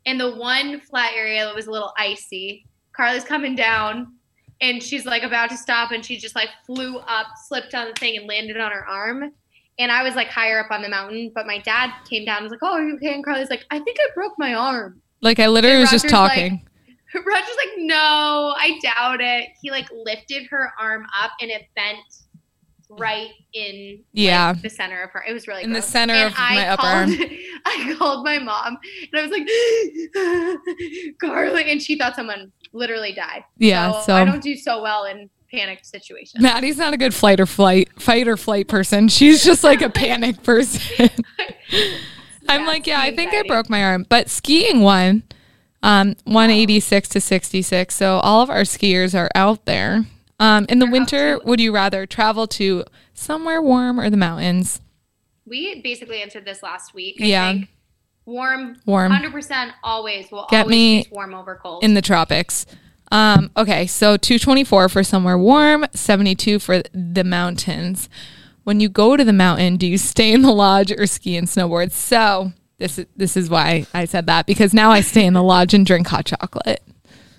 and 0.05 0.19
the 0.19 0.35
one 0.35 0.81
flat 0.81 1.13
area 1.15 1.45
that 1.45 1.55
was 1.55 1.67
a 1.67 1.71
little 1.71 1.93
icy. 1.97 2.65
Carly's 2.91 3.23
coming 3.23 3.55
down, 3.55 4.15
and 4.61 4.81
she's 4.81 5.05
like 5.05 5.23
about 5.23 5.49
to 5.49 5.57
stop, 5.57 5.91
and 5.91 6.03
she 6.05 6.17
just 6.17 6.35
like 6.35 6.49
flew 6.65 6.97
up, 6.99 7.27
slipped 7.47 7.73
on 7.75 7.87
the 7.87 7.93
thing, 7.93 8.17
and 8.17 8.27
landed 8.27 8.57
on 8.57 8.71
her 8.71 8.85
arm. 8.87 9.31
And 9.79 9.91
I 9.91 10.03
was 10.03 10.15
like 10.15 10.27
higher 10.27 10.59
up 10.63 10.71
on 10.71 10.81
the 10.81 10.89
mountain, 10.89 11.31
but 11.33 11.47
my 11.47 11.57
dad 11.59 11.91
came 12.07 12.25
down 12.25 12.37
and 12.37 12.43
was 12.45 12.51
like, 12.51 12.59
"Oh, 12.61 12.73
are 12.73 12.83
you 12.83 12.95
okay?" 12.97 13.13
And 13.13 13.23
Carly's 13.25 13.49
like, 13.49 13.65
"I 13.71 13.79
think 13.79 13.97
I 13.99 14.07
broke 14.13 14.33
my 14.37 14.53
arm." 14.53 15.01
Like 15.21 15.39
I 15.39 15.47
literally 15.47 15.79
was 15.79 15.89
just 15.91 16.05
Roger's 16.05 16.19
like- 16.19 16.29
talking. 16.29 16.67
Roger's 17.15 17.55
like, 17.57 17.69
no, 17.77 18.55
I 18.57 18.79
doubt 18.81 19.21
it. 19.21 19.49
He 19.61 19.69
like 19.69 19.87
lifted 19.93 20.47
her 20.49 20.71
arm 20.79 21.05
up 21.21 21.29
and 21.41 21.51
it 21.51 21.67
bent 21.75 21.99
right 22.89 23.29
in 23.53 23.91
like, 23.91 23.99
Yeah. 24.13 24.53
the 24.53 24.69
center 24.69 25.03
of 25.03 25.11
her. 25.11 25.23
It 25.27 25.31
was 25.31 25.47
really 25.47 25.61
In 25.63 25.73
the 25.73 25.81
center 25.81 26.13
And 26.15 26.31
of 26.33 26.37
my 26.39 26.67
upper 26.69 26.81
called, 26.81 27.09
arm. 27.19 27.29
I 27.65 27.95
called 27.99 28.25
my 28.25 28.39
mom 28.39 28.77
and 29.11 29.19
I 29.19 29.27
was 29.27 29.31
like, 29.31 31.13
Carly, 31.21 31.71
and 31.71 31.81
she 31.81 31.97
thought 31.97 32.15
someone 32.15 32.51
literally 32.73 33.13
die. 33.13 33.45
Yeah. 33.57 34.01
so, 34.01 34.15
I 34.15 34.25
don't 34.25 34.43
do 34.43 34.55
so 34.55 34.81
well 34.81 35.05
in 35.05 35.29
panicked 35.51 35.85
situations. 35.85 36.41
Maddie's 36.41 36.77
not 36.77 36.93
a 36.93 36.97
good 36.97 37.13
flight 37.13 37.39
or 37.39 37.45
flight 37.45 37.89
fight 38.01 38.27
or 38.27 38.35
flight 38.37 38.67
person. 38.67 39.07
She's 39.07 39.43
just 39.43 39.63
like 39.63 39.81
a 39.81 39.89
panic 40.01 40.43
person. 40.43 41.09
I'm 42.49 42.61
Yeah, 42.61 42.67
like, 42.67 42.87
yeah, 42.87 42.99
I 43.01 43.15
think 43.15 43.33
I 43.33 43.43
broke 43.43 43.69
my 43.69 43.83
arm, 43.83 44.05
but 44.09 44.29
skiing 44.29 44.81
one, 44.81 45.23
um, 45.81 46.15
186 46.25 47.07
to 47.09 47.21
66. 47.21 47.95
So 47.95 48.17
all 48.17 48.41
of 48.41 48.49
our 48.49 48.61
skiers 48.61 49.17
are 49.17 49.29
out 49.35 49.65
there. 49.65 50.05
Um, 50.39 50.65
in 50.67 50.79
the 50.79 50.85
They're 50.85 50.91
winter, 50.91 51.39
would 51.45 51.61
you 51.61 51.73
rather 51.73 52.05
travel 52.05 52.47
to 52.47 52.83
somewhere 53.13 53.61
warm 53.61 53.99
or 53.99 54.09
the 54.09 54.17
mountains? 54.17 54.81
We 55.45 55.81
basically 55.81 56.21
answered 56.21 56.43
this 56.45 56.61
last 56.63 56.93
week. 56.93 57.17
I 57.21 57.25
Yeah. 57.25 57.51
think. 57.53 57.69
Warm, 58.25 58.77
Warm. 58.85 59.11
100% 59.11 59.71
always 59.83 60.31
will 60.31 60.47
Get 60.49 60.63
always 60.63 60.71
me 60.71 61.07
warm 61.11 61.33
over 61.33 61.55
cold. 61.55 61.83
in 61.83 61.93
the 61.93 62.01
tropics. 62.01 62.65
Um, 63.11 63.51
okay, 63.57 63.85
so 63.85 64.17
224 64.17 64.89
for 64.89 65.03
somewhere 65.03 65.37
warm, 65.37 65.85
72 65.93 66.59
for 66.59 66.81
the 66.93 67.23
mountains. 67.23 68.09
When 68.63 68.79
you 68.79 68.89
go 68.89 69.17
to 69.17 69.23
the 69.23 69.33
mountain, 69.33 69.77
do 69.77 69.85
you 69.85 69.97
stay 69.97 70.31
in 70.31 70.41
the 70.41 70.51
lodge 70.53 70.91
or 70.91 71.05
ski 71.05 71.35
and 71.37 71.47
snowboard? 71.47 71.91
So 71.91 72.53
this 72.77 72.97
is 72.97 73.05
this 73.15 73.37
is 73.37 73.49
why 73.49 73.85
I 73.93 74.05
said 74.05 74.25
that 74.27 74.45
because 74.47 74.73
now 74.73 74.89
I 74.91 75.01
stay 75.01 75.25
in 75.25 75.33
the 75.33 75.43
lodge 75.43 75.73
and 75.73 75.85
drink 75.85 76.07
hot 76.07 76.25
chocolate. 76.25 76.81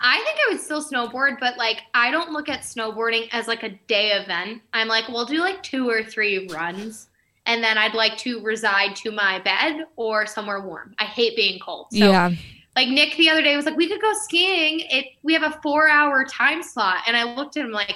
I 0.01 0.23
think 0.23 0.37
I 0.47 0.53
would 0.53 0.61
still 0.61 0.85
snowboard, 0.85 1.41
but 1.41 1.57
like 1.57 1.79
I 1.95 2.11
don't 2.11 2.31
look 2.31 2.51
at 2.51 2.61
snowboarding 2.61 3.29
as 3.33 3.49
like 3.49 3.63
a 3.63 3.71
day 3.89 4.11
event. 4.11 4.61
I'm 4.75 4.87
like, 4.87 5.09
we'll 5.09 5.25
do 5.25 5.41
like 5.41 5.63
two 5.63 5.89
or 5.89 6.05
three 6.05 6.47
runs, 6.49 7.09
and 7.47 7.63
then 7.63 7.77
I'd 7.79 7.95
like 7.95 8.17
to 8.19 8.41
reside 8.41 8.97
to 8.97 9.11
my 9.11 9.39
bed 9.41 9.85
or 9.97 10.27
somewhere 10.27 10.61
warm. 10.61 10.95
I 10.99 11.05
hate 11.05 11.37
being 11.37 11.59
cold. 11.61 11.89
So, 11.93 11.99
yeah, 12.11 12.31
Like 12.77 12.89
Nick 12.89 13.17
the 13.17 13.31
other 13.31 13.43
day 13.43 13.55
was 13.57 13.67
like, 13.67 13.77
we 13.77 13.89
could 13.89 14.01
go 14.01 14.13
skiing. 14.23 14.81
It 14.91 15.07
we 15.23 15.33
have 15.35 15.43
a 15.43 15.59
four 15.63 15.89
hour 15.89 16.25
time 16.25 16.63
slot, 16.63 16.99
and 17.07 17.17
I 17.17 17.35
looked 17.35 17.57
at 17.57 17.65
him 17.65 17.71
like, 17.73 17.95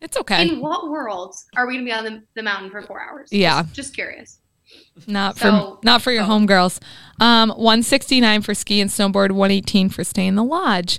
it's 0.00 0.16
okay. 0.16 0.48
in 0.48 0.60
what 0.60 0.90
world 0.90 1.34
are 1.56 1.66
we 1.66 1.74
gonna 1.74 1.84
be 1.84 1.92
on 1.92 2.04
the, 2.04 2.22
the 2.34 2.42
mountain 2.42 2.70
for 2.70 2.82
four 2.82 3.00
hours? 3.00 3.28
Yeah. 3.32 3.62
just, 3.62 3.74
just 3.74 3.94
curious. 3.94 4.38
Not 5.06 5.38
So- 5.38 5.78
for 5.80 5.84
not 5.86 6.02
for 6.02 6.10
your 6.10 6.24
so- 6.24 6.30
homegirls. 6.30 6.80
Um, 7.20 7.50
169 7.50 8.42
for 8.42 8.54
ski 8.54 8.80
and 8.80 8.90
snowboard, 8.90 9.30
118 9.32 9.88
for 9.90 10.02
stay 10.02 10.26
in 10.26 10.34
the 10.34 10.42
lodge. 10.44 10.98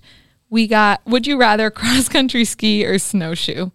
We 0.49 0.67
got 0.67 1.01
would 1.05 1.25
you 1.27 1.37
rather 1.39 1.69
cross 1.79 2.07
country 2.07 2.45
ski 2.45 2.85
or 2.85 2.97
snowshoe? 2.99 3.71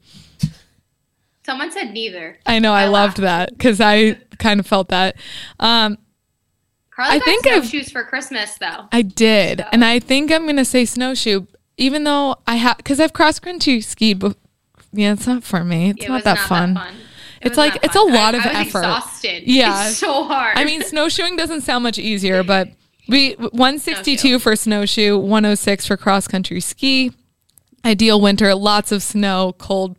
Someone 1.49 1.71
said 1.73 1.93
neither. 1.95 2.37
I 2.45 2.59
know 2.59 2.75
I, 2.75 2.83
I 2.83 2.87
loved 2.89 3.17
that 3.19 3.51
because 3.57 3.81
I 3.81 4.19
kind 4.39 4.61
of 4.61 4.67
felt 4.67 4.91
that. 4.91 5.17
Um, 5.59 5.97
Carly 6.91 7.15
I 7.15 7.19
got 7.21 7.25
think 7.25 7.47
I've- 7.47 7.67
snowshoes 7.67 7.91
for 7.91 8.05
Christmas 8.05 8.55
though. 8.59 8.87
I 8.93 9.01
did, 9.01 9.61
So- 9.61 9.67
and 9.73 9.83
I 9.83 9.99
think 9.99 10.31
I'm 10.31 10.45
gonna 10.45 10.67
say 10.67 10.85
snowshoe, 10.85 11.47
even 11.79 12.05
though 12.05 12.37
I 12.47 12.57
have 12.57 12.77
because 12.77 13.01
I've 13.01 13.15
cross 13.15 13.39
country 13.39 13.81
skied. 13.81 14.21
Bef- 14.21 14.35
yeah, 14.93 15.15
it's 15.15 15.27
not 15.27 15.43
for 15.43 15.65
me. 15.65 15.91
It's 15.91 16.05
It 16.05 16.09
not, 16.09 16.15
was 16.17 16.25
that, 16.25 16.39
fun. 16.41 16.77
It 17.41 17.47
It's 17.47 17.57
like- 17.57 17.75
not 17.77 17.85
it's 17.85 17.97
a 17.97 18.01
lot 18.03 18.35
I- 18.35 18.39
of 18.39 18.47
I 18.47 18.61
effort. 18.61 18.81
Exhausted. 18.81 19.45
Yeah. 19.47 19.89
it's 19.89 19.97
so 20.07 20.25
hard. 20.25 20.59
I 20.59 20.65
mean, 20.67 20.83
snowshoeing 20.83 21.37
doesn't 21.37 21.63
sound 21.63 21.83
much 21.83 21.99
easier, 21.99 22.43
but 22.43 22.69
we 23.09 23.33
162 23.39 24.19
Snowshoe. 24.19 24.39
for 24.39 24.55
snowshoe, 24.55 25.17
106 25.17 25.87
for 25.87 25.97
cross 25.97 26.29
country 26.29 26.61
ski. 26.61 27.13
Ideal 27.87 28.21
winter, 28.21 28.55
lots 28.55 28.93
of 28.93 29.03
snow, 29.03 29.55
cold, 29.57 29.97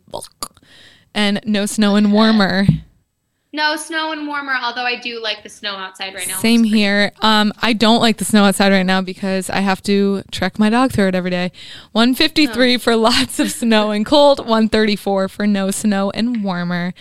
and 1.14 1.40
no 1.44 1.66
snow 1.66 1.96
and 1.96 2.12
warmer. 2.12 2.66
no 3.52 3.76
snow 3.76 4.12
and 4.12 4.26
warmer. 4.26 4.54
Although 4.60 4.84
I 4.84 4.96
do 5.00 5.20
like 5.20 5.42
the 5.42 5.48
snow 5.48 5.74
outside 5.74 6.14
right 6.14 6.28
now. 6.28 6.38
Same 6.38 6.64
here. 6.64 7.12
Um, 7.20 7.52
I 7.60 7.72
don't 7.72 8.00
like 8.00 8.18
the 8.18 8.24
snow 8.24 8.44
outside 8.44 8.72
right 8.72 8.86
now 8.86 9.00
because 9.00 9.50
I 9.50 9.60
have 9.60 9.82
to 9.82 10.22
trek 10.30 10.58
my 10.58 10.70
dog 10.70 10.92
through 10.92 11.08
it 11.08 11.14
every 11.14 11.30
day. 11.30 11.50
153 11.92 12.78
for 12.78 12.94
lots 12.96 13.38
of 13.40 13.50
snow 13.50 13.90
and 13.90 14.06
cold, 14.06 14.38
134 14.38 15.28
for 15.28 15.46
no 15.46 15.70
snow 15.70 16.10
and 16.10 16.44
warmer. 16.44 16.94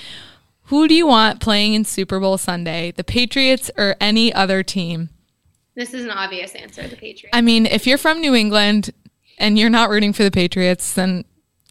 Who 0.64 0.88
do 0.88 0.94
you 0.94 1.08
want 1.08 1.40
playing 1.40 1.74
in 1.74 1.84
Super 1.86 2.20
Bowl 2.20 2.38
Sunday? 2.38 2.92
The 2.96 3.04
Patriots 3.04 3.72
or 3.78 3.96
any 4.00 4.32
other 4.34 4.62
team? 4.62 5.10
This 5.76 5.94
is 5.94 6.04
an 6.04 6.12
obvious 6.12 6.54
answer. 6.56 6.88
The 6.88 6.96
Patriots. 6.96 7.30
I 7.36 7.42
mean, 7.42 7.66
if 7.66 7.88
you're 7.88 7.98
from 7.98 8.22
New 8.22 8.36
England 8.36 8.92
and 9.38 9.58
you're 9.58 9.70
not 9.70 9.90
rooting 9.90 10.14
for 10.14 10.24
the 10.24 10.30
Patriots, 10.32 10.94
then 10.94 11.26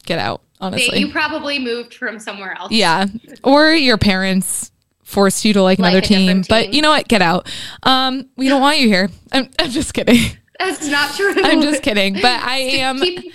get 0.07 0.18
out, 0.18 0.43
They, 0.61 0.66
honestly. 0.66 0.98
you 1.00 1.11
probably 1.12 1.59
moved 1.59 1.94
from 1.94 2.18
somewhere 2.18 2.56
else. 2.59 2.72
yeah. 2.72 3.06
Or 3.44 3.72
your 3.72 3.96
parents 3.98 4.70
forced 5.04 5.44
you 5.44 5.52
to 5.54 5.62
like 5.62 5.78
Like 5.78 5.92
another 5.92 6.00
different 6.00 6.26
team. 6.26 6.44
But 6.48 6.74
you 6.74 6.82
know 6.82 6.90
what? 6.90 7.09
Get 7.09 7.22
out. 7.22 7.50
Um, 7.84 8.28
we 8.36 8.48
don't 8.48 8.61
want 8.61 8.78
you 8.78 8.88
here. 8.88 9.09
I'm, 9.32 9.48
I'm 9.59 9.70
just 9.70 9.94
kidding. 9.94 10.36
that's 10.59 10.86
not 10.88 11.14
true. 11.14 11.32
I'm 11.44 11.62
just 11.62 11.82
kidding. 11.82 12.14
But 12.14 12.42
I 12.42 12.56
am. 12.59 13.00
Keep- 13.00 13.32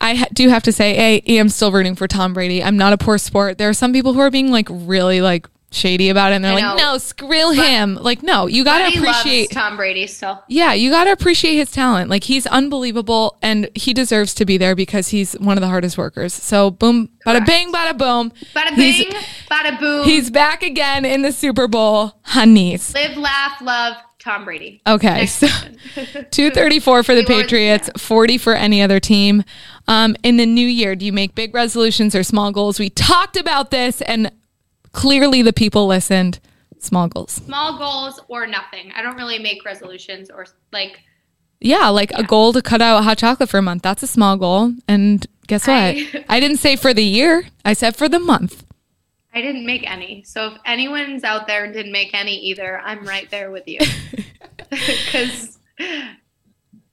I 0.00 0.14
ha- 0.14 0.26
do 0.32 0.48
have 0.48 0.62
to 0.62 0.70
say, 0.72 1.16
I 1.16 1.22
am 1.32 1.48
still 1.48 1.72
rooting 1.72 1.96
for 1.96 2.06
Tom 2.06 2.32
Brady. 2.32 2.62
I'm 2.62 2.76
not 2.76 2.92
a 2.92 2.96
poor 2.98 3.18
sport. 3.18 3.58
There 3.58 3.68
are 3.68 3.74
some 3.74 3.92
people 3.92 4.12
who 4.12 4.20
are 4.20 4.30
being 4.30 4.52
like 4.52 4.68
really 4.70 5.20
like 5.20 5.48
shady 5.70 6.08
about 6.08 6.32
it, 6.32 6.36
and 6.36 6.44
they're 6.44 6.52
I 6.52 6.56
like, 6.56 6.76
know. 6.78 6.92
"No, 6.92 6.98
screw 6.98 7.50
him." 7.52 7.94
Like, 7.94 8.22
no, 8.22 8.46
you 8.46 8.64
gotta 8.64 8.96
appreciate. 8.96 9.50
Tom 9.50 9.76
Brady 9.76 10.06
still. 10.06 10.42
Yeah, 10.48 10.72
you 10.72 10.90
gotta 10.90 11.12
appreciate 11.12 11.56
his 11.56 11.70
talent. 11.70 12.10
Like, 12.10 12.24
he's 12.24 12.46
unbelievable, 12.46 13.38
and 13.42 13.68
he 13.74 13.92
deserves 13.92 14.34
to 14.34 14.44
be 14.44 14.56
there 14.56 14.74
because 14.74 15.08
he's 15.08 15.32
one 15.34 15.56
of 15.56 15.60
the 15.60 15.68
hardest 15.68 15.98
workers. 15.98 16.32
So, 16.32 16.70
boom, 16.70 17.10
bada 17.26 17.44
bing, 17.46 17.72
bada 17.72 17.96
boom. 17.96 18.32
Bada 18.54 18.74
bing, 18.76 19.10
bada 19.50 19.78
boom. 19.78 20.04
He's 20.04 20.30
back 20.30 20.62
again 20.62 21.04
in 21.04 21.22
the 21.22 21.32
Super 21.32 21.68
Bowl, 21.68 22.14
honeys. 22.22 22.94
Live, 22.94 23.16
laugh, 23.16 23.60
love. 23.60 23.96
Tom 24.18 24.44
Brady. 24.44 24.82
Okay, 24.86 25.20
Next 25.20 25.34
so 25.34 25.46
234 26.32 27.02
for 27.02 27.14
the 27.14 27.24
Patriots, 27.26 27.88
40 27.96 28.36
for 28.36 28.52
any 28.52 28.82
other 28.82 28.98
team. 29.00 29.44
Um, 29.86 30.16
in 30.22 30.36
the 30.36 30.44
new 30.44 30.66
year, 30.66 30.96
do 30.96 31.06
you 31.06 31.12
make 31.12 31.34
big 31.34 31.54
resolutions 31.54 32.14
or 32.14 32.22
small 32.22 32.50
goals? 32.50 32.78
We 32.78 32.90
talked 32.90 33.36
about 33.36 33.70
this 33.70 34.02
and 34.02 34.30
clearly 34.92 35.42
the 35.42 35.52
people 35.52 35.86
listened. 35.86 36.40
Small 36.80 37.08
goals. 37.08 37.32
Small 37.32 37.76
goals 37.78 38.20
or 38.28 38.46
nothing. 38.46 38.92
I 38.94 39.02
don't 39.02 39.16
really 39.16 39.38
make 39.38 39.64
resolutions 39.64 40.30
or 40.30 40.46
like. 40.72 41.00
Yeah, 41.60 41.88
like 41.88 42.12
a 42.12 42.22
goal 42.22 42.52
to 42.52 42.62
cut 42.62 42.80
out 42.80 43.02
hot 43.02 43.18
chocolate 43.18 43.48
for 43.48 43.58
a 43.58 43.62
month. 43.62 43.82
That's 43.82 44.04
a 44.04 44.06
small 44.06 44.36
goal. 44.36 44.74
And 44.86 45.26
guess 45.48 45.66
what? 45.66 45.74
I- 45.76 46.24
I 46.28 46.38
didn't 46.38 46.58
say 46.58 46.76
for 46.76 46.94
the 46.94 47.02
year, 47.02 47.46
I 47.64 47.72
said 47.72 47.96
for 47.96 48.08
the 48.08 48.20
month. 48.20 48.64
I 49.34 49.40
didn't 49.42 49.66
make 49.66 49.88
any. 49.90 50.22
So 50.24 50.48
if 50.52 50.58
anyone's 50.64 51.24
out 51.24 51.46
there 51.48 51.64
and 51.64 51.74
didn't 51.74 51.92
make 51.92 52.14
any 52.14 52.36
either, 52.36 52.78
I'm 52.78 53.04
right 53.04 53.28
there 53.30 53.50
with 53.50 53.66
you. 53.66 53.78
Because 54.70 55.58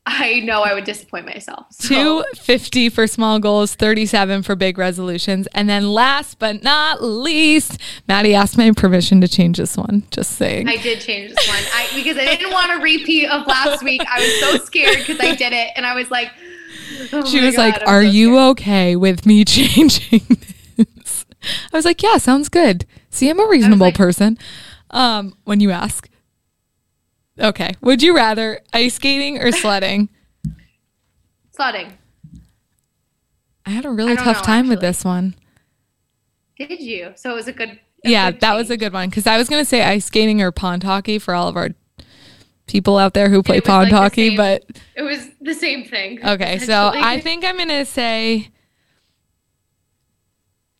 I 0.07 0.41
know 0.41 0.61
I 0.61 0.73
would 0.75 0.83
disappoint 0.83 1.25
myself. 1.25 1.65
So 1.71 1.87
250 1.87 2.89
for 2.89 3.07
small 3.07 3.39
goals, 3.39 3.73
37 3.73 4.43
for 4.43 4.55
big 4.55 4.77
resolutions. 4.77 5.47
And 5.55 5.67
then 5.67 5.89
last 5.91 6.37
but 6.37 6.61
not 6.63 7.01
least, 7.03 7.79
Maddie 8.07 8.35
asked 8.35 8.55
my 8.57 8.69
permission 8.71 9.19
to 9.21 9.27
change 9.27 9.57
this 9.57 9.75
one. 9.75 10.03
Just 10.11 10.33
saying. 10.33 10.69
I 10.69 10.77
did 10.77 11.01
change 11.01 11.33
this 11.33 11.47
one 11.47 11.57
I, 11.73 11.87
because 11.95 12.17
I 12.17 12.25
didn't 12.25 12.51
want 12.53 12.71
a 12.79 12.83
repeat 12.83 13.27
of 13.29 13.47
last 13.47 13.83
week. 13.83 14.01
I 14.07 14.19
was 14.19 14.39
so 14.59 14.65
scared 14.65 14.97
because 14.97 15.19
I 15.19 15.33
did 15.35 15.53
it, 15.53 15.71
and 15.75 15.85
I 15.87 15.95
was 15.95 16.11
like, 16.11 16.29
oh 17.11 17.25
she 17.25 17.41
was 17.43 17.55
God, 17.55 17.61
like, 17.63 17.81
I'm 17.81 17.87
Are 17.87 18.03
so 18.03 18.09
you 18.09 18.27
scared." 18.35 18.49
okay 18.51 18.95
with 18.95 19.25
me 19.25 19.43
changing 19.45 20.21
this? 20.77 21.25
I 21.73 21.77
was 21.77 21.85
like, 21.85 22.03
Yeah, 22.03 22.17
sounds 22.17 22.49
good. 22.49 22.85
See, 23.09 23.27
I'm 23.29 23.39
a 23.39 23.47
reasonable 23.47 23.87
like- 23.87 23.95
person. 23.95 24.37
Um, 24.91 25.35
when 25.45 25.59
you 25.59 25.71
ask. 25.71 26.07
Okay. 27.39 27.71
Would 27.81 28.01
you 28.01 28.15
rather 28.15 28.61
ice 28.73 28.95
skating 28.95 29.41
or 29.41 29.51
sledding? 29.51 30.09
Sledding. 31.51 31.93
I 33.65 33.69
had 33.69 33.85
a 33.85 33.89
really 33.89 34.17
tough 34.17 34.37
know, 34.37 34.43
time 34.43 34.67
with 34.67 34.81
this 34.81 35.05
one. 35.05 35.35
Did 36.57 36.81
you? 36.81 37.13
So 37.15 37.31
it 37.31 37.35
was 37.35 37.47
a 37.47 37.53
good. 37.53 37.69
a 37.69 38.09
Yeah, 38.09 38.31
good 38.31 38.41
that 38.41 38.55
was 38.55 38.69
a 38.69 38.75
good 38.77 38.91
one 38.91 39.09
because 39.09 39.25
I 39.25 39.37
was 39.37 39.47
going 39.47 39.61
to 39.61 39.65
say 39.65 39.81
ice 39.81 40.05
skating 40.05 40.41
or 40.41 40.51
pond 40.51 40.83
hockey 40.83 41.17
for 41.17 41.33
all 41.33 41.47
of 41.47 41.55
our 41.55 41.69
people 42.67 42.97
out 42.97 43.13
there 43.13 43.29
who 43.29 43.41
play 43.41 43.61
pond 43.61 43.91
like 43.91 43.93
hockey, 43.93 44.29
same- 44.29 44.37
but 44.37 44.65
It 44.95 45.03
was 45.03 45.29
the 45.39 45.53
same 45.53 45.85
thing. 45.85 46.19
okay. 46.25 46.59
So. 46.59 46.91
I 46.93 47.21
think 47.21 47.45
I'm 47.45 47.55
going 47.55 47.69
to 47.69 47.85
say 47.85 48.49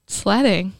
sledding. 0.08 0.74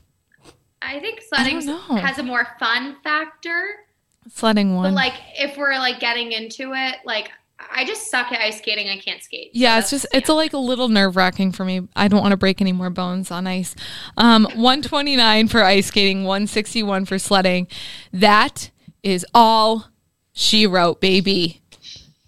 I 0.82 1.00
think 1.00 1.22
sledding 1.22 1.66
don't 1.66 1.98
has 1.98 2.20
a 2.20 2.24
more 2.24 2.48
fun 2.60 2.98
factor. 3.04 3.85
Sledding 4.34 4.76
one. 4.76 4.86
But 4.92 4.94
like, 4.96 5.14
if 5.38 5.58
we're 5.58 5.78
like 5.78 6.00
getting 6.00 6.32
into 6.32 6.74
it, 6.74 6.96
like 7.06 7.32
I 7.74 7.86
just 7.86 8.10
suck 8.12 8.32
at 8.32 8.40
ice 8.42 8.58
skating. 8.58 8.90
I 8.90 8.98
can't 8.98 9.22
skate. 9.24 9.48
So 9.54 9.60
Yeah, 9.60 9.80
it's 9.80 9.90
that's- 9.92 10.04
just 10.04 10.16
it's 10.16 10.30
a, 10.30 10.34
like 10.34 10.54
a 10.54 10.58
little 10.58 10.88
nerve 10.90 11.16
wracking 11.16 11.52
for 11.52 11.64
me. 11.66 11.88
I 11.96 12.08
don't 12.08 12.22
want 12.22 12.32
to 12.32 12.38
break 12.38 12.60
any 12.62 12.72
more 12.74 12.90
bones 12.90 13.32
on 13.32 13.48
ice. 13.48 13.76
Um, 14.18 14.44
129 14.56 15.48
for 15.48 15.64
ice 15.64 15.88
skating, 15.88 16.24
161 16.26 17.06
for 17.06 17.18
sledding. 17.20 17.68
That 18.12 18.72
is 19.04 19.26
all 19.34 19.88
she 20.34 20.68
wrote, 20.68 21.00
baby. 21.02 21.62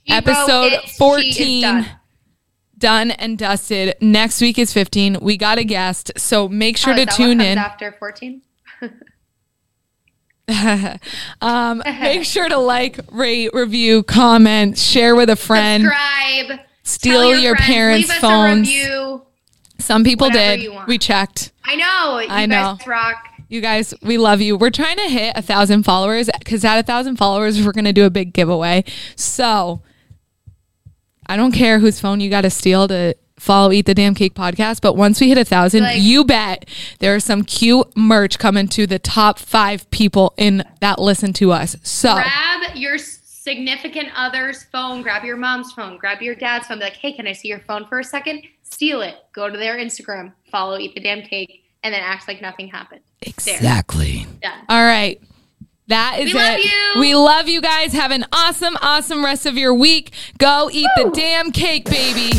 She 0.06 0.14
wrote 0.14 0.28
episode 0.28 0.74
is 0.86 0.92
14. 0.98 1.62
done. 1.62 1.86
Done 2.78 3.10
and 3.12 3.38
dusted. 3.40 3.96
Next 4.02 4.40
week 4.40 4.60
is 4.60 4.72
15. 4.72 5.18
We 5.20 5.36
got 5.36 5.58
a 5.58 5.64
guest, 5.64 6.12
so 6.16 6.48
make 6.48 6.78
sure 6.78 6.94
Oh, 6.94 6.96
to 6.96 7.02
is 7.02 7.06
that 7.08 7.20
what 7.20 7.28
tune 7.28 7.42
in. 7.42 7.58
after 7.58 7.92
14. 7.98 8.42
um, 11.42 11.84
make 11.86 12.24
sure 12.24 12.48
to 12.48 12.58
like, 12.58 13.00
rate, 13.12 13.50
review, 13.54 14.04
comment, 14.04 14.78
share 14.78 15.16
with 15.16 15.30
a 15.30 15.36
friend, 15.36 15.84
Subscribe. 15.84 16.60
steal 16.84 17.22
tell 17.22 17.36
your, 17.36 17.56
friends, 17.56 18.08
parents' 18.08 18.14
phones. 18.16 18.70
Some 19.80 20.04
people 20.04 20.28
whatever 20.28 20.62
did. 20.62 20.88
We 20.88 20.98
checked. 20.98 21.52
I 21.64 21.76
know. 21.76 22.20
You 22.20 22.28
I 22.30 22.46
know. 22.46 22.76
guys 22.78 22.88
rock. 22.88 23.28
You 23.50 23.62
guys, 23.62 23.94
we 24.02 24.18
love 24.18 24.42
you. 24.42 24.58
We're 24.58 24.70
trying 24.70 24.98
to 24.98 25.10
hit 25.10 25.34
a 25.36 25.42
thousand 25.42 25.84
followers 25.84 26.30
because 26.40 26.66
at 26.66 26.80
a 26.80 26.84
thousand 26.84 27.18
followers, 27.18 27.66
we're 27.66 27.72
going 27.72 27.86
to 27.86 27.94
do 27.94 28.06
a 28.06 28.10
big 28.10 28.34
giveaway. 28.34 28.84
So 29.16 29.82
I 31.28 31.38
don't 31.38 31.54
care 31.54 31.80
whose 31.80 32.00
phone 32.00 32.20
you 32.20 32.30
got 32.30 32.42
to 32.42 32.50
steal 32.50 32.88
to 32.88 33.16
follow 33.40 33.72
Eat 33.72 33.86
the 33.86 33.94
Damn 33.96 34.16
Cake 34.16 34.34
podcast. 34.34 34.82
But 34.82 34.96
once 34.96 35.20
we 35.22 35.30
hit 35.30 35.38
a 35.38 35.46
thousand, 35.46 35.84
Like- 35.84 36.02
you 36.02 36.24
bet 36.26 36.68
there's 37.00 37.24
some 37.24 37.44
cute 37.44 37.96
merch 37.96 38.40
coming 38.40 38.68
to 38.70 38.88
the 38.88 39.00
top 39.00 39.40
five 39.40 39.90
people 39.92 40.34
in 40.38 40.64
that 40.82 41.00
listen 41.00 41.34
to 41.34 41.52
us. 41.52 41.76
So 41.84 42.14
Grab 42.16 42.76
your 42.76 42.98
significant 42.98 44.10
other's 44.16 44.64
phone. 44.66 45.02
Grab 45.02 45.24
your 45.24 45.38
mom's 45.38 45.72
phone. 45.72 45.98
Grab 45.98 46.22
your 46.22 46.36
dad's 46.36 46.68
phone. 46.68 46.80
Be 46.80 46.86
like, 46.86 46.98
hey, 46.98 47.14
can 47.14 47.28
I 47.28 47.32
see 47.34 47.48
your 47.48 47.60
phone 47.60 47.86
for 47.88 48.00
a 48.00 48.04
second? 48.04 48.44
Steal 48.64 49.02
it. 49.02 49.16
Go 49.34 49.50
to 49.50 49.58
their 49.58 49.78
Instagram. 49.78 50.34
Follow 50.52 50.78
Eat 50.78 50.94
the 50.96 51.02
Damn 51.02 51.22
Cake. 51.22 51.64
And 51.84 51.94
then 51.94 52.02
act 52.04 52.28
like 52.28 52.42
nothing 52.42 52.68
happened. 52.68 53.02
Exactly. 53.22 54.26
Done. 54.42 54.52
all 54.68 54.84
right. 54.84 55.22
That 55.88 56.18
is 56.20 56.34
We 56.34 56.34
love 56.34 56.60
it. 56.60 56.66
you. 56.66 57.00
We 57.00 57.16
love 57.16 57.48
you 57.48 57.62
guys. 57.62 57.94
Have 57.94 58.12
an 58.12 58.26
awesome, 58.34 58.76
awesome 58.82 59.24
rest 59.24 59.46
of 59.46 59.56
your 59.58 59.74
week. 59.74 60.12
Go 60.38 60.70
eat 60.74 60.90
the 60.98 61.10
damn 61.14 61.52
cake, 61.54 61.86
baby. 61.86 62.32